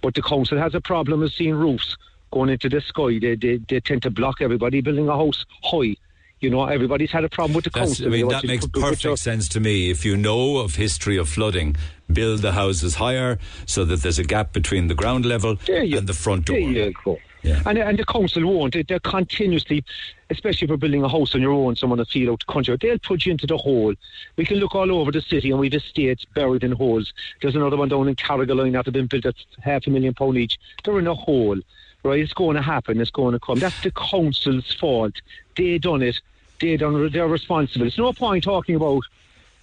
[0.00, 1.96] But the council has a problem of seeing roofs
[2.30, 3.18] going into the sky.
[3.18, 5.96] They, they, they tend to block everybody building a house high.
[6.44, 8.06] You know, everybody's had a problem with the That's, council.
[8.06, 9.88] I mean, that makes put your- perfect sense to me.
[9.90, 11.74] If you know of history of flooding,
[12.12, 16.06] build the houses higher so that there's a gap between the ground level you- and
[16.06, 16.56] the front door.
[16.58, 17.18] There you go.
[17.42, 17.62] Yeah.
[17.64, 18.74] And, and the council won't.
[18.74, 19.84] They- They're continuously,
[20.28, 22.76] especially if you're building a house on your own, someone to feel out the country,
[22.78, 23.94] they'll put you into the hole.
[24.36, 27.14] We can look all over the city and we've estates buried in holes.
[27.40, 30.36] There's another one down in Carrigaline that have been built at half a million pound
[30.36, 30.58] each.
[30.84, 31.58] They're in a hole.
[32.06, 32.20] Right?
[32.20, 33.00] It's going to happen.
[33.00, 33.58] It's going to come.
[33.58, 35.14] That's the council's fault.
[35.56, 36.20] They done it.
[36.64, 37.10] They done.
[37.10, 37.86] They're responsible.
[37.86, 39.02] It's no point talking about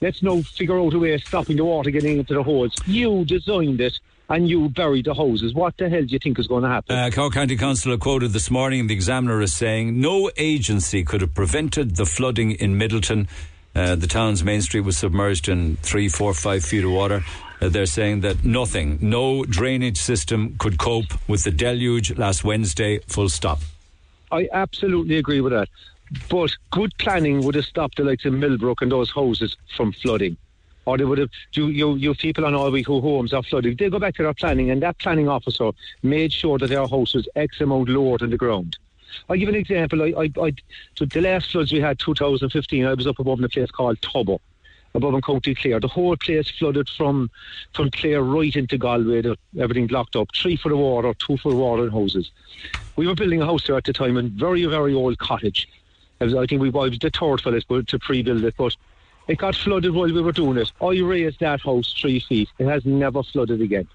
[0.01, 2.75] let's now figure out a way of stopping the water getting into the holes.
[2.85, 3.99] You designed it
[4.29, 5.55] and you buried the hoses.
[5.55, 6.95] What the hell do you think is going to happen?
[6.95, 11.21] Uh, Cork County Councillor quoted this morning in the Examiner is saying, No agency could
[11.21, 13.27] have prevented the flooding in Midleton.
[13.75, 17.23] Uh, the town's main street was submerged in three, four, five feet of water.
[17.59, 22.99] Uh, they're saying that nothing, no drainage system could cope with the deluge last Wednesday,
[23.07, 23.59] full stop.
[24.31, 25.67] I absolutely agree with that.
[26.29, 30.37] But good planning would have stopped the likes of Millbrook and those houses from flooding.
[30.85, 33.75] Or they would have, you, you, you people on all week who homes are flooding,
[33.75, 35.71] they go back to their planning and that planning officer
[36.03, 38.77] made sure that their house was X amount lower than the ground.
[39.29, 40.01] I'll give an example.
[40.01, 40.53] I, I, I,
[40.95, 44.01] so the last floods we had, 2015, I was up above in a place called
[44.01, 44.37] Tubber,
[44.93, 45.79] above in County Clare.
[45.79, 47.29] The whole place flooded from
[47.73, 49.23] from Clare right into Galway,
[49.59, 50.29] everything blocked up.
[50.35, 52.31] Three foot of water, two foot of water in houses.
[52.95, 55.67] We were building a house there at the time, a very, very old cottage.
[56.21, 58.75] I, was, I think we I was the third fellas but to pre-build it, but
[59.27, 60.71] it got flooded while we were doing it.
[60.81, 62.49] I raised that house three feet.
[62.59, 63.87] It has never flooded again.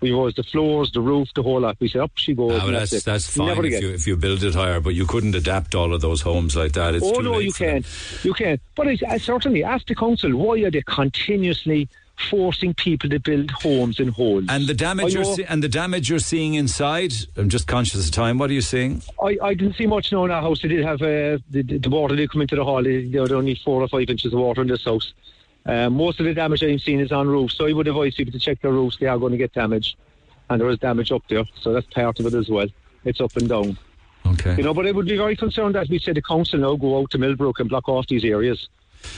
[0.00, 1.76] We raised the floors, the roof, the whole lot.
[1.78, 2.58] We said, up she goes.
[2.58, 3.82] Ah, and that's, that's fine Never if again.
[3.82, 6.72] you, if you build it higher, but you couldn't adapt all of those homes like
[6.72, 6.94] that.
[6.94, 7.82] It's oh no, you for them.
[7.82, 7.90] can,
[8.22, 8.58] you can.
[8.74, 11.88] But I, I certainly ask the council why are they continuously
[12.28, 14.44] forcing people to build homes in holes?
[14.48, 17.12] And the damage you're see- and the damage you're seeing inside.
[17.36, 18.38] I'm just conscious of time.
[18.38, 19.02] What are you seeing?
[19.22, 20.62] I, I didn't see much now in our house.
[20.62, 22.82] They did have uh, the, the water did come into the hall.
[22.82, 25.12] There were only four or five inches of water in this house.
[25.66, 28.32] Uh, most of the damage I've seen is on roofs, so I would advise people
[28.32, 28.96] to check their roofs.
[28.98, 29.96] They are going to get damaged,
[30.48, 32.66] and there is damage up there, so that's part of it as well.
[33.04, 33.78] It's up and down.
[34.26, 34.56] Okay.
[34.56, 36.98] You know, but I would be very concerned that we said the council now go
[37.00, 38.68] out to Millbrook and block off these areas.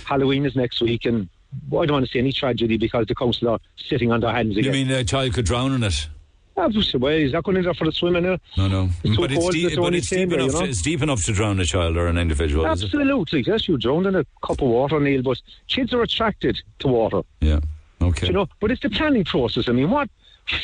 [0.04, 1.28] Halloween is next week, and
[1.68, 4.56] I don't want to see any tragedy because the council are sitting on their hands
[4.56, 4.64] Again.
[4.64, 6.08] you mean a child could drown in it?
[6.56, 8.26] Obviously, well, he's not going in there for the swimming.
[8.26, 8.90] Uh, No, no.
[9.02, 10.60] It's but it's deep, but it's deep you enough.
[10.60, 12.66] To, it's deep enough to drown a child or an individual.
[12.66, 12.68] It?
[12.68, 13.42] Absolutely.
[13.46, 17.22] Yes, you drown in a cup of water, Neil, but kids are attracted to water.
[17.40, 17.60] Yeah.
[18.02, 18.26] Okay.
[18.26, 19.68] You know, but it's the planning process.
[19.68, 20.10] I mean, what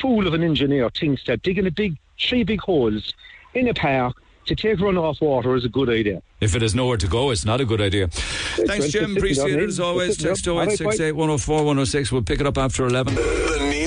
[0.00, 3.14] fool of an engineer thinks that digging a big, three big holes
[3.54, 4.14] in a park
[4.48, 6.22] to take run off water is a good idea?
[6.40, 8.08] If it has nowhere to go, it's not a good idea.
[8.08, 9.14] Thanks, Jim.
[9.14, 10.16] just Appreciate it as always.
[10.16, 10.54] Just sit Text down.
[10.54, 12.12] All right, 0868 104 106.
[12.12, 13.14] We'll pick it up after 11.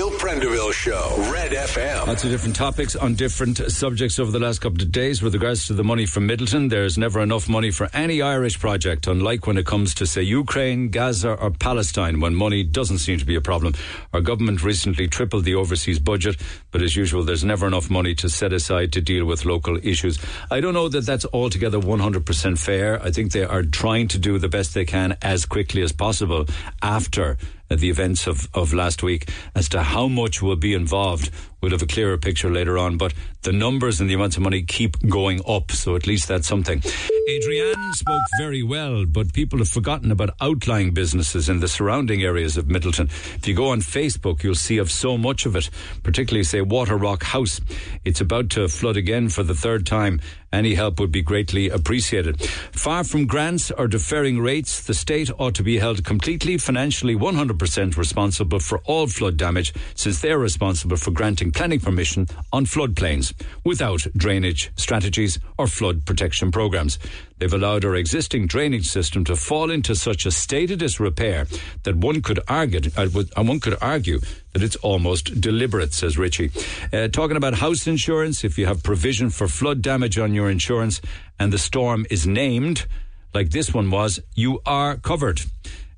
[0.01, 2.07] Neil Prendeville Show, Red FM.
[2.07, 5.21] Lots of different topics on different subjects over the last couple of days.
[5.21, 9.05] With regards to the money from Midleton, there's never enough money for any Irish project,
[9.05, 13.25] unlike when it comes to, say, Ukraine, Gaza, or Palestine, when money doesn't seem to
[13.25, 13.75] be a problem.
[14.11, 16.35] Our government recently tripled the overseas budget,
[16.71, 20.17] but as usual, there's never enough money to set aside to deal with local issues.
[20.49, 22.99] I don't know that that's altogether 100% fair.
[23.03, 26.47] I think they are trying to do the best they can as quickly as possible
[26.81, 27.37] after
[27.75, 31.29] the events of, of last week as to how much will be involved.
[31.61, 33.13] We'll have a clearer picture later on, but
[33.43, 36.81] the numbers and the amounts of money keep going up, so at least that's something.
[37.29, 42.57] Adrienne spoke very well, but people have forgotten about outlying businesses in the surrounding areas
[42.57, 43.05] of Midleton.
[43.35, 45.69] If you go on Facebook, you'll see of so much of it,
[46.03, 47.61] particularly, say, Water Rock House.
[48.03, 50.19] It's about to flood again for the third time.
[50.53, 52.41] Any help would be greatly appreciated.
[52.73, 57.95] Far from grants or deferring rates, the state ought to be held completely financially 100%
[57.95, 63.33] responsible for all flood damage since they're responsible for granting planning permission on floodplains
[63.63, 66.97] without drainage strategies or flood protection programs.
[67.37, 71.47] They've allowed our existing drainage system to fall into such a state of disrepair
[71.83, 73.07] that one could argue, uh,
[73.43, 74.19] one could argue
[74.53, 76.51] that it's almost deliberate, says Richie.
[76.93, 81.01] Uh, talking about house insurance, if you have provision for flood damage on your insurance
[81.39, 82.85] and the storm is named,
[83.33, 85.41] like this one was, you are covered.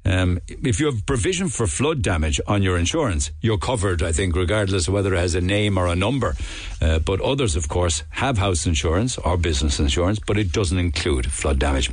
[0.05, 4.35] Um, if you have provision for flood damage on your insurance, you're covered, I think,
[4.35, 6.35] regardless of whether it has a name or a number.
[6.81, 11.31] Uh, but others, of course, have house insurance or business insurance, but it doesn't include
[11.31, 11.89] flood damage.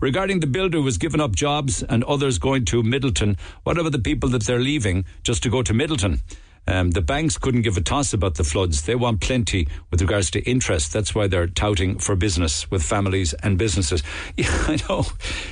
[0.00, 3.92] Regarding the builder who has given up jobs and others going to Midleton, what about
[3.92, 6.20] the people that they're leaving just to go to Midleton?
[6.66, 8.82] Um, the banks couldn't give a toss about the floods.
[8.82, 10.92] They want plenty with regards to interest.
[10.92, 14.02] That's why they're touting for business with families and businesses.
[14.36, 15.04] Yeah, I know.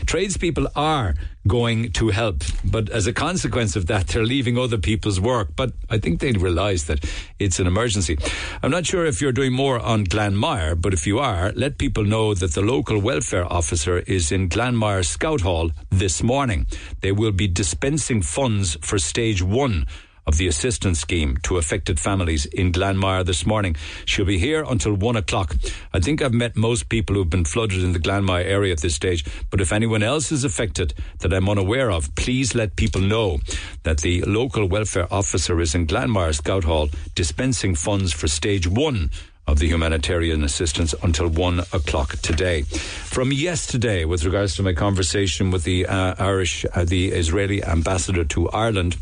[0.07, 1.15] Tradespeople are
[1.47, 5.49] going to help, but as a consequence of that, they're leaving other people's work.
[5.55, 7.05] But I think they realise that
[7.39, 8.17] it's an emergency.
[8.63, 12.05] I'm not sure if you're doing more on Glanmire, but if you are, let people
[12.05, 16.67] know that the local welfare officer is in Glanmire Scout Hall this morning.
[17.01, 19.87] They will be dispensing funds for stage one
[20.27, 23.77] of the assistance scheme to affected families in Glanmire this morning.
[24.05, 25.57] She'll be here until one o'clock.
[25.93, 28.95] I think I've met most people who've been flooded in the Glanmire area at this
[28.95, 33.41] stage, but if anyone else is affected that I'm unaware of, please let people know
[33.83, 39.11] that the local welfare officer is in Glanmire Scout Hall dispensing funds for stage one
[39.47, 42.63] of the humanitarian assistance until one o'clock today.
[42.63, 48.25] From yesterday, with regards to my conversation with the uh, Irish, uh, the Israeli ambassador
[48.25, 48.97] to Ireland,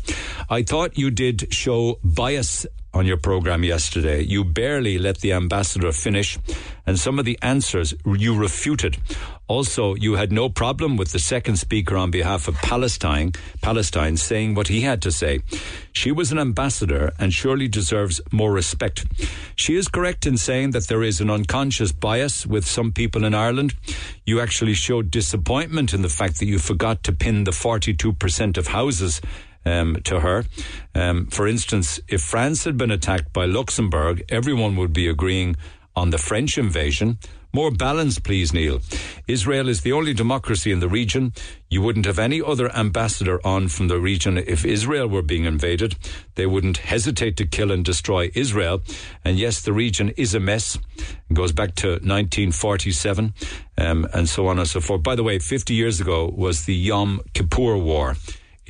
[0.49, 4.23] I thought you did show bias on your program yesterday.
[4.23, 6.37] You barely let the ambassador finish,
[6.85, 8.97] and some of the answers you refuted.
[9.47, 14.53] Also, you had no problem with the second speaker on behalf of Palestine, Palestine saying
[14.53, 15.39] what he had to say.
[15.91, 19.05] She was an ambassador and surely deserves more respect.
[19.55, 23.33] She is correct in saying that there is an unconscious bias with some people in
[23.33, 23.73] Ireland.
[24.23, 28.67] You actually showed disappointment in the fact that you forgot to pin the 42% of
[28.67, 29.19] houses
[29.65, 30.45] um, to her.
[30.95, 35.55] Um, for instance, if France had been attacked by Luxembourg, everyone would be agreeing
[35.95, 37.17] on the French invasion.
[37.51, 38.79] More balance, please, Neil.
[39.27, 41.33] Israel is the only democracy in the region.
[41.67, 45.95] You wouldn't have any other ambassador on from the region if Israel were being invaded.
[46.35, 48.83] They wouldn't hesitate to kill and destroy Israel.
[49.25, 50.77] And yes, the region is a mess.
[50.97, 53.33] It goes back to 1947
[53.79, 55.01] um, and so on and so forth.
[55.01, 58.15] By the way, 50 years ago was the Yom Kippur War.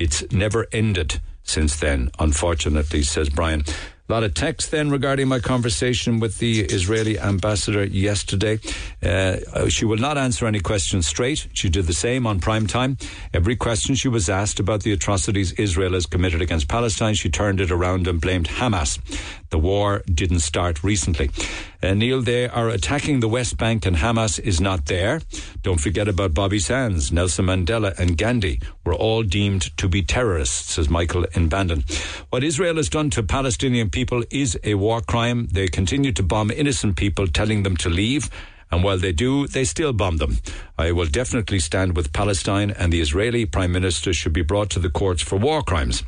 [0.00, 3.64] It's never ended since then, unfortunately, says Brian.
[4.10, 8.58] A lot of text then regarding my conversation with the Israeli ambassador yesterday.
[9.00, 11.46] Uh, she will not answer any questions straight.
[11.52, 12.98] She did the same on prime time.
[13.32, 17.60] Every question she was asked about the atrocities Israel has committed against Palestine, she turned
[17.60, 18.98] it around and blamed Hamas.
[19.50, 21.30] The war didn't start recently.
[21.82, 25.22] Uh, Neil, they are attacking the West Bank and Hamas is not there.
[25.62, 30.74] Don't forget about Bobby Sands, Nelson Mandela, and Gandhi were all deemed to be terrorists,
[30.74, 31.84] says Michael in Bandon.
[32.28, 33.99] What Israel has done to Palestinian people
[34.30, 35.48] is a war crime.
[35.52, 38.30] They continue to bomb innocent people, telling them to leave.
[38.70, 40.38] And while they do, they still bomb them.
[40.78, 44.78] I will definitely stand with Palestine, and the Israeli Prime Minister should be brought to
[44.78, 46.04] the courts for war crimes.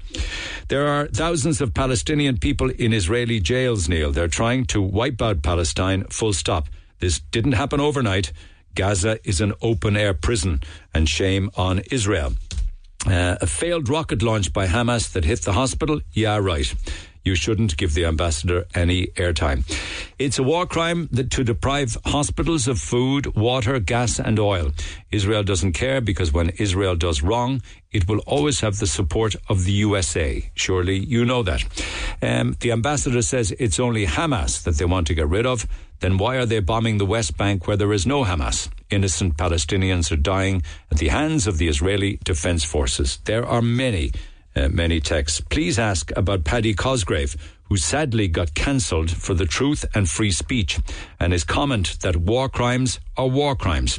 [0.69, 4.13] There are thousands of Palestinian people in Israeli jails, Neil.
[4.13, 6.69] They're trying to wipe out Palestine, full stop.
[7.01, 8.33] This didn't happen overnight.
[8.75, 10.61] Gaza is an open air prison,
[10.95, 12.35] and shame on Israel.
[13.05, 16.01] Uh, a failed rocket launch by Hamas that hit the hospital?
[16.13, 16.73] Yeah, right
[17.25, 19.65] you shouldn't give the ambassador any airtime.
[20.19, 24.73] It's a war crime to deprive hospitals of food, water, gas, and oil.
[25.11, 27.63] Israel doesn't care because when Israel does wrong,
[27.93, 30.51] it will always have the support of the USA.
[30.55, 31.63] Surely you know that.
[32.23, 35.67] Um, the ambassador says it's only Hamas that they want to get rid of.
[36.01, 38.69] Then why are they bombing the West Bank where there is no Hamas?
[38.91, 43.19] Innocent Palestinians are dying at the hands of the Israeli Defense Forces.
[43.25, 44.11] There are many
[44.57, 45.41] uh, many texts.
[45.41, 50.79] Please ask about Paddy Cosgrave, who sadly got cancelled for the truth and free speech,
[51.19, 53.99] and his comment that war crimes are war crimes.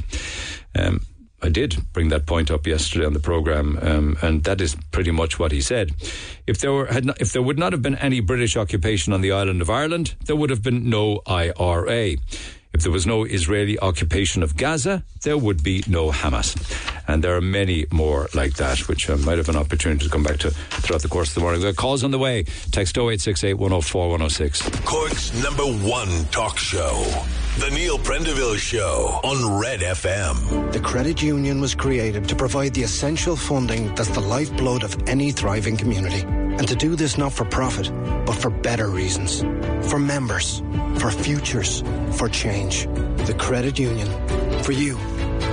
[0.76, 1.00] Um,
[1.42, 5.10] I did bring that point up yesterday on the program, um, and that is pretty
[5.10, 5.92] much what he said.
[6.46, 9.32] If there were, not, if there would not have been any British occupation on the
[9.32, 12.16] island of Ireland, there would have been no IRA.
[12.74, 16.56] If there was no Israeli occupation of Gaza, there would be no Hamas.
[17.06, 20.24] And there are many more like that, which I might have an opportunity to come
[20.24, 21.60] back to throughout the course of the morning.
[21.60, 22.42] The calls on the way.
[22.72, 24.70] Text 0868 104 106.
[24.84, 27.04] Cork's number one talk show.
[27.56, 30.72] The Neil Prendeville Show on Red FM.
[30.72, 35.30] The credit union was created to provide the essential funding that's the lifeblood of any
[35.30, 36.22] thriving community.
[36.22, 37.92] And to do this not for profit,
[38.26, 39.42] but for better reasons.
[39.88, 40.64] For members,
[40.98, 42.86] for futures, for change.
[43.28, 44.08] The credit union.
[44.64, 44.98] For you,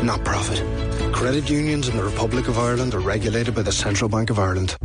[0.02, 0.57] not profit.
[1.14, 4.76] Credit unions in the Republic of Ireland are regulated by the Central Bank of Ireland.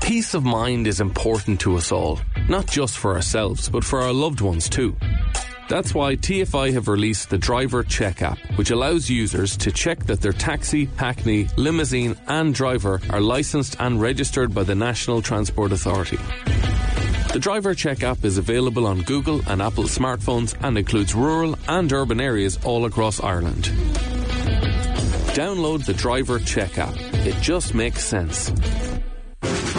[0.00, 2.18] Peace of mind is important to us all,
[2.48, 4.96] not just for ourselves, but for our loved ones too.
[5.68, 10.20] That's why TFI have released the Driver Check app, which allows users to check that
[10.20, 16.18] their taxi, hackney, limousine, and driver are licensed and registered by the National Transport Authority.
[17.32, 21.92] The Driver Check app is available on Google and Apple smartphones and includes rural and
[21.92, 23.64] urban areas all across Ireland.
[25.34, 26.94] Download the Driver Check app.
[27.26, 28.52] It just makes sense.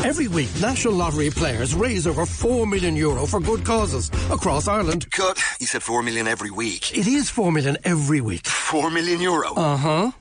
[0.07, 5.11] Every week, National Lottery players raise over 4 million euro for good causes across Ireland.
[5.11, 5.38] Cut.
[5.59, 6.97] You said 4 million every week.
[6.97, 8.47] It is 4 million every week.
[8.47, 9.53] 4 million euro?
[9.55, 10.11] Uh huh.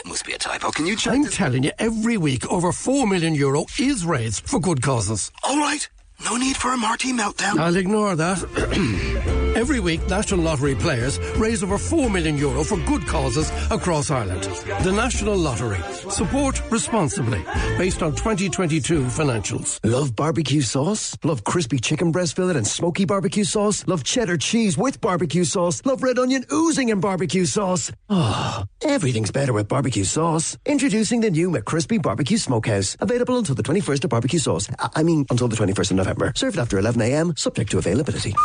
[0.00, 0.72] It must be a typo.
[0.72, 1.14] Can you check?
[1.14, 1.36] I'm this?
[1.36, 5.30] telling you, every week, over 4 million euro is raised for good causes.
[5.44, 5.88] All right.
[6.24, 7.60] No need for a Marty meltdown.
[7.60, 9.37] I'll ignore that.
[9.58, 14.44] Every week, National Lottery players raise over 4 million euro for good causes across Ireland.
[14.84, 15.80] The National Lottery.
[16.10, 17.42] Support responsibly.
[17.76, 19.80] Based on 2022 financials.
[19.82, 21.16] Love barbecue sauce?
[21.24, 23.84] Love crispy chicken breast fillet and smoky barbecue sauce?
[23.88, 25.84] Love cheddar cheese with barbecue sauce?
[25.84, 27.90] Love red onion oozing in barbecue sauce?
[28.08, 30.56] Ah, everything's better with barbecue sauce.
[30.66, 32.96] Introducing the new McCrispy Barbecue Smokehouse.
[33.00, 34.68] Available until the 21st of barbecue sauce.
[34.94, 36.32] I mean, until the 21st of November.
[36.36, 38.36] Served after 11am, subject to availability.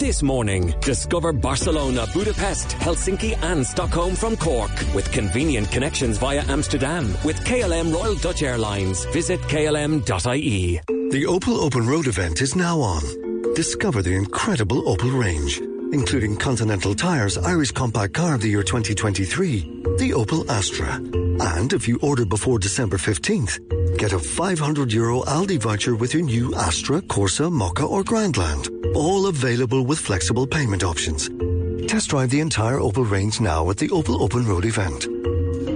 [0.00, 7.14] This morning, discover Barcelona, Budapest, Helsinki, and Stockholm from Cork with convenient connections via Amsterdam
[7.22, 9.04] with KLM Royal Dutch Airlines.
[9.12, 10.80] Visit klm.ie.
[10.86, 13.02] The Opel Open Road event is now on.
[13.54, 15.60] Discover the incredible Opel range,
[15.92, 19.60] including Continental Tires Irish Compact Car of the Year 2023,
[19.98, 20.94] the Opel Astra.
[21.56, 26.22] And if you order before December 15th, get a 500 euro Aldi voucher with your
[26.22, 28.68] new Astra, Corsa, Mokka or Grandland.
[28.94, 31.28] All available with flexible payment options.
[31.86, 35.08] Test drive the entire Opel range now at the Opel Open Road event.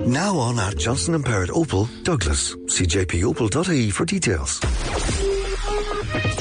[0.07, 2.57] Now on at Johnson and Perrott Opel, Douglas.
[2.69, 5.24] See jpopel.ie for details.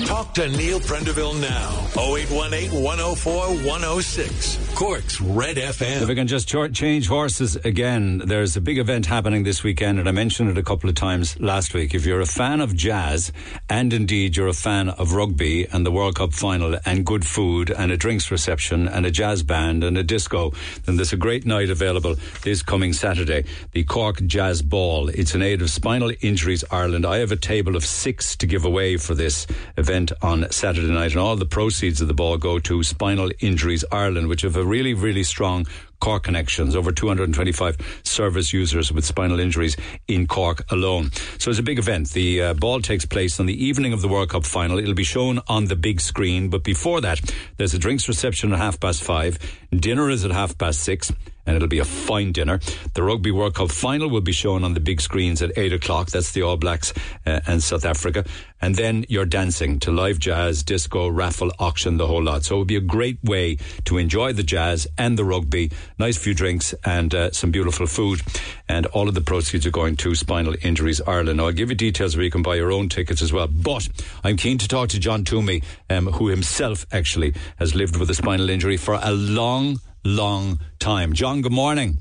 [0.05, 1.69] Talk to Neil Prendeville now.
[1.95, 4.62] 0818 104 106.
[4.75, 6.01] Cork's Red FM.
[6.01, 10.09] If I can just change horses again, there's a big event happening this weekend, and
[10.09, 11.93] I mentioned it a couple of times last week.
[11.93, 13.31] If you're a fan of jazz,
[13.69, 17.69] and indeed you're a fan of rugby and the World Cup final, and good food,
[17.69, 20.51] and a drinks reception, and a jazz band, and a disco,
[20.85, 25.09] then there's a great night available this coming Saturday, the Cork Jazz Ball.
[25.09, 27.05] It's an aid of Spinal Injuries Ireland.
[27.05, 29.45] I have a table of six to give away for this
[29.77, 33.85] event on Saturday night, and all the proceeds of the ball go to Spinal Injuries
[33.91, 35.65] Ireland, which have really, really strong
[36.03, 39.77] Cork connections, over 225 service users with spinal injuries
[40.07, 41.11] in Cork alone.
[41.37, 42.09] So it's a big event.
[42.09, 44.79] The uh, ball takes place on the evening of the World Cup final.
[44.79, 47.21] It'll be shown on the big screen, but before that,
[47.55, 49.39] there's a drinks reception at half past five.
[49.71, 51.09] Dinner is at half past six
[51.45, 52.59] and it'll be a fine dinner.
[52.93, 56.09] The Rugby World Cup final will be shown on the big screens at 8 o'clock.
[56.09, 56.93] That's the All Blacks
[57.25, 58.25] uh, and South Africa.
[58.61, 62.45] And then you're dancing to live jazz, disco, raffle, auction, the whole lot.
[62.45, 65.71] So it would be a great way to enjoy the jazz and the rugby.
[65.99, 68.21] Nice few drinks and uh, some beautiful food.
[68.69, 71.37] And all of the proceeds are going to Spinal Injuries Ireland.
[71.37, 73.47] Now, I'll give you details where you can buy your own tickets as well.
[73.47, 73.89] But
[74.23, 78.15] I'm keen to talk to John Twomey, um, who himself actually has lived with a
[78.15, 81.13] spinal injury for a long long time.
[81.13, 81.99] John, good morning.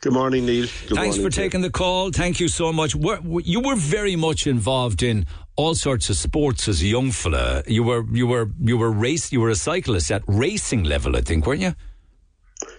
[0.00, 0.62] Good morning, Neil.
[0.62, 2.10] Good Thanks morning, for taking the call.
[2.10, 2.94] Thank you so much.
[2.94, 5.26] We're, you were very much involved in
[5.56, 7.62] all sorts of sports as a young fella.
[7.66, 11.20] You were you were you were race you were a cyclist at racing level, I
[11.20, 11.74] think, weren't you?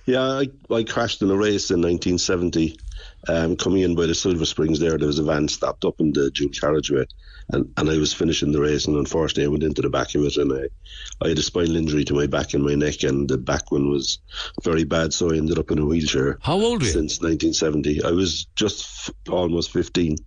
[0.06, 2.78] Yeah, I, I crashed in a race in 1970.
[3.28, 6.14] Um, coming in by the Silver Springs there, there was a van stopped up in
[6.14, 7.06] the dual carriageway,
[7.50, 10.24] and, and I was finishing the race, and unfortunately I went into the back of
[10.24, 13.28] it, and I, I had a spinal injury to my back and my neck, and
[13.28, 14.20] the back one was
[14.64, 16.38] very bad, so I ended up in a wheelchair.
[16.42, 16.92] How old were you?
[16.92, 18.04] Since 1970.
[18.04, 20.18] I was just f- almost 15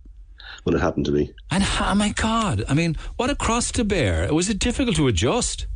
[0.63, 1.33] when it happened to me.
[1.51, 4.31] And oh my God, I mean, what a cross to bear.
[4.33, 5.67] Was it difficult to adjust?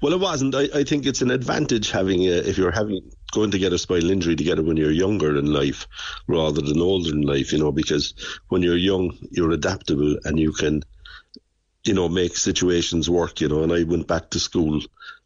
[0.00, 0.54] Well, it wasn't.
[0.54, 3.78] I, I think it's an advantage having a, if you're having going to get a
[3.78, 5.88] spinal injury to get it when you're younger in life
[6.28, 8.14] rather than older in life, you know, because
[8.48, 10.82] when you're young, you're adaptable and you can,
[11.84, 13.62] you know, make situations work, you know.
[13.62, 14.80] And I went back to school.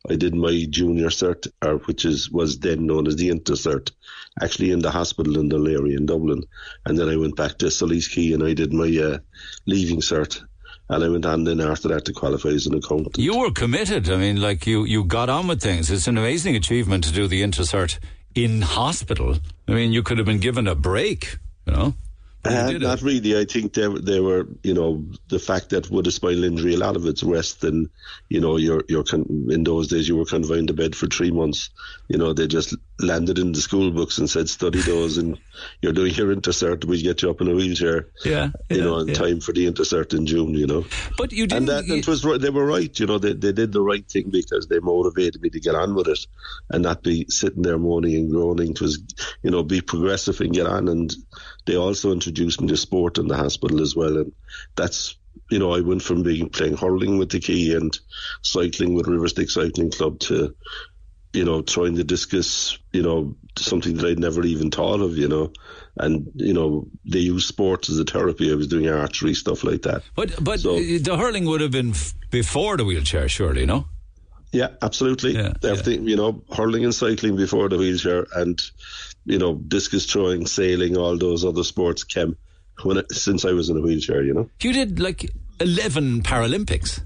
[0.09, 3.91] I did my junior cert, or which is was then known as the intercert,
[4.41, 6.45] actually in the hospital in the area in Dublin.
[6.87, 9.19] And then I went back to Sullivan's Quay and I did my uh,
[9.67, 10.41] leaving cert
[10.89, 13.19] and I went on then after that to qualify as an accountant.
[13.19, 14.09] You were committed.
[14.09, 15.91] I mean, like you, you got on with things.
[15.91, 17.99] It's an amazing achievement to do the intercert
[18.35, 19.37] in hospital.
[19.67, 21.95] I mean, you could have been given a break, you know.
[22.47, 23.39] Uh, not really.
[23.39, 26.79] I think they they were, you know, the fact that with a spinal injury, a
[26.79, 27.89] lot of it's rest, and
[28.29, 31.31] you know, you're you're con- in those days you were confined to bed for three
[31.31, 31.71] months.
[32.09, 35.39] You know, they just landed in the school books and said study those, and
[35.83, 36.85] you're doing your intercert.
[36.85, 38.09] We get you up in a wheelchair.
[38.25, 39.15] Yeah, you yeah, know, in yeah.
[39.15, 40.55] time for the intercert in June.
[40.55, 40.85] You know,
[41.19, 41.57] but you did.
[41.57, 42.41] and that it was right.
[42.41, 42.99] They were right.
[42.99, 45.95] You know, they they did the right thing because they motivated me to get on
[45.95, 46.27] with it
[46.71, 48.71] and not be sitting there moaning and groaning.
[48.71, 49.01] It was,
[49.43, 50.89] you know, be progressive and get on.
[50.89, 51.15] And
[51.67, 54.33] they also introduced me to sport in the hospital as well, and
[54.77, 55.17] that's
[55.51, 57.97] you know, I went from being playing hurling with the key and
[58.43, 60.55] cycling with Riverstick Cycling Club to
[61.33, 65.29] you know, throwing the discus, you know, something that I'd never even thought of, you
[65.29, 65.53] know.
[65.99, 68.51] And, you know, they use sports as a therapy.
[68.51, 70.03] I was doing archery, stuff like that.
[70.15, 73.87] But but So- the hurling would have been f- before the wheelchair, surely, no?
[74.53, 75.35] Yeah, absolutely.
[75.35, 78.59] Yeah, Everything, you know, hurling and cycling before the wheelchair and,
[79.27, 82.37] you know, discus throwing, sailing, all those other sports came
[82.83, 84.49] when it, since I was in a wheelchair, you know.
[84.63, 85.31] You did like
[85.61, 87.01] 11 Paralympics.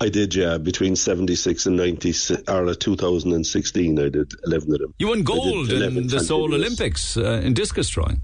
[0.00, 2.14] I did, yeah, between 76 and 90,
[2.48, 4.94] or 2016, I did 11 of them.
[4.98, 6.54] You won gold in the Seoul.
[6.54, 8.22] Olympics uh, in discus throwing.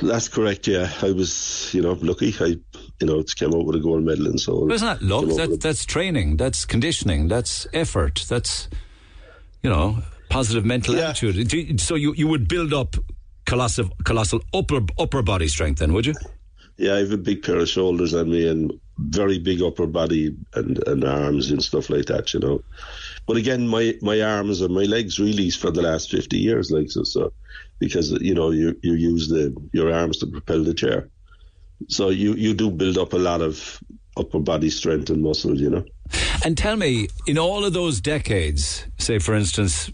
[0.00, 0.92] That's correct, yeah.
[1.02, 2.32] I was, you know, lucky.
[2.38, 2.58] I,
[3.00, 4.68] you know, came out with a gold medal in Seoul.
[4.68, 5.26] But it's not luck.
[5.36, 6.36] That, that's training.
[6.36, 7.26] That's conditioning.
[7.26, 8.24] That's effort.
[8.28, 8.68] That's,
[9.62, 9.98] you know,
[10.30, 11.48] positive mental attitude.
[11.48, 12.96] Do you- So you, you would build up
[13.46, 16.14] colossal, colossal upper, upper body strength then, would you?
[16.76, 20.36] Yeah, I have a big pair of shoulders on me and very big upper body
[20.54, 22.62] and, and arms and stuff like that, you know.
[23.26, 26.90] But again, my, my arms and my legs really for the last 50 years, like
[26.90, 27.32] so, so
[27.78, 31.08] because, you know, you, you use the your arms to propel the chair.
[31.88, 33.80] So you, you do build up a lot of
[34.16, 35.84] upper body strength and muscle, you know.
[36.44, 39.90] And tell me, in all of those decades, say for instance,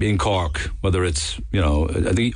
[0.00, 1.86] in Cork, whether it's, you know,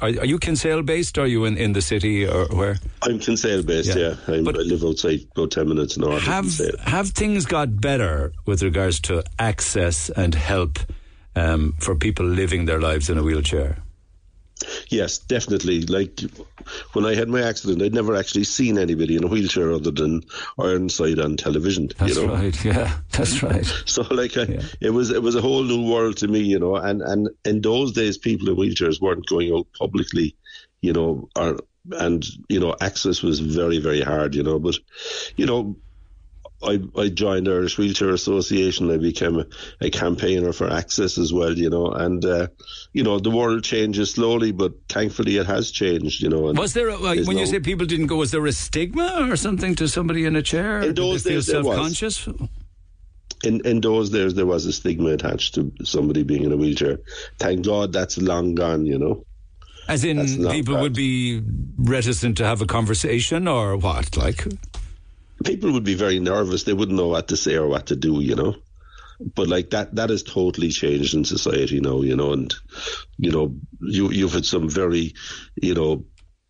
[0.01, 1.19] are, are you Kinsale based?
[1.19, 2.79] Or are you in, in the city or where?
[3.03, 4.17] I'm Kinsale based, Yeah.
[4.29, 4.35] yeah.
[4.35, 9.01] I'm, I live outside about 10 minutes north Have, have things got better with regards
[9.01, 10.79] to access and help
[11.37, 13.79] um, for people living their lives in a wheelchair?
[14.89, 15.83] Yes, definitely.
[15.83, 16.21] Like
[16.93, 20.23] when I had my accident, I'd never actually seen anybody in a wheelchair other than
[20.59, 21.91] Ironside on television.
[21.99, 22.35] That's you know?
[22.35, 22.65] right.
[22.65, 23.65] Yeah, that's right.
[23.87, 26.77] So like I, it was it was a whole new world to me, you know.
[26.77, 30.37] And and in those days, people in wheelchairs weren't going out publicly,
[30.81, 31.59] you know, or
[31.93, 34.59] and you know access was very very hard, you know.
[34.59, 34.77] But
[35.37, 35.77] you know,
[36.63, 38.91] I I joined the Irish Wheelchair Association.
[38.91, 39.47] I became a,
[39.81, 41.87] a campaigner for access as well, you know.
[41.93, 42.49] And uh,
[42.93, 46.41] you know, the world changes slowly, but thankfully it has changed, you know.
[46.53, 49.37] Was there, a, when you no- say people didn't go, was there a stigma or
[49.37, 50.79] something to somebody in a chair?
[50.79, 52.29] In Did those they feel days there self-conscious?
[53.45, 56.99] in in those days there was a stigma attached to somebody being in a wheelchair.
[57.39, 59.25] Thank God that's long gone, you know.
[59.87, 60.19] As in,
[60.51, 61.41] people would be
[61.79, 64.19] reticent to have a conversation or what?
[64.19, 64.47] Like,
[65.45, 66.65] People would be very nervous.
[66.65, 68.57] They wouldn't know what to say or what to do, you know.
[69.35, 72.33] But like that, that has totally changed in society now, you know.
[72.33, 72.55] And
[73.17, 75.15] you know, you you've had some very,
[75.57, 76.05] you know,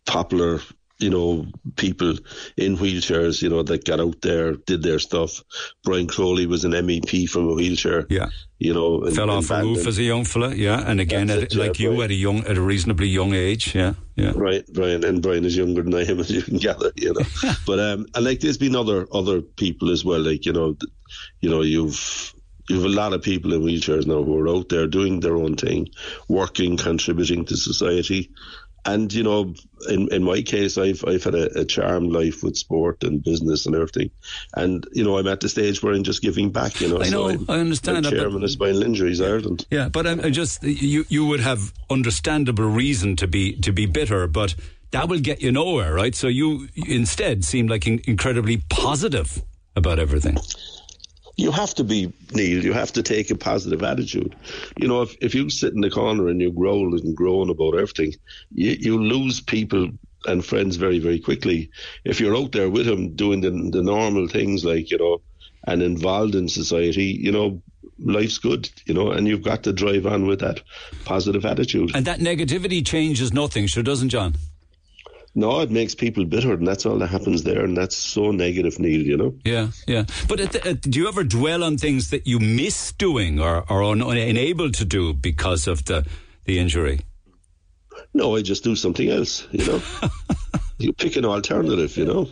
[0.05, 0.61] popular,
[0.99, 1.47] you know,
[1.77, 2.15] people
[2.57, 5.41] in wheelchairs, you know, that got out there, did their stuff.
[5.83, 8.05] Brian Crowley was an MEP from a wheelchair.
[8.09, 8.29] Yeah.
[8.59, 10.83] You know, and- fell off a roof as a young fella, yeah.
[10.85, 12.03] And again, at, it, yeah, like you, right.
[12.03, 14.33] at a young, at a reasonably young age, yeah, yeah.
[14.35, 17.25] Right, Brian, and Brian is younger than I am, as you can gather, you know.
[17.65, 20.75] but um, and like there's been other other people as well, like you know,
[21.39, 22.33] you know, you've
[22.69, 25.55] you've a lot of people in wheelchairs now who are out there doing their own
[25.55, 25.89] thing,
[26.27, 28.29] working, contributing to society.
[28.85, 29.53] And you know,
[29.89, 33.65] in in my case, I've I've had a, a charmed life with sport and business
[33.65, 34.09] and everything,
[34.55, 36.79] and you know, I'm at the stage where I'm just giving back.
[36.81, 39.65] You know, I know, I'm, I understand but- chairman of Spinal Injuries Ireland.
[39.69, 43.85] Yeah, but I'm, I just you you would have understandable reason to be to be
[43.85, 44.55] bitter, but
[44.91, 46.15] that will get you nowhere, right?
[46.15, 49.41] So you instead seem like in, incredibly positive
[49.75, 50.37] about everything.
[51.39, 52.63] You have to be Neil.
[52.63, 54.35] You have to take a positive attitude.
[54.77, 57.75] You know, if if you sit in the corner and you growl and groan about
[57.75, 58.15] everything,
[58.53, 59.89] you you lose people
[60.25, 61.71] and friends very very quickly.
[62.03, 65.21] If you're out there with them doing the the normal things like you know,
[65.65, 67.61] and involved in society, you know.
[68.01, 70.61] Life's good, you know, and you've got to drive on with that
[71.03, 71.91] positive attitude.
[71.93, 74.35] And that negativity changes nothing, sure doesn't, John?
[75.35, 78.79] No, it makes people bitter, and that's all that happens there, and that's so negative,
[78.79, 79.01] Neil.
[79.01, 79.35] You know.
[79.45, 80.05] Yeah, yeah.
[80.27, 83.83] But at the, at, do you ever dwell on things that you miss doing or
[83.83, 86.05] un, unable to do because of the
[86.45, 87.01] the injury?
[88.13, 89.81] No, I just do something else, you know.
[90.79, 92.29] you pick an alternative, you know.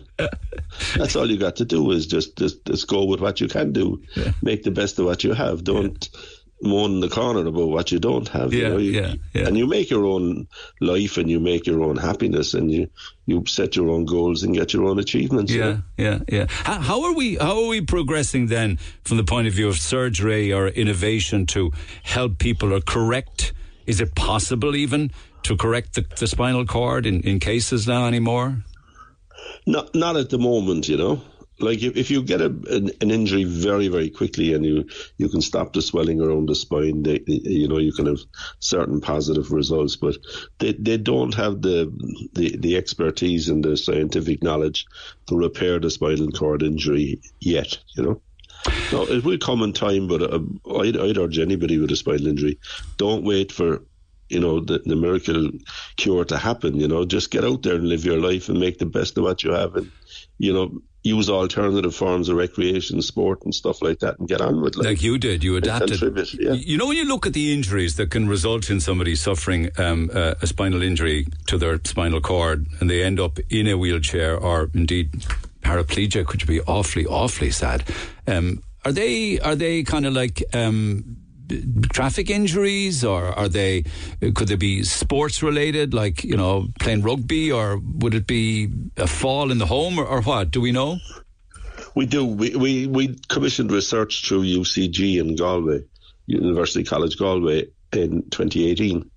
[0.96, 3.74] That's all you got to do is just just, just go with what you can
[3.74, 4.02] do.
[4.42, 5.64] Make the best of what you have.
[5.64, 6.10] Don't
[6.62, 8.52] moan in the corner about what you don't have.
[8.54, 8.78] you Yeah, know?
[8.78, 9.48] You- yeah, yeah.
[9.48, 10.48] And you make your own
[10.82, 12.90] life and you make your own happiness and you,
[13.28, 15.52] you set your own goals and get your own achievements.
[15.52, 15.82] you Yeah, know?
[15.98, 16.46] yeah, yeah.
[16.50, 17.36] How, how are we?
[17.36, 21.72] How are we progressing then, from the point of view of surgery or innovation, to
[22.04, 23.54] help people or correct?
[23.86, 25.12] Is it possible even
[25.44, 28.64] to correct the, the spinal cord in, in cases now anymore?
[29.66, 31.22] Not not at the moment, you know.
[31.60, 35.30] Like if, if you get a, an, an injury very very quickly and you you
[35.30, 38.20] can stop the swelling around the spine, they, you know you can have
[38.60, 39.96] certain positive results.
[39.96, 40.18] But
[40.60, 41.92] they, they don't have the,
[42.34, 44.86] the the expertise and the scientific knowledge
[45.28, 47.78] to repair the spinal cord injury yet.
[47.96, 48.22] You know.
[48.92, 50.40] No, it will come in time, but uh,
[50.80, 52.60] I'd, I'd urge anybody with a spinal injury,
[52.98, 53.84] don't wait for
[54.30, 55.52] you know the, the miracle
[55.96, 56.80] cure to happen.
[56.80, 59.24] You know, just get out there and live your life and make the best of
[59.24, 59.92] what you have, and
[60.38, 64.62] you know use alternative forms of recreation, sport, and stuff like that, and get on
[64.62, 64.86] with life.
[64.86, 66.02] Like you did, you adapted.
[66.40, 66.54] yeah.
[66.54, 70.10] You know, when you look at the injuries that can result in somebody suffering um,
[70.14, 74.38] uh, a spinal injury to their spinal cord, and they end up in a wheelchair
[74.38, 75.12] or indeed
[75.62, 77.84] paraplegic, which would be awfully, awfully sad.
[78.28, 81.18] Um, are they are they kind of like um,
[81.92, 83.84] traffic injuries, or are they
[84.36, 89.08] could they be sports related, like you know playing rugby, or would it be a
[89.08, 90.52] fall in the home, or, or what?
[90.52, 90.98] Do we know?
[91.96, 92.26] We do.
[92.26, 95.84] We, we, we commissioned research through UCG in Galway,
[96.28, 99.10] University College Galway, in 2018.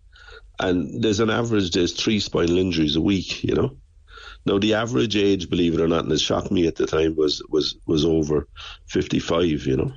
[0.59, 3.77] And there's an average, there's three spinal injuries a week, you know.
[4.47, 7.17] Now, the average age, believe it or not, and it shocked me at the time,
[7.17, 8.49] was, was, was over
[8.87, 9.93] 55, you know.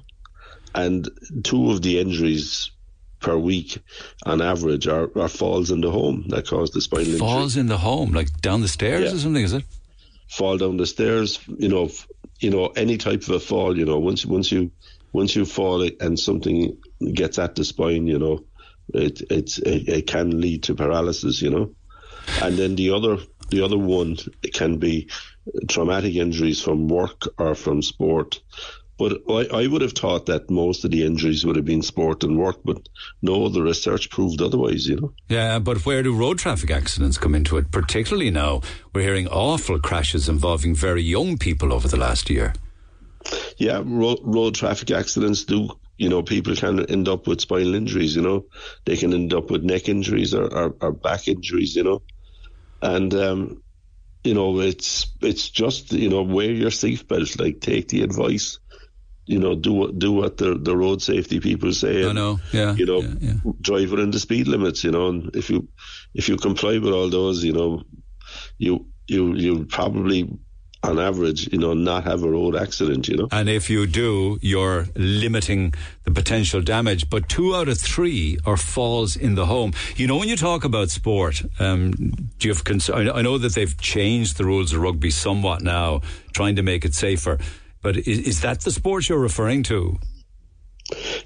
[0.75, 1.09] And
[1.43, 2.71] two of the injuries
[3.19, 3.79] per week
[4.25, 7.67] on average are, are falls in the home that cause the spinal injury Falls in
[7.67, 9.15] the home, like down the stairs Yeah.
[9.15, 9.63] or something, is it?
[10.29, 11.91] fall down the stairs, you know,
[12.39, 14.71] you know, any type of a fall, you know, once once you
[15.11, 16.75] once you fall and something
[17.13, 18.43] gets at the spine, you know,
[18.95, 21.75] it it's it, it can lead to paralysis, you know,
[22.41, 23.17] and then the other
[23.49, 24.17] the other one
[24.53, 25.07] can be
[25.69, 28.41] traumatic injuries from work or from sport.
[28.97, 32.23] But I, I would have thought that most of the injuries would have been sport
[32.23, 32.87] and work, but
[33.21, 35.13] no, the research proved otherwise, you know.
[35.29, 37.71] Yeah, but where do road traffic accidents come into it?
[37.71, 38.61] Particularly now,
[38.93, 42.53] we're hearing awful crashes involving very young people over the last year.
[43.57, 45.69] yeah, road, road traffic accidents do.
[45.97, 48.15] You know, people can end up with spinal injuries.
[48.15, 48.45] You know,
[48.85, 51.75] they can end up with neck injuries or, or, or back injuries.
[51.75, 52.01] You know,
[52.81, 53.63] and um,
[54.23, 57.39] you know it's it's just you know wear your seatbelt.
[57.39, 58.59] Like take the advice.
[59.25, 62.03] You know, do what do what the the road safety people say.
[62.03, 64.83] I and, know, yeah, You know, drive within the speed limits.
[64.83, 65.67] You know, and if you
[66.13, 67.83] if you comply with all those, you know,
[68.57, 70.29] you you you probably
[70.83, 73.07] on average, you know, not have a road accident.
[73.07, 73.27] You know.
[73.31, 75.73] And if you do, you're limiting
[76.03, 77.09] the potential damage.
[77.09, 79.73] But two out of three are falls in the home.
[79.95, 83.09] You know, when you talk about sport, um, do you have concern?
[83.09, 86.01] I know that they've changed the rules of rugby somewhat now,
[86.33, 87.39] trying to make it safer.
[87.83, 89.99] But is, is that the sport you're referring to?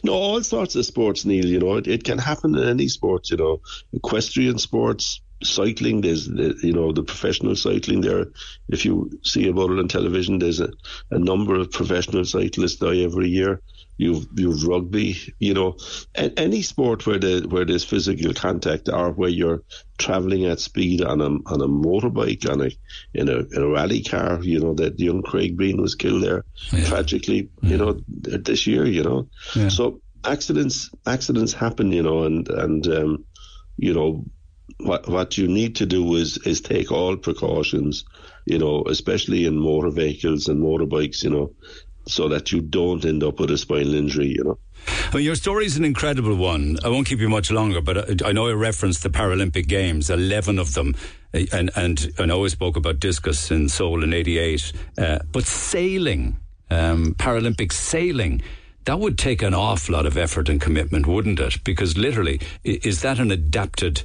[0.03, 1.45] No, all sorts of sports, Neil.
[1.45, 3.29] You know, it, it can happen in any sport.
[3.29, 3.61] You know,
[3.93, 6.01] equestrian sports, cycling.
[6.01, 8.01] There's, the, you know, the professional cycling.
[8.01, 8.27] There,
[8.69, 10.69] if you see about it on television, there's a,
[11.11, 13.61] a number of professional cyclists die every year.
[13.97, 15.17] You've you've rugby.
[15.39, 15.77] You know,
[16.15, 19.63] a, any sport where the where there's physical contact or where you're
[19.97, 22.69] traveling at speed on a on a motorbike on a
[23.13, 24.43] in a, in a rally car.
[24.43, 26.45] You know that young Craig Breen was killed there
[26.85, 27.49] tragically.
[27.61, 28.85] You know this year.
[28.85, 29.69] You know, Yeah.
[29.69, 31.91] so accidents accidents happen.
[31.91, 33.25] You know, and and um,
[33.77, 34.25] you know
[34.79, 38.05] what what you need to do is is take all precautions.
[38.45, 41.23] You know, especially in motor vehicles and motorbikes.
[41.23, 41.51] You know.
[42.07, 44.57] So that you don't end up with a spinal injury, you know.
[45.11, 46.77] I mean, your story is an incredible one.
[46.83, 50.09] I won't keep you much longer, but I, I know I referenced the Paralympic Games,
[50.09, 50.95] 11 of them.
[51.33, 54.71] uh, And, and I know I spoke about discus in Seoul in 88.
[54.97, 56.37] Uh, but sailing,
[56.69, 58.41] um, Paralympic sailing,
[58.85, 61.61] that would take an awful lot of effort and commitment, wouldn't it?
[61.65, 64.03] Because literally, is that an adapted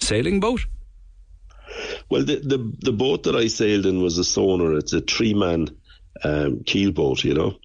[0.00, 0.60] sailing boat?
[2.08, 4.74] Well, the, the the boat that I sailed in was a sonar.
[4.74, 5.68] It's a three man
[6.22, 7.58] um, keel boat, you know.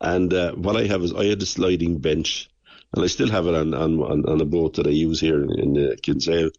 [0.00, 2.50] And uh, what I have is I had a sliding bench,
[2.92, 5.42] and I still have it on on, on, on a boat that I use here
[5.42, 6.50] in, in uh, Kinsale.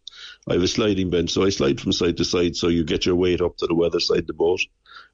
[0.48, 3.06] I have a sliding bench, so I slide from side to side, so you get
[3.06, 4.60] your weight up to the weather side of the boat.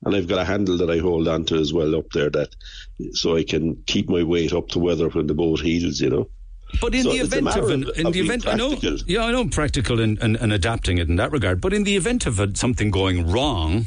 [0.05, 2.55] And I've got a handle that I hold onto as well up there, that
[3.13, 6.29] so I can keep my weight up to weather when the boat heels, you know.
[6.81, 8.77] But in So the event of an, in of the event, I know,
[9.07, 11.61] yeah, I know, practical and, and, and adapting it in that regard.
[11.61, 13.87] But in the event of a, something going wrong,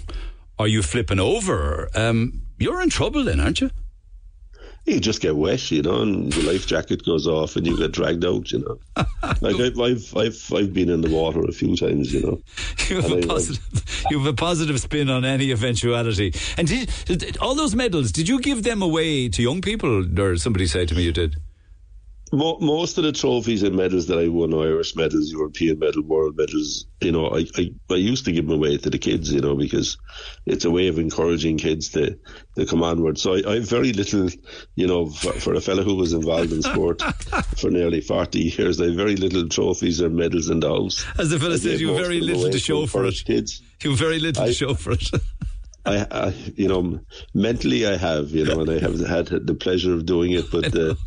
[0.58, 3.70] or you flipping over, um, you're in trouble then, aren't you?
[4.88, 7.92] you just get wet, you know, and your life jacket goes off and you get
[7.92, 8.78] dragged out, you know.
[9.42, 12.40] like I've, I've, I've, I've been in the water a few times, you know.
[12.88, 16.36] You have And a I- positive, you have a positive spin on any eventuality.
[16.56, 18.12] And did, did- all those medals?
[18.12, 21.38] Did you give them away to young people, or somebody said to me you did?
[22.36, 26.36] Mo- most of the trophies and medals that I won, Irish medals, European medal, world
[26.38, 29.42] medals, you know, I, I, I used to give them away to the kids, you
[29.42, 29.98] know, because
[30.46, 32.18] it's a way of encouraging kids to,
[32.58, 33.18] to come onward.
[33.18, 34.30] So I, I have very little,
[34.76, 37.02] you know, for, for a fellow who was involved in sport
[37.58, 41.06] for nearly 40 years, I have very little trophies or medals the house.
[41.18, 43.16] As the fellow said, you have very little to show for it.
[43.26, 43.62] Kids.
[43.84, 45.10] You have very little I- to show for it.
[45.88, 47.00] I, I, you know,
[47.36, 50.50] mentally I have, you know, and I have had the pleasure of doing it.
[50.52, 50.98] But the,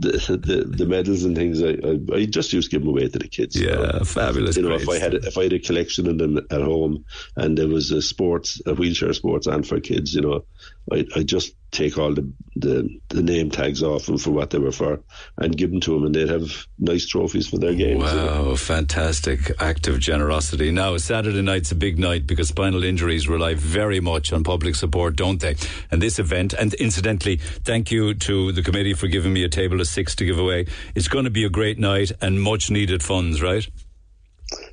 [0.00, 3.08] the, the the medals and things, I, I, I just used to give them away
[3.08, 3.56] to the kids.
[3.56, 4.04] you Yeah, know.
[4.04, 7.04] fabulous, You know, if I had if I had a collection of them at home,
[7.36, 10.44] and there was a sports, a wheelchair sports, and for kids, you know,
[10.92, 14.58] I I just take all the, the the name tags off them for what they
[14.58, 15.00] were for,
[15.36, 18.02] and give them to them, and they'd have nice trophies for their games.
[18.10, 18.44] you know.
[18.48, 20.70] Wow, fantastic act of generosity.
[20.72, 25.16] Now, Saturday night's a big night because spinal injuries rely very much on public support,
[25.16, 25.54] don't they?
[25.90, 29.80] And this event, and incidentally, thank you to the committee for giving me a table
[29.80, 30.66] of six to give away.
[30.94, 33.66] It's going to be a great night and much needed funds, right?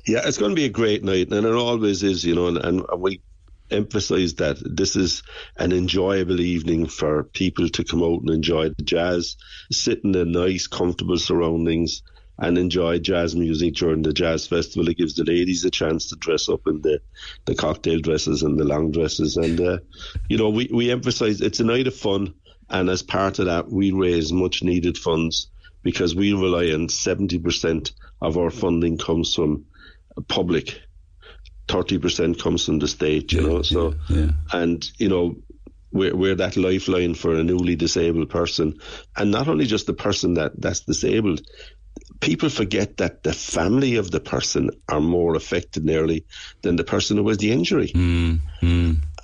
[0.06, 2.48] Yeah, it's going to be a great night, and it always is, you know.
[2.48, 3.20] And, and we
[3.70, 5.22] emphasise that this is
[5.56, 9.36] an enjoyable evening for people to come out and enjoy the jazz,
[9.70, 12.02] sit in the nice, comfortable surroundings,
[12.38, 14.88] and enjoy jazz music during the jazz festival.
[14.88, 17.00] It gives the ladies a chance to dress up in the,
[17.44, 19.78] the cocktail dresses and the long dresses, and uh,
[20.28, 22.34] you know, we we emphasise it's a night of fun,
[22.70, 25.48] and as part of that, we raise much needed funds
[25.82, 29.64] because we rely on seventy percent of our funding comes from
[30.28, 30.80] public.
[31.66, 33.62] Thirty percent comes from the state, you know.
[33.62, 33.94] So,
[34.52, 35.36] and you know,
[35.92, 38.80] we're, we're that lifeline for a newly disabled person,
[39.16, 41.40] and not only just the person that that's disabled.
[42.20, 46.24] People forget that the family of the person are more affected nearly
[46.62, 48.40] than the person who has the injury, mm,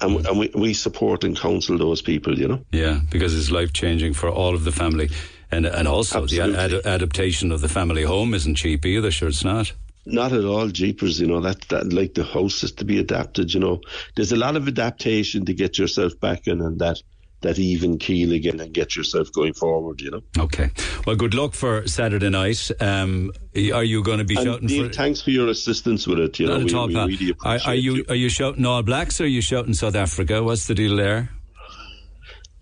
[0.00, 0.28] and, mm.
[0.28, 2.38] and we, we support and counsel those people.
[2.38, 2.64] You know.
[2.72, 5.10] Yeah, because it's life changing for all of the family.
[5.50, 9.44] And, and also, the ad- adaptation of the family home isn't cheap either, sure, it's
[9.44, 9.72] not.
[10.06, 11.20] Not at all, jeepers.
[11.20, 13.54] You know that that like the house is to be adapted.
[13.54, 13.80] You know,
[14.16, 17.00] there's a lot of adaptation to get yourself back in and that
[17.44, 20.00] that even keel again and get yourself going forward.
[20.00, 20.20] You know.
[20.38, 20.70] Okay.
[21.06, 22.70] Well, good luck for Saturday night.
[22.80, 23.30] Um,
[23.72, 24.92] are you going to be And shouting Neil, for?
[24.92, 26.38] thanks for your assistance with it.
[26.40, 27.06] You Not know, at we, all, we pal.
[27.06, 29.94] really Are, appreciate are you are you shouting All Blacks or are you shouting South
[29.94, 30.42] Africa?
[30.42, 31.30] What's the deal there?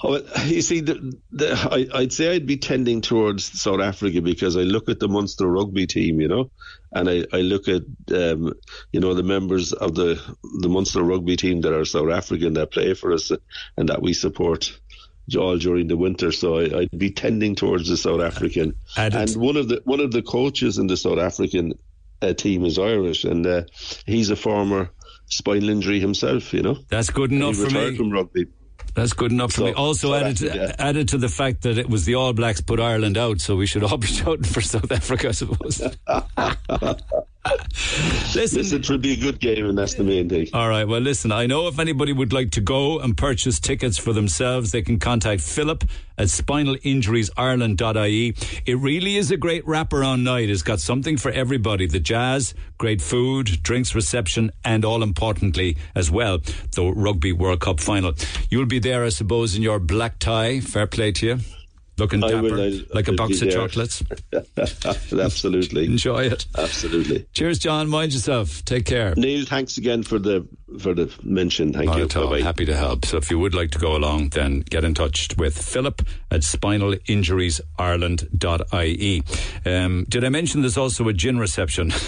[0.05, 1.53] Oh, you see, the, the,
[1.95, 5.47] I, I'd say I'd be tending towards South Africa because I look at the Munster
[5.47, 6.51] rugby team, you know,
[6.93, 7.82] and I, I look at,
[8.14, 8.52] um,
[8.93, 10.20] you know, the members of the,
[10.60, 13.32] the Munster rugby team that are South African that play for us
[13.77, 14.78] and that we support
[15.36, 16.32] all during the winter.
[16.32, 18.74] So I, I'd be tending towards the South African.
[18.97, 21.74] and one of the one of the coaches in the South African
[22.20, 23.62] uh, team is Irish, and uh,
[24.06, 24.90] he's a former
[25.27, 26.52] spinal injury himself.
[26.52, 27.97] You know, that's good enough he for retired me.
[27.97, 28.47] From rugby.
[28.94, 29.73] That's good enough for me.
[29.73, 30.82] Also South added to, Africa.
[30.82, 33.66] added to the fact that it was the All Blacks put Ireland out, so we
[33.66, 35.81] should all be shouting for South Africa, I suppose.
[37.44, 40.48] listen, Listen, it will be a good game, and that's the main thing.
[40.52, 40.86] All right.
[40.86, 44.73] Well, listen, I know if anybody would like to go and purchase tickets for themselves,
[44.73, 45.85] they can contact Philip
[46.19, 48.35] at spinalinjuriesireland.ie.
[48.66, 50.51] It really is a great wraparound night.
[50.51, 56.10] It's got something for everybody the jazz, great food, drinks reception, and all importantly, as
[56.10, 56.39] well,
[56.74, 58.14] the Rugby World Cup final.
[58.51, 60.60] You'll be there, I suppose, in your black tie.
[60.60, 61.39] Fair play to you.
[61.98, 63.69] Looking dapper, will, like a box of there.
[63.69, 64.02] chocolates.
[65.12, 65.85] Absolutely.
[65.85, 66.47] Enjoy it.
[66.56, 67.27] Absolutely.
[67.35, 67.90] Cheers, John.
[67.90, 68.64] Mind yourself.
[68.64, 69.14] Take care.
[69.14, 70.48] Neil, thanks again for the
[70.81, 71.74] for the mention.
[71.74, 72.05] Thank Not you.
[72.05, 72.31] at all.
[72.31, 72.43] Bye-bye.
[72.43, 73.05] Happy to help.
[73.05, 76.01] So if you would like to go along, then get in touch with Philip
[76.31, 79.23] at spinalinjuriesireland.ie.
[79.66, 81.93] Um, did I mention there's also a gin reception?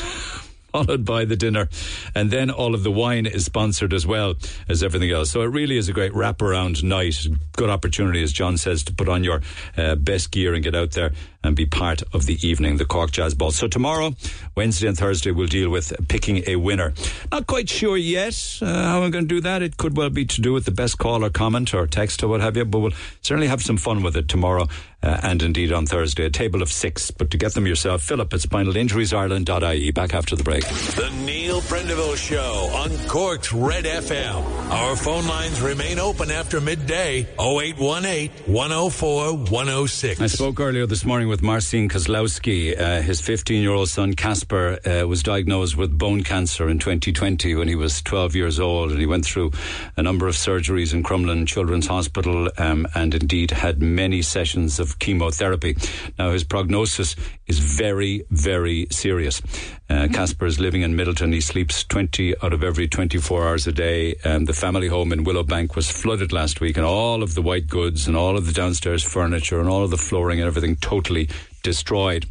[0.75, 1.69] Followed by the dinner,
[2.17, 4.35] and then all of the wine is sponsored as well
[4.69, 5.31] as everything else.
[5.31, 7.29] So it really is a great wraparound night.
[7.53, 9.41] Good opportunity, as John says, to put on your
[9.77, 11.13] uh, best gear and get out there
[11.45, 13.53] and be part of the evening, the Cork Jazz Ball.
[13.53, 14.15] So tomorrow,
[14.57, 16.95] Wednesday and Thursday, we'll deal with picking a winner.
[17.31, 19.63] Not quite sure yet uh, how I'm going to do that.
[19.63, 22.29] It could well be to do with the best call or comment or text or
[22.29, 24.67] what have you, but we'll certainly have some fun with it tomorrow
[25.05, 26.25] uh, and indeed on Thursday.
[26.25, 27.11] A table of six.
[27.11, 29.91] But to get them yourself, Philip at spinalinjuriesireland.ie.
[29.91, 30.65] Back after the break.
[30.65, 34.71] The Neil Prendeville Show on Cork's Red FM.
[34.71, 40.21] Our phone lines remain open after midday 0818 104 106.
[40.21, 42.79] I spoke earlier this morning with Marcin Kozlowski.
[42.79, 47.55] Uh, his 15 year old son Kasper uh, was diagnosed with bone cancer in 2020
[47.55, 49.51] when he was 12 years old, and he went through
[49.97, 54.99] a number of surgeries in Crumlin Children's Hospital um, and indeed had many sessions of
[54.99, 55.77] chemotherapy.
[56.19, 57.17] Now, his prognosis
[57.47, 59.41] is very, very serious.
[59.89, 61.35] Uh, Kasper is living in Midleton.
[61.35, 64.15] He sleeps 20 out of every 24 hours a day.
[64.25, 67.67] Um, the family home in Willowbank was flooded last week, and all of the white
[67.67, 71.29] goods and all of the downstairs furniture and all of the flooring and everything totally
[71.63, 72.25] destroyed.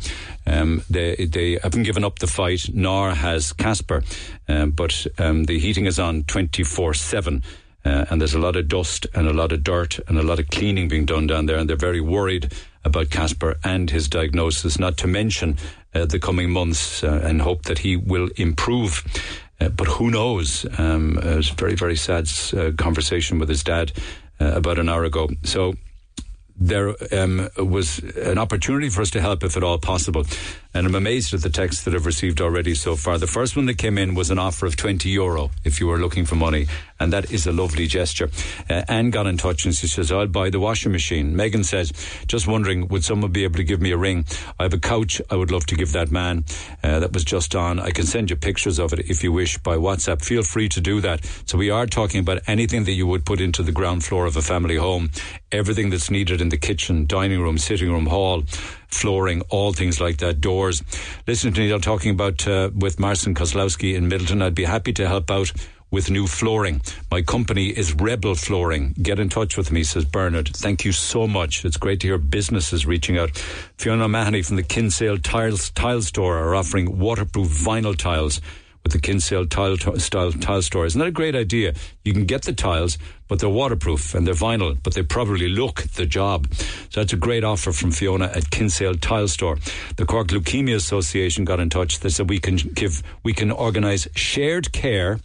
[0.47, 4.03] Um, they they haven't given up the fight, nor has Kasper,
[4.47, 7.43] um, but um, the heating is on 24 7.
[7.85, 10.39] Uh, and there's a lot of dust and a lot of dirt and a lot
[10.39, 12.51] of cleaning being done down there, and they're very worried
[12.85, 15.57] about Kasper and his diagnosis, not to mention
[15.93, 19.03] uh, the coming months, uh, and hope that he will improve.
[19.59, 20.65] Uh, but who knows?
[20.77, 23.91] Um, it was a very, very sad uh, conversation with his dad
[24.39, 25.29] uh, about an hour ago.
[25.43, 25.75] So
[26.55, 30.25] there um, was an opportunity for us to help if at all possible.
[30.73, 33.19] And I'm amazed at the texts that I've received already so far.
[33.19, 35.99] The first one that came in was an offer of 20 euro if you were
[35.99, 36.67] looking for money.
[36.99, 38.31] And that is a lovely gesture.
[38.69, 41.35] Uh, Anne got in touch and she says, I'll buy the washing machine.
[41.35, 41.91] Megan says,
[42.27, 44.25] just wondering, would someone be able to give me a ring?
[44.59, 46.45] I have a couch I would love to give that man.
[46.83, 47.79] Uh, that was just on.
[47.79, 50.23] I can send you pictures of it if you wish by WhatsApp.
[50.23, 51.23] Feel free to do that.
[51.45, 54.37] So we are talking about anything that you would put into the ground floor of
[54.37, 55.11] a family home.
[55.51, 58.43] Everything that's needed in the kitchen, dining room, sitting room, hall
[58.93, 60.83] flooring, all things like that, doors.
[61.27, 64.41] Listen to me, I'm talking about uh, with Marcin Kozlowski in Midleton.
[64.41, 65.51] I'd be happy to help out
[65.93, 66.81] with new flooring.
[67.11, 68.95] My company is Rebel Flooring.
[68.99, 70.49] Get in touch with me, says Bernard.
[70.49, 71.63] Thank you so much.
[71.63, 73.37] It's great to hear businesses reaching out.
[73.77, 78.41] Fiona Mahoney from the Kinsale Tiles Tile Store are offering waterproof vinyl tiles
[78.83, 80.85] with the Kinsale tile, style tile store.
[80.85, 81.73] Isn't that a great idea?
[82.03, 82.97] You can get the tiles,
[83.27, 86.53] but they're waterproof and they're vinyl, but they probably look the job.
[86.53, 89.57] So that's a great offer from Fiona at Kinsale Tile Store.
[89.95, 92.01] The Cork Leukemia Association got in touch.
[92.01, 95.19] They said we can give, we can organise shared care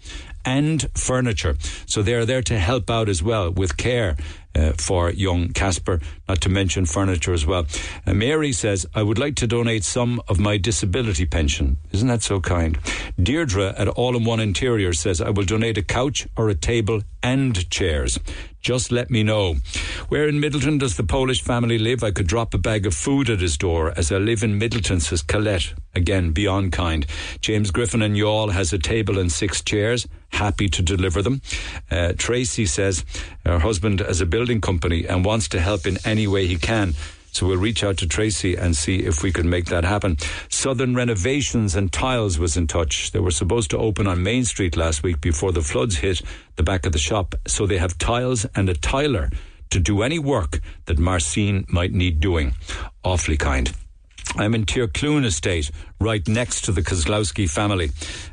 [0.44, 1.56] and furniture.
[1.86, 4.16] So they are there to help out as well with care.
[4.58, 7.64] Uh, for young Kasper, not to mention furniture as well.
[8.04, 11.76] Uh, Mary says, I would like to donate some of my disability pension.
[11.92, 12.76] Isn't that so kind?
[13.22, 17.02] Deirdre at All in One Interior says, I will donate a couch or a table
[17.22, 18.18] and chairs.
[18.60, 19.56] Just let me know.
[20.08, 22.02] Where in Midleton does the Polish family live?
[22.02, 25.00] I could drop a bag of food at his door as I live in Midleton,
[25.00, 25.74] says Colette.
[25.94, 27.06] Again, beyond kind.
[27.40, 30.06] James Griffin and Youghal has a table and six chairs.
[30.30, 31.40] Happy to deliver them.
[31.90, 33.04] Uh, Tracy says
[33.44, 36.94] her husband has a building company and wants to help in any way he can.
[37.38, 40.16] So we'll reach out to Tracy and see if we can make that happen.
[40.48, 43.12] Southern Renovations and Tiles was in touch.
[43.12, 46.20] They were supposed to open on Main Street last week before the floods hit
[46.56, 47.36] the back of the shop.
[47.46, 49.30] So they have tiles and a tiler
[49.70, 52.56] to do any work that Marcin might need doing.
[53.04, 53.72] Awfully kind.
[54.34, 55.70] I'm in Tircloon Estate,
[56.00, 57.90] right next to the Kozlowski family,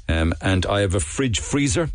[0.09, 1.91] um, and I have a fridge freezer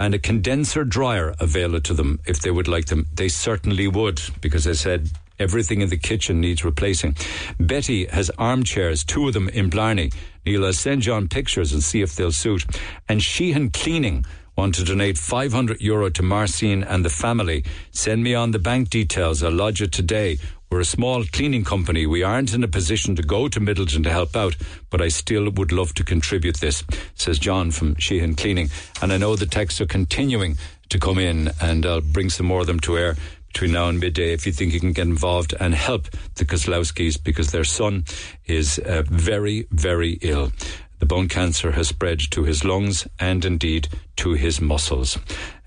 [0.00, 3.06] and a condenser dryer available to them if they would like them.
[3.12, 7.16] They certainly would, because they said everything in the kitchen needs replacing.
[7.58, 10.10] Betty has armchairs, two of them in Blarney.
[10.46, 12.64] Neil, I'll send on pictures and see if they'll suit.
[13.08, 14.24] And Sheehan Cleaning
[14.56, 17.64] want to donate 500 euro to Marcin and the family.
[17.90, 19.42] Send me on the bank details.
[19.42, 20.38] I'll lodge it today.
[20.70, 22.06] We're a small cleaning company.
[22.06, 24.56] We aren't in a position to go to Midleton to help out,
[24.90, 26.82] but I still would love to contribute this,
[27.14, 28.70] says John from Sheehan Cleaning.
[29.00, 30.56] And I know the texts are continuing
[30.88, 33.16] to come in, and I'll bring some more of them to air
[33.54, 37.22] between now and midday if you think you can get involved and help the Kozlowskis
[37.22, 38.04] because their son
[38.46, 40.50] is uh, very, very ill.
[40.98, 45.16] The bone cancer has spread to his lungs and indeed to his muscles.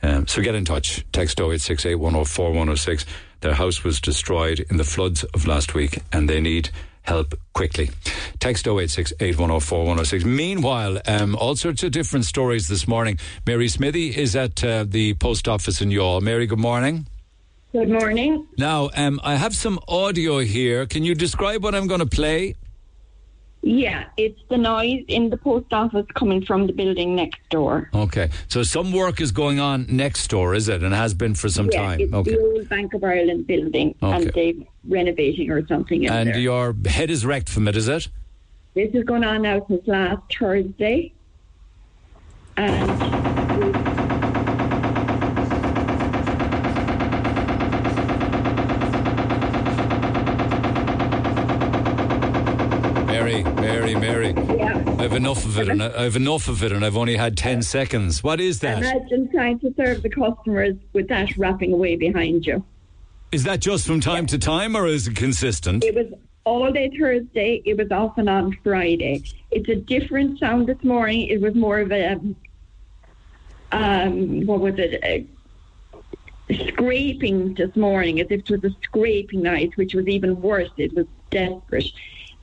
[0.03, 1.05] Um, so get in touch.
[1.13, 3.05] Text 0868 104 106.
[3.39, 6.71] Their house was destroyed in the floods of last week and they need
[7.03, 7.89] help quickly.
[8.39, 10.25] Text 086 106.
[10.25, 13.17] Meanwhile, um, all sorts of different stories this morning.
[13.45, 16.21] Mary Smithy is at uh, the post office in Youghal.
[16.21, 17.07] Mary, good morning.
[17.73, 18.47] Good morning.
[18.57, 20.85] Now, um, I have some audio here.
[20.85, 22.55] Can you describe what I'm going to play?
[23.61, 27.89] Yeah, it's the noise in the post office coming from the building next door.
[27.93, 30.81] Okay, so some work is going on next door, is it?
[30.83, 31.99] And has been for some yeah, time.
[31.99, 32.31] It's okay.
[32.31, 34.15] the old Bank of Ireland building, Okay.
[34.15, 36.07] and they're renovating or something.
[36.07, 36.39] And there.
[36.39, 38.07] your head is wrecked from it, is it?
[38.75, 41.11] This has gone on now since last Thursday.
[42.55, 43.26] And
[53.95, 54.57] Mary, Mary.
[54.57, 54.83] Yeah.
[54.97, 57.37] I have enough of it, and I have enough of it, and I've only had
[57.37, 58.21] ten seconds.
[58.23, 58.79] What is that?
[58.79, 62.63] imagine trying to serve the customers with that wrapping away behind you.
[63.31, 65.83] Is that just from time to time, or is it consistent?
[65.83, 66.07] It was
[66.43, 67.61] all day Thursday.
[67.65, 69.23] It was off and on Friday.
[69.51, 71.27] It's a different sound this morning.
[71.27, 72.19] It was more of a,
[73.71, 75.01] um, what was it?
[75.03, 75.25] A
[76.69, 80.71] scraping this morning, as if it was a scraping noise, which was even worse.
[80.77, 81.91] It was desperate.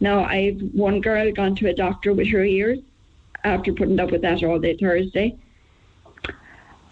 [0.00, 2.80] Now, I've one girl gone to a doctor with her ears
[3.44, 5.36] after putting up with that all day Thursday.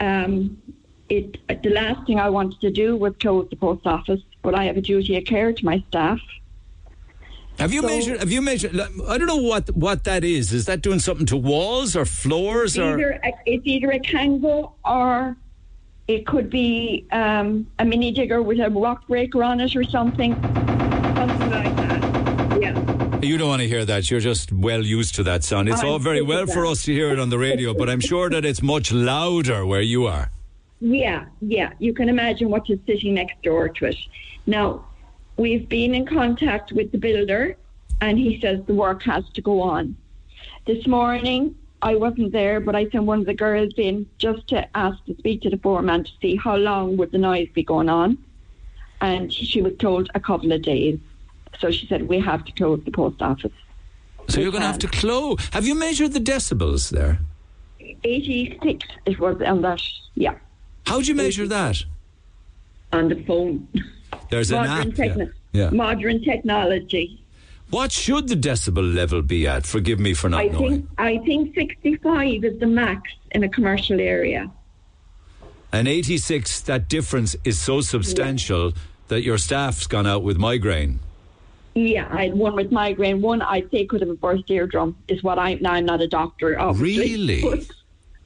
[0.00, 0.60] Um,
[1.08, 4.64] it the last thing I wanted to do was close the post office, but I
[4.64, 6.20] have a duty of care to my staff.
[7.58, 8.18] Have you measured?
[8.18, 8.80] Have you measured?
[8.80, 10.52] I don't know what what that is.
[10.52, 12.94] Is that doing something to walls or floors or?
[12.94, 15.36] Either a, it's either a Kango or
[16.08, 20.34] it could be um, a mini digger with a rock breaker on it or something,
[20.34, 22.60] something like that.
[22.60, 22.91] Yeah.
[23.22, 24.10] You don't want to hear that.
[24.10, 25.68] You're just well used to that sound.
[25.68, 27.88] It's oh, I'm all very well for us to hear it on the radio, but
[27.88, 30.32] I'm sure that it's much louder where you are.
[30.80, 31.72] Yeah, yeah.
[31.78, 33.96] You can imagine what is sitting next door to it.
[34.46, 34.84] Now,
[35.36, 37.56] we've been in contact with the builder,
[38.00, 39.96] and he says the work has to go on.
[40.66, 44.76] This morning, I wasn't there, but I sent one of the girls in just to
[44.76, 47.88] ask to speak to the foreman to see how long would the noise be going
[47.88, 48.18] on.
[49.00, 50.98] And she was told a couple of days.
[51.58, 53.52] So she said, we have to close the post office.
[54.28, 55.38] So you're going to have to close.
[55.52, 57.18] Have you measured the decibels there?
[58.04, 59.80] 86 it was on that,
[60.14, 60.34] yeah.
[60.86, 61.84] How do you measure that?
[62.92, 63.68] On the phone.
[64.30, 64.98] There's an modern, app.
[64.98, 65.04] yeah.
[65.06, 65.70] techno- Yeah.
[65.70, 67.18] modern technology.
[67.70, 69.66] What should the decibel level be at?
[69.66, 70.70] Forgive me for not I knowing.
[70.70, 74.50] think I think 65 is the max in a commercial area.
[75.72, 78.72] And 86, that difference is so substantial
[79.08, 81.00] that your staff's gone out with migraine.
[81.74, 83.22] Yeah, I had one with migraine.
[83.22, 84.96] One I'd say could have a burst eardrum.
[85.08, 86.58] Is what I now I'm not a doctor.
[86.58, 87.42] Obviously, Really?
[87.42, 87.70] but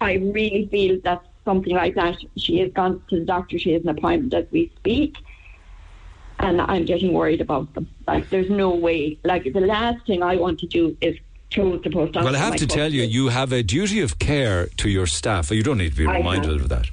[0.01, 2.17] I really feel that something like that.
[2.37, 3.59] She has gone to the doctor.
[3.59, 5.17] She has an appointment as we speak,
[6.41, 7.89] and I'm getting worried about them.
[8.07, 9.19] Like, there's no way.
[9.25, 11.17] Like, the last thing I want to do is
[11.53, 12.25] close the post office.
[12.25, 15.53] Well, I have to tell you, you have a duty of care to your staff.
[15.53, 16.87] You don't need to be reminded of that.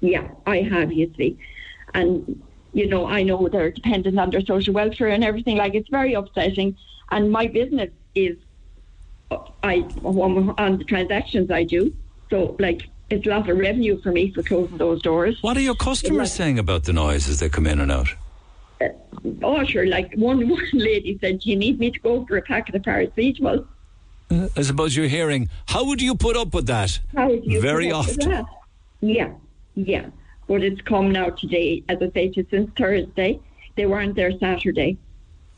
[0.00, 1.38] Yeah, I have, you see.
[1.94, 2.42] And,
[2.76, 5.56] you know, I know they're dependent on their social welfare and everything.
[5.56, 6.76] Like, it's very upsetting.
[7.10, 8.36] And my business is,
[9.62, 11.94] I on the transactions I do.
[12.28, 15.38] So, like, it's a lot of revenue for me for closing those doors.
[15.40, 18.08] What are your customers saying about the noise as they come in and out?
[19.42, 19.86] Oh, sure.
[19.86, 22.82] Like, one, one lady said, Do you need me to go for a packet of
[22.82, 23.66] paracetamol?
[24.30, 27.00] Uh, I suppose you're hearing, how would you put up with that?
[27.16, 28.46] How do you Very put up with often.
[29.00, 29.32] Yeah,
[29.76, 30.10] yeah.
[30.46, 33.40] But it's come now today, as I say since Thursday.
[33.76, 34.96] They weren't there Saturday.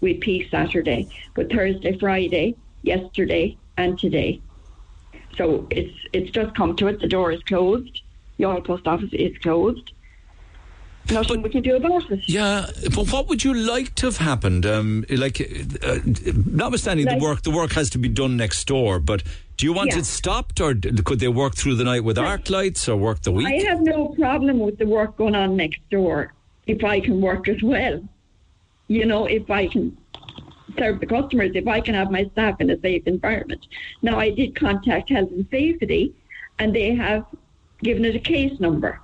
[0.00, 1.08] We peace Saturday.
[1.34, 4.40] But Thursday, Friday, yesterday, and today.
[5.36, 7.00] So it's it's just come to it.
[7.00, 8.02] The door is closed.
[8.38, 9.92] The old post office is closed.
[11.10, 12.20] Nothing we can do about it.
[12.26, 14.66] Yeah, but what would you like to have happened?
[14.66, 15.40] Um, like,
[15.82, 15.98] uh,
[16.46, 18.98] notwithstanding Like- the work, the work has to be done next door.
[19.00, 19.22] But
[19.56, 19.98] do you want Yeah.
[20.00, 23.32] it stopped, or could they work through the night with arc lights, or work the
[23.32, 23.46] week?
[23.46, 26.34] I have no problem with the work going on next door
[26.66, 28.02] if I can work as well.
[28.88, 29.96] You know, if I can
[30.78, 33.66] serve the customers, if I can have my staff in a safe environment.
[34.02, 36.12] Now, I did contact Health and Safety,
[36.58, 37.24] and they have
[37.82, 39.00] given it a case number.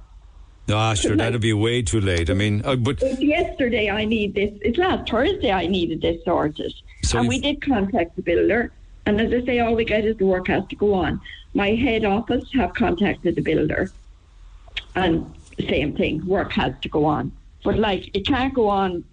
[0.71, 2.31] Ah, sure, that'd be way too late.
[2.31, 4.53] I mean, uh, but It's yesterday I need this.
[4.63, 6.73] It's last Thursday I needed this sorted.
[7.03, 8.73] So and we did contact the builder.
[9.07, 11.21] And as I say, all we get is the work has to go on.
[11.53, 13.91] My head office have contacted the builder.
[14.95, 15.31] And
[15.69, 17.31] same thing, work has to go on.
[17.63, 19.05] But like, it can't go on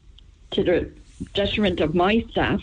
[0.52, 0.90] to the
[1.34, 2.62] detriment of my staff.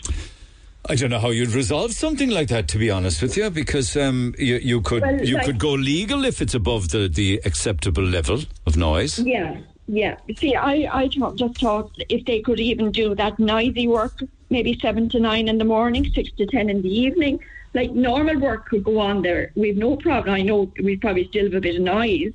[0.89, 2.67] I don't know how you'd resolve something like that.
[2.69, 5.73] To be honest with you, because um, you, you could Well, you like- could go
[5.73, 9.19] legal if it's above the, the acceptable level of noise.
[9.19, 10.17] Yeah, yeah.
[10.35, 14.79] See, I, I thought, just thought if they could even do that noisy work, maybe
[14.81, 17.39] seven to nine in the morning, six to ten in the evening.
[17.75, 19.51] Like normal work could go on there.
[19.55, 20.33] We've no problem.
[20.33, 22.33] I know we probably still have a bit of noise,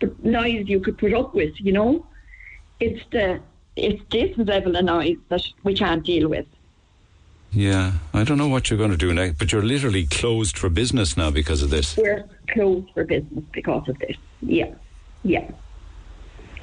[0.00, 2.06] but noise you could put up with, you know.
[2.80, 3.40] It's the
[3.76, 6.46] it's this level of noise that we can't deal with.
[7.52, 10.68] Yeah, I don't know what you're going to do next, but you're literally closed for
[10.68, 11.96] business now because of this.
[11.96, 14.16] We're closed for business because of this.
[14.40, 14.74] Yeah,
[15.24, 15.50] yeah,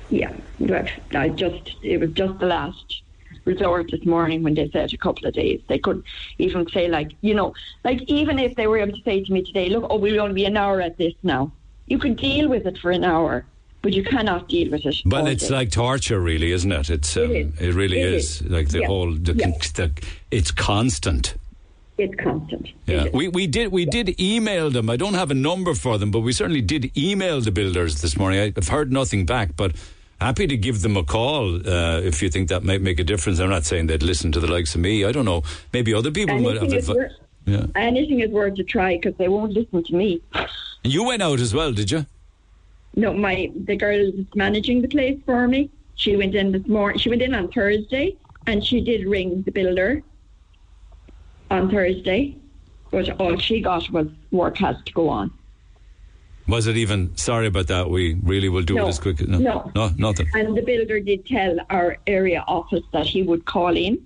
[0.09, 0.34] yeah.
[0.59, 3.01] But I just it was just the last
[3.43, 5.61] resort this morning when they said a couple of days.
[5.68, 6.05] They couldn't
[6.38, 7.53] even say like you know
[7.84, 10.35] like even if they were able to say to me today, look, oh, we'll only
[10.35, 11.51] be an hour at this now.
[11.88, 13.45] You could deal with it for an hour,
[13.81, 14.95] but you cannot deal with it.
[15.05, 15.55] But it's day.
[15.55, 16.89] like torture, really, isn't it?
[16.89, 17.59] It's um, is.
[17.59, 18.41] it really It is.
[18.41, 18.47] is.
[18.49, 18.87] like the Yeah.
[18.87, 19.51] whole the, Yeah.
[19.75, 19.91] the
[20.31, 21.35] it's constant.
[21.97, 22.67] it's constant.
[22.85, 24.89] Yeah, we we did we did email them.
[24.89, 28.17] I don't have a number for them, but we certainly did email the builders this
[28.17, 28.53] morning.
[28.57, 29.71] I've heard nothing back, but
[30.19, 33.39] happy to give them a call uh, if you think that might make a difference.
[33.39, 35.05] I'm not saying they'd listen to the likes of me.
[35.05, 35.43] I don't know.
[35.73, 36.63] Maybe other people might have.
[36.63, 37.11] Anything is, advi- worth,
[37.45, 40.21] yeah, anything is worth a try because they won't listen to me.
[40.33, 42.05] and you went out as well, did you?
[42.97, 45.69] No, my the girl that's managing the place for me.
[45.95, 46.97] She went in this morning.
[46.99, 48.17] She went in on Thursday,
[48.47, 50.01] and she did ring the builder
[51.51, 52.35] on Thursday,
[52.91, 55.31] but all she got was work has to go on.
[56.47, 57.15] Was it even?
[57.17, 57.89] Sorry about that.
[57.89, 59.21] We really will do No, it as quick.
[59.27, 59.71] No, no.
[59.75, 60.27] no, nothing.
[60.33, 64.03] And the builder did tell our area office that he would call in,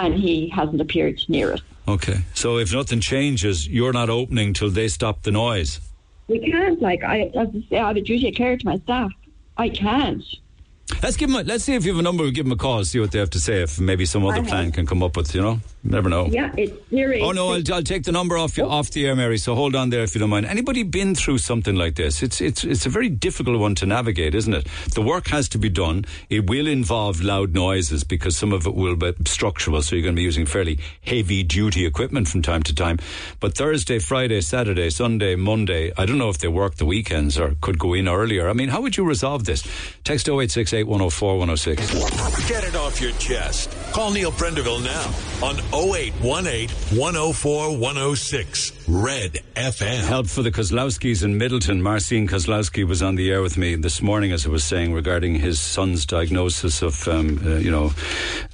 [0.00, 1.60] and he hasn't appeared near us.
[1.86, 5.80] Okay, so if nothing changes, you're not opening till they stop the noise.
[6.28, 8.78] We can't, like, I, as I say, I have a duty of care to my
[8.78, 9.10] staff.
[9.56, 10.24] I can't.
[11.02, 11.40] Let's give them.
[11.40, 12.22] A, let's see if you have a number.
[12.22, 12.84] We'll give them a call.
[12.84, 13.62] See what they have to say.
[13.62, 15.34] If maybe some other plan can come up with.
[15.34, 15.60] You know.
[15.86, 16.26] Never know.
[16.26, 17.22] Yeah, it's serious.
[17.22, 19.36] Oh no, I'll, I'll take the number off you off the air, Mary.
[19.36, 20.46] So hold on there if you don't mind.
[20.46, 22.22] Anybody been through something like this?
[22.22, 24.66] It's it's it's a very difficult one to navigate, isn't it?
[24.94, 26.06] The work has to be done.
[26.30, 30.14] It will involve loud noises because some of it will be structural, so you're going
[30.14, 32.98] to be using fairly heavy duty equipment from time to time.
[33.38, 37.56] But Thursday, Friday, Saturday, Sunday, Monday, I don't know if they work the weekends or
[37.60, 38.48] could go in earlier.
[38.48, 39.62] I mean, how would you resolve this?
[40.02, 42.48] Text 0868 104 106.
[42.48, 43.76] Get it off your chest.
[43.94, 46.68] Call Neil Prendeville now on 0818
[46.98, 48.83] 104 106.
[48.86, 50.04] Red FM.
[50.04, 51.80] Help for the Kozlowskis in Midleton.
[51.80, 55.36] Marcin Kozlowski was on the air with me this morning, as I was saying, regarding
[55.36, 57.92] his son's diagnosis of, um, uh, you know,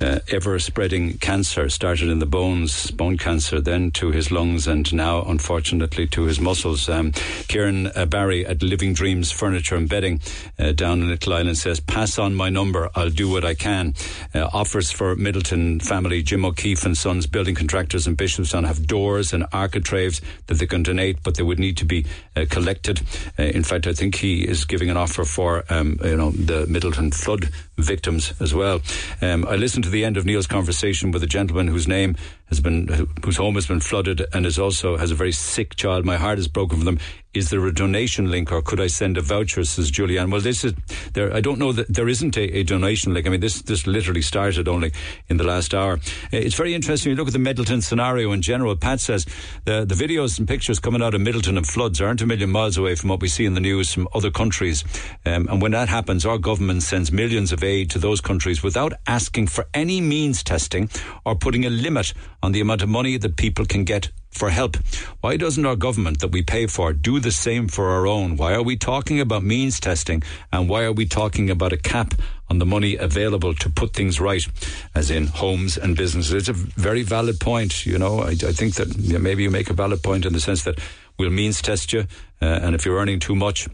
[0.01, 1.69] uh, ever-spreading cancer.
[1.69, 6.39] Started in the bones, bone cancer, then to his lungs, and now, unfortunately, to his
[6.39, 6.89] muscles.
[6.89, 7.11] Um,
[7.49, 10.21] Kieran uh, Barry at Living Dreams Furniture and Bedding
[10.61, 12.89] uh, down in Little Island says, "Pass on my number.
[12.95, 13.95] I'll do what I can."
[14.33, 19.33] Uh, offers for Midleton family, Jim O'Keefe and Sons Building Contractors in Bishopstown have doors
[19.33, 22.07] and architraves that they can donate, but they would need to be
[22.37, 23.01] uh, collected.
[23.39, 26.67] Uh, in fact, I think he is giving an offer for um, you know the
[26.67, 27.51] Midleton flood
[27.83, 28.81] victims as well.
[29.21, 32.17] Um, I listened to the end of Neil's conversation with a gentleman whose name
[32.49, 36.05] has been whose home has been flooded and is also has a very sick child.
[36.05, 36.99] My heart is broken for them.
[37.33, 39.63] Is there a donation link, or could I send a voucher?
[39.63, 40.33] Says Julianne.
[40.33, 40.75] Well, this is
[41.13, 41.33] there.
[41.33, 43.25] I don't know that there isn't a, a donation link.
[43.25, 44.91] I mean, this this literally started only
[45.29, 46.01] in the last hour.
[46.33, 47.11] Uh, It's very interesting.
[47.11, 48.75] You look at the Midleton scenario in general.
[48.75, 49.27] Pat says
[49.65, 52.77] the the videos and pictures coming out of Midleton and floods aren't a million miles
[52.77, 54.83] away from what we see in the news from other countries.
[55.25, 58.93] Um, and when that happens, our government sends millions of aid to those countries without
[59.07, 60.89] asking for any means testing
[61.25, 64.77] or putting a limit on the amount of money that people can get for help.
[65.21, 68.37] Why doesn't our government that we pay for do the same for our own?
[68.37, 70.23] Why are we talking about means testing
[70.53, 72.15] and why are we talking about a cap
[72.49, 74.47] on the money available to put things right,
[74.95, 76.33] as in homes and businesses?
[76.33, 77.87] It's a very valid point.
[77.87, 80.65] You know, I, I think that maybe you make a valid point in the sense
[80.65, 80.79] that
[81.19, 82.07] we'll means test you,
[82.41, 83.69] uh, and if you're earning too much,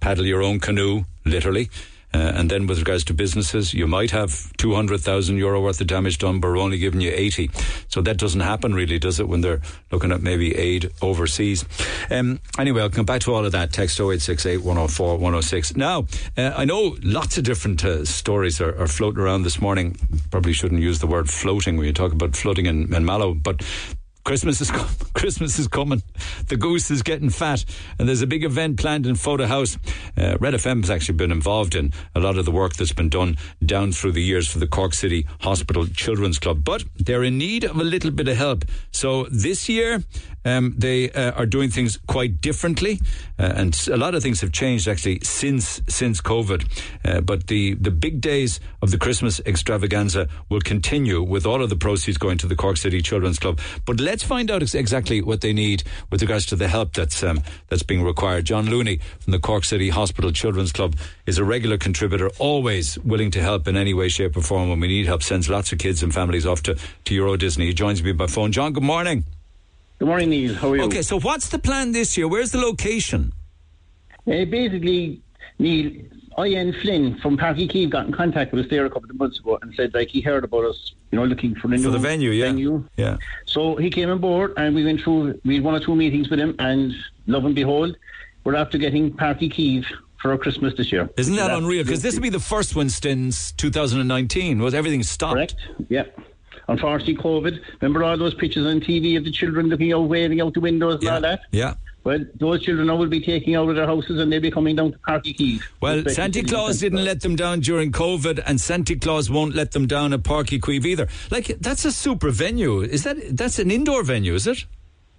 [0.00, 1.70] paddle your own canoe, literally.
[2.14, 6.18] Uh, and then with regards to businesses, you might have 200,000 euro worth of damage
[6.18, 7.50] done, but we're only giving you 80.
[7.88, 9.60] So that doesn't happen really, does it, when they're
[9.90, 11.64] looking at maybe aid overseas?
[12.10, 13.72] Um, anyway, I'll come back to all of that.
[13.72, 15.76] Text 0868 104 106.
[15.76, 16.06] Now,
[16.36, 19.96] uh, I know lots of different uh, stories are, are floating around this morning.
[20.30, 23.62] Probably shouldn't use the word floating when you talk about flooding in, in Mallow, but
[24.28, 26.02] Christmas is com- Christmas is coming.
[26.48, 27.64] The goose is getting fat,
[27.98, 29.78] and there's a big event planned in Fota House.
[30.18, 33.08] Uh, Red FM has actually been involved in a lot of the work that's been
[33.08, 37.38] done down through the years for the Cork City Hospital Children's Club, but they're in
[37.38, 38.66] need of a little bit of help.
[38.90, 40.04] So this year,
[40.48, 43.00] um, they uh, are doing things quite differently,
[43.38, 46.60] uh, and a lot of things have changed actually since since COVID.
[47.04, 51.68] Uh, but the the big days of the Christmas extravaganza will continue with all of
[51.68, 53.60] the proceeds going to the Cork City Children's Club.
[53.84, 57.22] But let's find out ex- exactly what they need with regards to the help that's
[57.22, 58.44] um, that's being required.
[58.44, 60.96] John Looney from the Cork City Hospital Children's Club
[61.26, 64.80] is a regular contributor, always willing to help in any way, shape, or form when
[64.80, 65.22] we need help.
[65.22, 67.66] Sends lots of kids and families off to to Euro Disney.
[67.66, 68.52] He joins me by phone.
[68.52, 69.24] John, good morning.
[69.98, 70.54] Good morning, Neil.
[70.54, 70.82] How are you?
[70.84, 72.28] Okay, so what's the plan this year?
[72.28, 73.32] Where's the location?
[74.26, 75.20] Uh, basically,
[75.58, 75.90] Neil,
[76.38, 79.16] Ian Flynn from Páirc Uí Chaoimh got in contact with us there a couple of
[79.18, 81.98] months ago and said like he heard about us, you know, looking for For the
[81.98, 82.46] venue, yeah.
[82.46, 82.84] venue.
[82.96, 83.16] Yeah.
[83.46, 86.28] So he came on board and we went through we had one or two meetings
[86.30, 86.94] with him and
[87.26, 87.96] lo and behold,
[88.44, 89.86] we're after getting Páirc Uí Chaoimh
[90.18, 91.10] for our Christmas this year.
[91.16, 91.82] Isn't that unreal?
[91.82, 94.60] Because this will be the first one since 2019.
[94.60, 95.34] Was everything stopped?
[95.34, 95.56] Correct.
[95.88, 96.04] Yeah.
[96.68, 97.60] Unfortunately, COVID.
[97.80, 101.00] Remember all those pictures on TV of the children looking out, waving out the windows
[101.00, 101.40] and all that?
[101.50, 101.74] Yeah.
[102.04, 104.76] Well, those children now will be taking out of their houses and they'll be coming
[104.76, 105.62] down to Páirc Uí Chaoimh.
[105.80, 109.86] Well, Santa Claus didn't let them down during COVID, and Santa Claus won't let them
[109.86, 111.08] down at Páirc Uí Chaoimh either.
[111.30, 112.80] Like that's a super venue.
[112.80, 114.34] Is that that's an indoor venue?
[114.34, 114.64] Is it?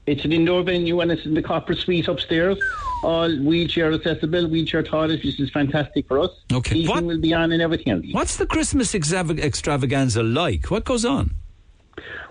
[0.10, 2.57] It's an indoor venue and it's in the Copper Suite upstairs.
[3.03, 6.31] All wheelchair accessible, wheelchair toilets, which is fantastic for us.
[6.52, 6.76] Okay.
[6.76, 8.06] Heating What- will be on and everything else.
[8.11, 10.72] What's the Christmas extrava- extravaganza like?
[10.72, 11.36] What goes on?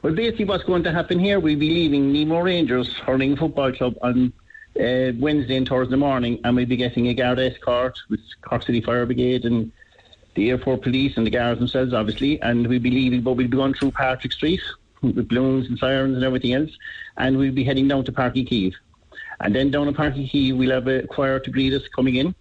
[0.02, 3.94] Well, basically, what's going to happen here, we'll be leaving Nemo Rangers Hurling Football Club
[4.02, 4.32] on
[4.76, 8.80] uh, Wednesday and Thursday morning, and we'll be getting a guard escort with Cork City
[8.80, 9.70] Fire Brigade and
[10.34, 13.56] the airport police and the guards themselves, obviously, and we'll be leaving, but we'll be
[13.56, 14.60] going through Patrick Street
[15.02, 16.70] with balloons and sirens and everything else,
[17.18, 18.74] and we'll be heading down to Páirc Uí Chaoimh.
[19.40, 22.16] And then down at Páirc Uí Chaoimh, we'll have a choir to greet us coming
[22.16, 22.34] in,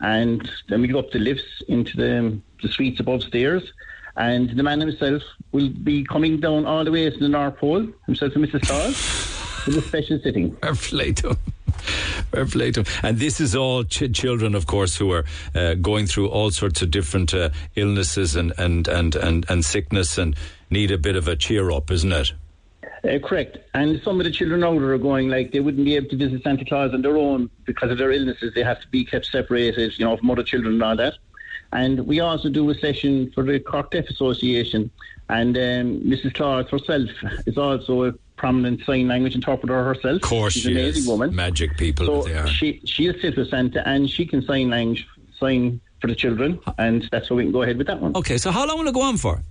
[0.00, 3.72] and then we go up the lifts into the, the suites above stairs.
[4.16, 5.22] And the man himself
[5.52, 8.66] will be coming down all the way to the North Pole, himself and Mrs.
[8.66, 10.56] Claus, with a special sitting.
[12.50, 12.84] Play to.
[13.04, 15.24] And this is all ch- children, of course, who are
[15.54, 20.18] uh, going through all sorts of different uh, illnesses and, and, and, and, and sickness.
[20.18, 20.34] And
[20.68, 22.32] need a bit of a cheer up, isn't it?
[23.04, 23.58] Uh, correct.
[23.74, 26.42] And some of the children older are going like they wouldn't be able to visit
[26.42, 28.52] Santa Claus on their own because of their illnesses.
[28.54, 31.14] They have to be kept separated, you know, from other children and all that.
[31.72, 34.90] And we also do a session for the Cork Deaf Association.
[35.28, 36.34] And um, Mrs.
[36.34, 37.10] Clark herself
[37.46, 40.16] is also a prominent sign language interpreter herself.
[40.16, 41.08] Of course, She's she an amazing is.
[41.08, 41.34] woman.
[41.36, 42.46] Magic people So they are.
[42.46, 45.06] she she is sit with Santa and she can sign language
[45.38, 48.16] sign for the children, and that's how we can go ahead with that one.
[48.16, 49.42] Okay, so how long will it go on for?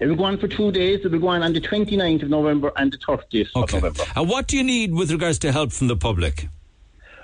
[0.00, 1.04] It will go on for two days.
[1.04, 4.04] It will go on on the 29th of November and the 30th of November.
[4.16, 6.48] And what do you need with regards to help from the public?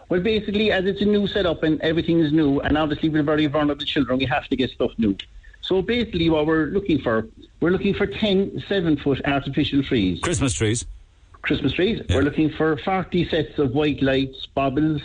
[0.09, 3.47] Well, basically, as it's a new setup and everything is new, and obviously we're very
[3.47, 5.17] vulnerable children, we have to get stuff new.
[5.63, 7.27] So basically, what we're looking for,
[7.61, 10.21] we're looking for 10 seven foot artificial trees.
[10.21, 10.87] Christmas trees.
[11.43, 12.03] Christmas trees.
[12.09, 15.03] We're looking for 40 sets of white lights, baubles,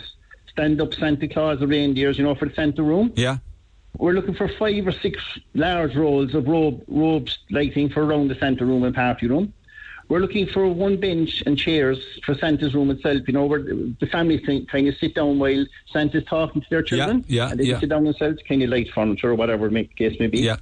[0.48, 3.12] stand up Santa Claus reindeers, you know, for the Santa room.
[3.16, 3.38] Yeah.
[3.98, 5.22] We're looking for five or six
[5.54, 9.52] large rolls of robe, robes lighting for around the Santa room and party room.
[10.08, 14.08] We're looking for one bench and chairs for Santa's room itself, you know, where the
[14.10, 17.24] family can kind of sit down while Santa's talking to their children.
[17.28, 17.80] yeah, yeah, and they yeah.
[17.80, 20.40] sit down themselves, kind of light furniture or whatever the case may be.
[20.40, 20.56] Yeah.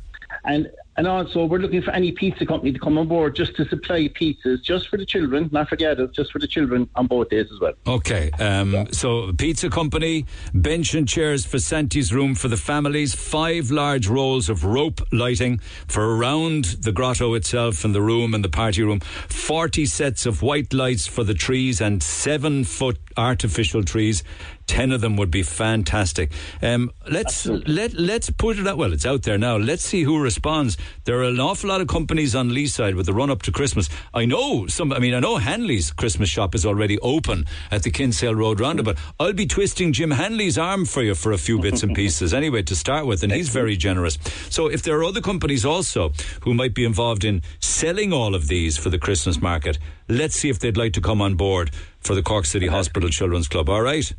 [0.44, 3.65] And and also we're looking for any pizza company to come on board just to
[3.69, 7.07] supply pizzas just for the children, not for the adults, just for the children on
[7.07, 7.73] both days as well.
[7.87, 13.71] Okay, um, so pizza company, bench and chairs for Santi's room for the families, five
[13.71, 18.49] large rolls of rope lighting for around the grotto itself and the room and the
[18.49, 24.23] party room, 40 sets of white lights for the trees and seven foot artificial trees.
[24.70, 26.30] Ten of them would be fantastic.
[26.62, 28.78] Um, let's let let's put it out.
[28.78, 29.56] Well, it's out there now.
[29.56, 30.78] Let's see who responds.
[31.06, 33.51] There are an awful lot of companies on Lee side with the run up to
[33.51, 33.88] Christmas.
[34.14, 34.92] I know some.
[34.92, 38.94] I mean, I know Hanley's Christmas shop is already open at the Kinsale Road roundabout.
[38.94, 42.32] But I'll be twisting Jim Hanley's arm for you for a few bits and pieces
[42.32, 44.18] anyway to start with, and he's very generous.
[44.51, 48.47] So if there are other companies also who might be involved in selling all of
[48.47, 52.14] these for the Christmas market, let's see if they'd like to come on board for
[52.14, 53.68] the Cork City Hospital Children's Club.
[53.68, 54.12] All right.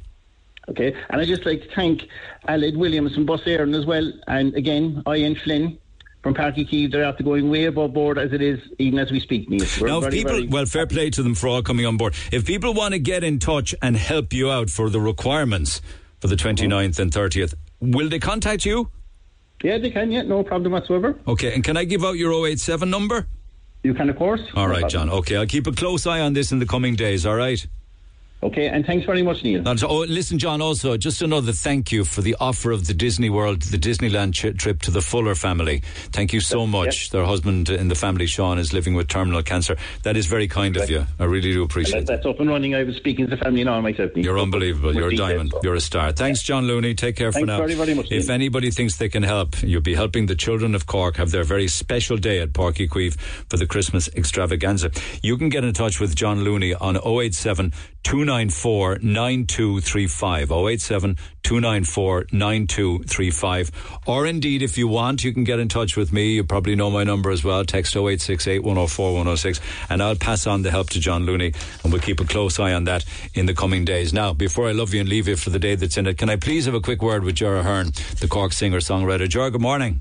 [0.69, 2.07] Okay, and I'd just like to thank
[2.47, 5.77] Aled Williams from Bus Éireann as well, and again, Ian Flynn
[6.21, 6.91] from Páirc Uí Chaoimh.
[6.91, 9.65] They're after going way above board as it is, even as we speak, Neil.
[9.81, 12.13] Now, if very, people, very- well, fair play to them for all coming on board.
[12.31, 15.81] If people want to get in touch and help you out for the requirements
[16.19, 16.49] for the uh-huh.
[16.49, 18.89] 29th and 30th, will they contact you?
[19.63, 21.17] Yeah, they can, yeah, no problem whatsoever.
[21.27, 23.27] Okay, and can I give out your 087 number?
[23.83, 24.41] You can, of course.
[24.55, 25.09] All No right, problem.
[25.09, 25.09] John.
[25.19, 27.65] Okay, I'll keep a close eye on this in the coming days, all right?
[28.43, 29.61] Okay, and thanks very much, Neil.
[29.83, 33.61] Oh, listen, John, also, just another thank you for the offer of the Disney World,
[33.61, 35.83] the Disneyland chi- trip to the Fuller family.
[36.11, 37.11] Thank you so much.
[37.11, 39.75] Their husband in the family, Sean, is living with terminal cancer.
[40.01, 41.05] That is very kind of you.
[41.19, 42.15] I really do appreciate That, it.
[42.17, 42.73] that's up and running.
[42.73, 44.09] I was speaking to the family now myself.
[44.15, 44.25] Neil.
[44.25, 44.95] You're unbelievable.
[44.95, 45.53] You're a diamond.
[45.61, 46.11] You're a star.
[46.11, 46.95] Thanks, John Looney.
[46.95, 47.57] Take care for Thanks now.
[47.59, 48.31] very, very much, If Neil.
[48.31, 51.67] anybody thinks they can help, you'll be helping the children of Cork have their very
[51.67, 53.19] special day at Páirc Uí Chaoimh
[53.51, 54.89] for the Christmas extravaganza.
[55.21, 57.71] You can get in touch with John Looney on 087
[58.31, 60.51] 294 9235.
[60.53, 63.99] 087 294 9235.
[64.07, 66.35] Or indeed, if you want, you can get in touch with me.
[66.35, 67.65] You probably know my number as well.
[67.65, 69.59] Text 0868 104 106.
[69.89, 71.51] And I'll pass on the help to John Looney
[71.83, 73.03] and we'll keep a close eye on that
[73.33, 74.13] in the coming days.
[74.13, 76.29] Now, before I love you and leave you for the day that's in it, can
[76.29, 77.87] I please have a quick word with Jara Hearn,
[78.21, 79.27] the Cork singer songwriter?
[79.27, 79.99] Jara, good morning.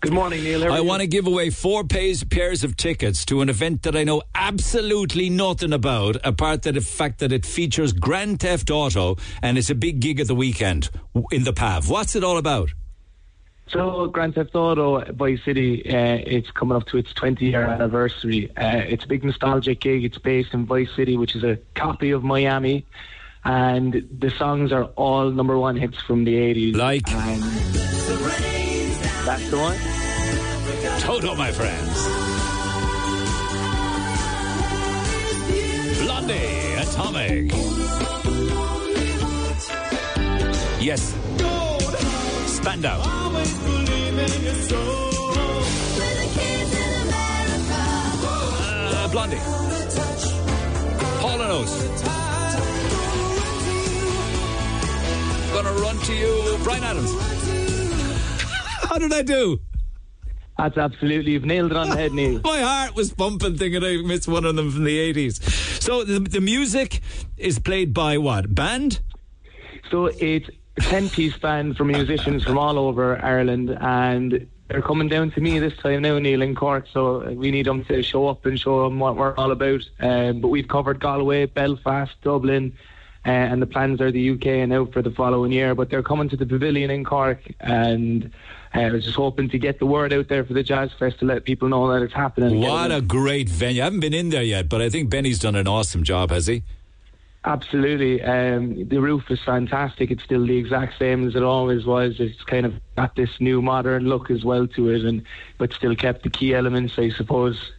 [0.00, 0.72] Good morning, Neil.
[0.72, 4.02] I want to give away four pays, pairs of tickets to an event that I
[4.02, 9.58] know absolutely nothing about, apart from the fact that it features Grand Theft Auto and
[9.58, 10.88] it's a big gig at the weekend
[11.30, 11.90] in the PAV.
[11.90, 12.70] What's it all about?
[13.68, 18.50] So, Grand Theft Auto Vice City, uh, it's coming up to its 20 year anniversary.
[18.56, 20.02] Uh, it's a big nostalgic gig.
[20.02, 22.86] It's based in Vice City, which is a copy of Miami.
[23.44, 26.74] And the songs are all number one hits from the 80s.
[26.74, 27.06] Like?
[27.12, 28.49] And
[29.24, 29.76] that's the one.
[31.00, 32.06] Toto, my friends.
[36.02, 37.52] Blondie, Atomic.
[40.80, 41.14] Yes.
[42.46, 43.00] Spandau.
[48.92, 49.36] Uh, Blondie.
[51.20, 52.02] Hall and Oates.
[55.52, 57.39] Gonna run to you, Bryan Adams.
[58.82, 59.60] How did I do?
[60.58, 62.40] That's absolutely, you've nailed it on the head, Neil.
[62.44, 65.42] My heart was pumping thinking I missed one of them from the 80s.
[65.82, 67.00] So the, the music
[67.38, 68.54] is played by what?
[68.54, 69.00] Band?
[69.90, 75.08] So it's a 10 piece band from musicians from all over Ireland and they're coming
[75.08, 76.86] down to me this time now, Neil, in Cork.
[76.92, 79.80] So we need them to show up and show them what we're all about.
[79.98, 82.72] Um, but we've covered Galway, Belfast, Dublin,
[83.26, 85.74] uh, and the plans are the UK and out for the following year.
[85.74, 88.30] But they're coming to the Pavilion in Cork, and
[88.74, 91.18] uh, I was just hoping to get the word out there for the Jazz Fest
[91.20, 92.60] to let people know that it's happening.
[92.60, 93.82] What a great venue!
[93.82, 96.46] I haven't been in there yet, but I think Benny's done an awesome job, has
[96.46, 96.62] he?
[97.44, 98.22] Absolutely.
[98.22, 100.10] Um, the roof is fantastic.
[100.10, 102.20] It's still the exact same as it always was.
[102.20, 105.22] It's kind of got this new modern look as well to it, and
[105.56, 107.72] but still kept the key elements, I suppose.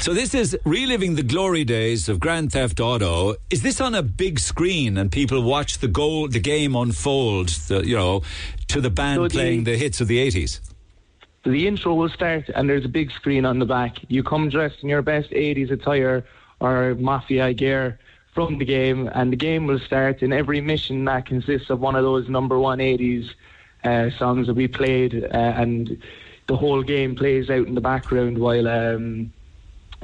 [0.00, 3.34] So this is reliving the glory days of Grand Theft Auto.
[3.50, 7.48] Is this on a big screen and people watch the goal, the game unfold?
[7.50, 8.22] The, you know,
[8.68, 10.60] to the band So the- playing the hits of the eighties.
[11.44, 13.96] So the intro will start, and there's a big screen on the back.
[14.08, 16.24] You come dressed in your best 80s attire
[16.60, 17.98] or mafia gear
[18.32, 20.22] from the game, and the game will start.
[20.22, 23.28] And every mission that consists of one of those number one eighties
[23.82, 26.00] uh, songs that we played, uh, and
[26.46, 28.66] the whole game plays out in the background while.
[28.68, 29.32] Um,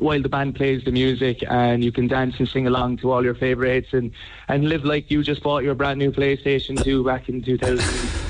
[0.01, 3.25] while the band plays the music and you can dance and sing along to all
[3.25, 4.13] your favourites and,
[4.49, 8.29] and live like you just bought your brand new PlayStation 2 back in 2000.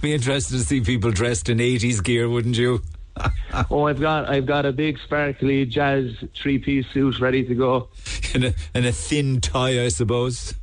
[0.00, 2.80] Be interested to see people dressed in eighties gear, wouldn't you?
[3.70, 7.88] oh, I've got I've got a big sparkly jazz three piece suit ready to go.
[8.34, 10.54] in a, in a thin tie, I suppose.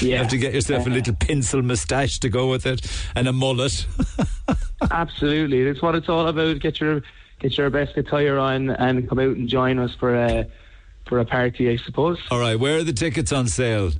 [0.00, 3.32] You have to get yourself a little pencil moustache to go with it and a
[3.32, 3.86] mullet.
[4.90, 6.58] Absolutely, that's what it's all about.
[6.58, 7.02] Get your
[7.48, 10.46] get your best attire on and come out and join us for a
[11.06, 12.18] for a party, I suppose.
[12.30, 13.92] All right, where are the tickets on sale?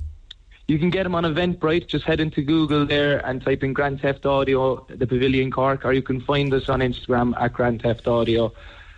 [0.67, 1.87] You can get them on Eventbrite.
[1.87, 5.93] Just head into Google there and type in Grand Theft Audio, the Pavilion Cork, or
[5.93, 8.51] you can find us on Instagram at Grand Theft Audio.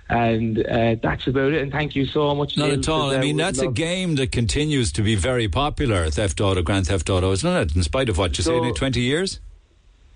[0.09, 1.61] And uh, that's about it.
[1.61, 2.57] And thank you so much.
[2.57, 3.11] Not Neil, at all.
[3.11, 6.09] I uh, mean, that's a game that continues to be very popular.
[6.09, 7.76] Theft Auto, Grand Theft Auto, isn't it?
[7.76, 9.39] In spite of what you So- say, twenty years.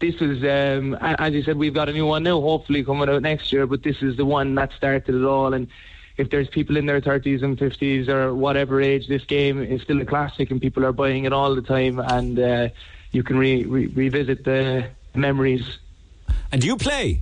[0.03, 3.21] This is, um, as you said, we've got a new one now, hopefully coming out
[3.21, 3.65] next year.
[3.65, 5.53] But this is the one that started it all.
[5.53, 5.67] And
[6.17, 10.01] if there's people in their 30s and 50s or whatever age, this game is still
[10.01, 11.99] a classic, and people are buying it all the time.
[11.99, 12.69] And uh,
[13.11, 15.79] you can re- re- revisit the memories.
[16.51, 17.21] And do you play?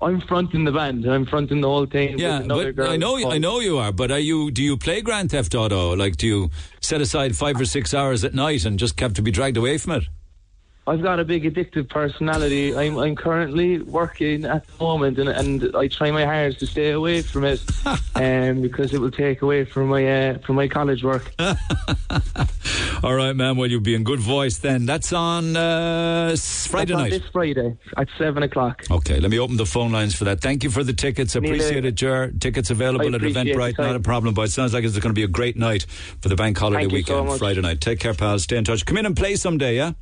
[0.00, 1.04] I'm fronting the band.
[1.06, 2.18] I'm fronting the whole thing.
[2.18, 3.92] Yeah, with another but I know I know you are.
[3.92, 4.50] But are you?
[4.50, 5.94] Do you play Grand Theft Auto?
[5.94, 6.50] Like, do you
[6.80, 9.78] set aside five or six hours at night and just have to be dragged away
[9.78, 10.04] from it?
[10.86, 12.74] I've got a big addictive personality.
[12.74, 16.90] I'm I'm currently working at the moment, and and I try my hardest to stay
[16.90, 17.62] away from it,
[18.14, 21.32] um, because it will take away from my uh, from my college work.
[23.02, 23.56] All right, man.
[23.56, 24.86] Well, you'll be in good voice then.
[24.86, 27.10] That's on uh, Friday That's on night.
[27.10, 28.84] This Friday at seven o'clock.
[28.90, 30.40] Okay, let me open the phone lines for that.
[30.40, 31.36] Thank you for the tickets.
[31.36, 32.32] Appreciate it, Jer.
[32.40, 33.78] Tickets available at Eventbrite.
[33.78, 35.84] Not a problem, but it sounds like it's going to be a great night
[36.20, 37.38] for the bank holiday Thank so weekend, much.
[37.38, 37.80] Friday night.
[37.80, 38.42] Take care, pals.
[38.42, 38.84] Stay in touch.
[38.84, 39.92] Come in and play someday, yeah?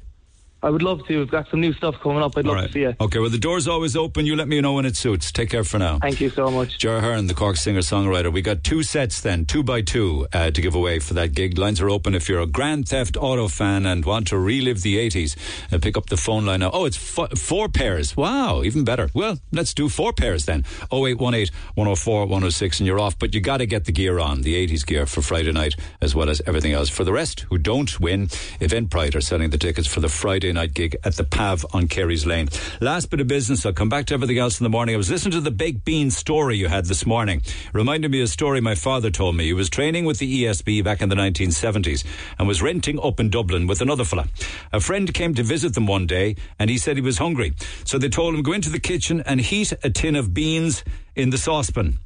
[0.62, 1.18] I would love to.
[1.18, 2.36] We've got some new stuff coming up.
[2.36, 2.66] I'd All love right.
[2.66, 2.94] to see you.
[3.00, 4.26] Okay, well, the door's always open.
[4.26, 5.30] You let me know when it suits.
[5.30, 5.98] Take care for now.
[6.00, 6.78] Thank you so much.
[6.78, 8.32] Jar Hearn, the Cork singer songwriter.
[8.32, 11.58] We got two sets then, two by two, uh, to give away for that gig.
[11.58, 14.96] Lines are open if you're a Grand Theft Auto fan and want to relive the
[14.96, 15.36] 80s.
[15.72, 16.70] Uh, pick up the phone line now.
[16.72, 18.16] Oh, it's fo- four pairs.
[18.16, 19.10] Wow, even better.
[19.14, 20.64] Well, let's do four pairs then.
[20.92, 23.16] 0818 104 106, and you're off.
[23.16, 26.16] But you got to get the gear on, the 80s gear for Friday night, as
[26.16, 26.88] well as everything else.
[26.88, 28.26] For the rest who don't win,
[28.60, 32.26] Eventbrite are selling the tickets for the Friday night gig at the Pav on Carey's
[32.26, 32.48] Lane.
[32.80, 33.64] Last bit of business.
[33.64, 34.94] I'll come back to everything else in the morning.
[34.94, 37.42] I was listening to the baked bean story you had this morning.
[37.72, 39.44] Reminded me of a story my father told me.
[39.44, 42.04] He was training with the ESB back in the 1970s
[42.38, 44.28] and was renting up in Dublin with another fella.
[44.72, 47.54] A friend came to visit them one day and he said he was hungry.
[47.84, 50.84] So they told him go into the kitchen and heat a tin of beans
[51.14, 51.98] in the saucepan.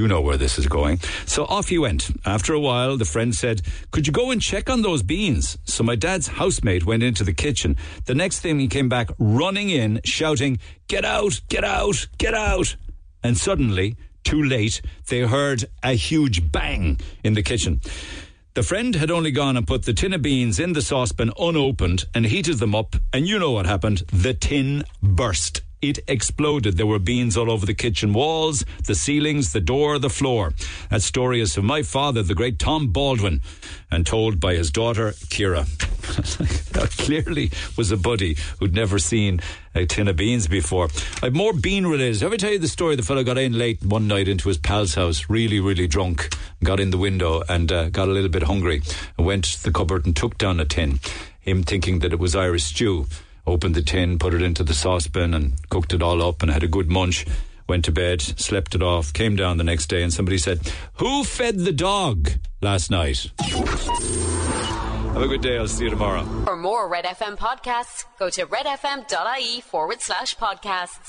[0.00, 0.98] You know where this is going.
[1.26, 2.08] So off he went.
[2.24, 3.60] After a while, the friend said,
[3.90, 5.58] Could you go and check on those beans?
[5.64, 7.76] So my dad's housemate went into the kitchen.
[8.06, 10.58] The next thing he came back running in, shouting,
[10.88, 12.76] Get out, get out, get out.
[13.22, 17.82] And suddenly, too late, they heard a huge bang in the kitchen.
[18.54, 22.06] The friend had only gone and put the tin of beans in the saucepan unopened
[22.14, 23.98] and heated them up, and you know what happened.
[24.10, 25.60] The tin burst.
[25.82, 26.76] It exploded.
[26.76, 30.52] There were beans all over the kitchen walls, the ceilings, the door, the floor.
[30.90, 33.40] That story is from my father, the great Tom Baldwin,
[33.90, 35.64] and told by his daughter, Kira.
[36.72, 39.40] that clearly was a buddy who'd never seen
[39.74, 40.88] a tin of beans before.
[41.22, 42.22] I've more bean related.
[42.22, 42.96] Ever tell you the story?
[42.96, 46.78] The fellow got in late one night into his pal's house, really, really drunk, got
[46.78, 48.82] in the window and uh, got a little bit hungry,
[49.16, 51.00] and went to the cupboard and took down a tin.
[51.40, 53.06] Him thinking that it was Irish stew.
[53.50, 56.62] Opened the tin, put it into the saucepan, and cooked it all up, and had
[56.62, 57.26] a good munch.
[57.68, 60.60] Went to bed, slept it off, came down the next day, and somebody said,
[61.00, 62.30] "Who fed the dog
[62.62, 65.58] last night?" Have a good day.
[65.58, 66.24] I'll see you tomorrow.
[66.44, 71.08] For more Red FM podcasts, go to redfm.ie forward slash podcasts.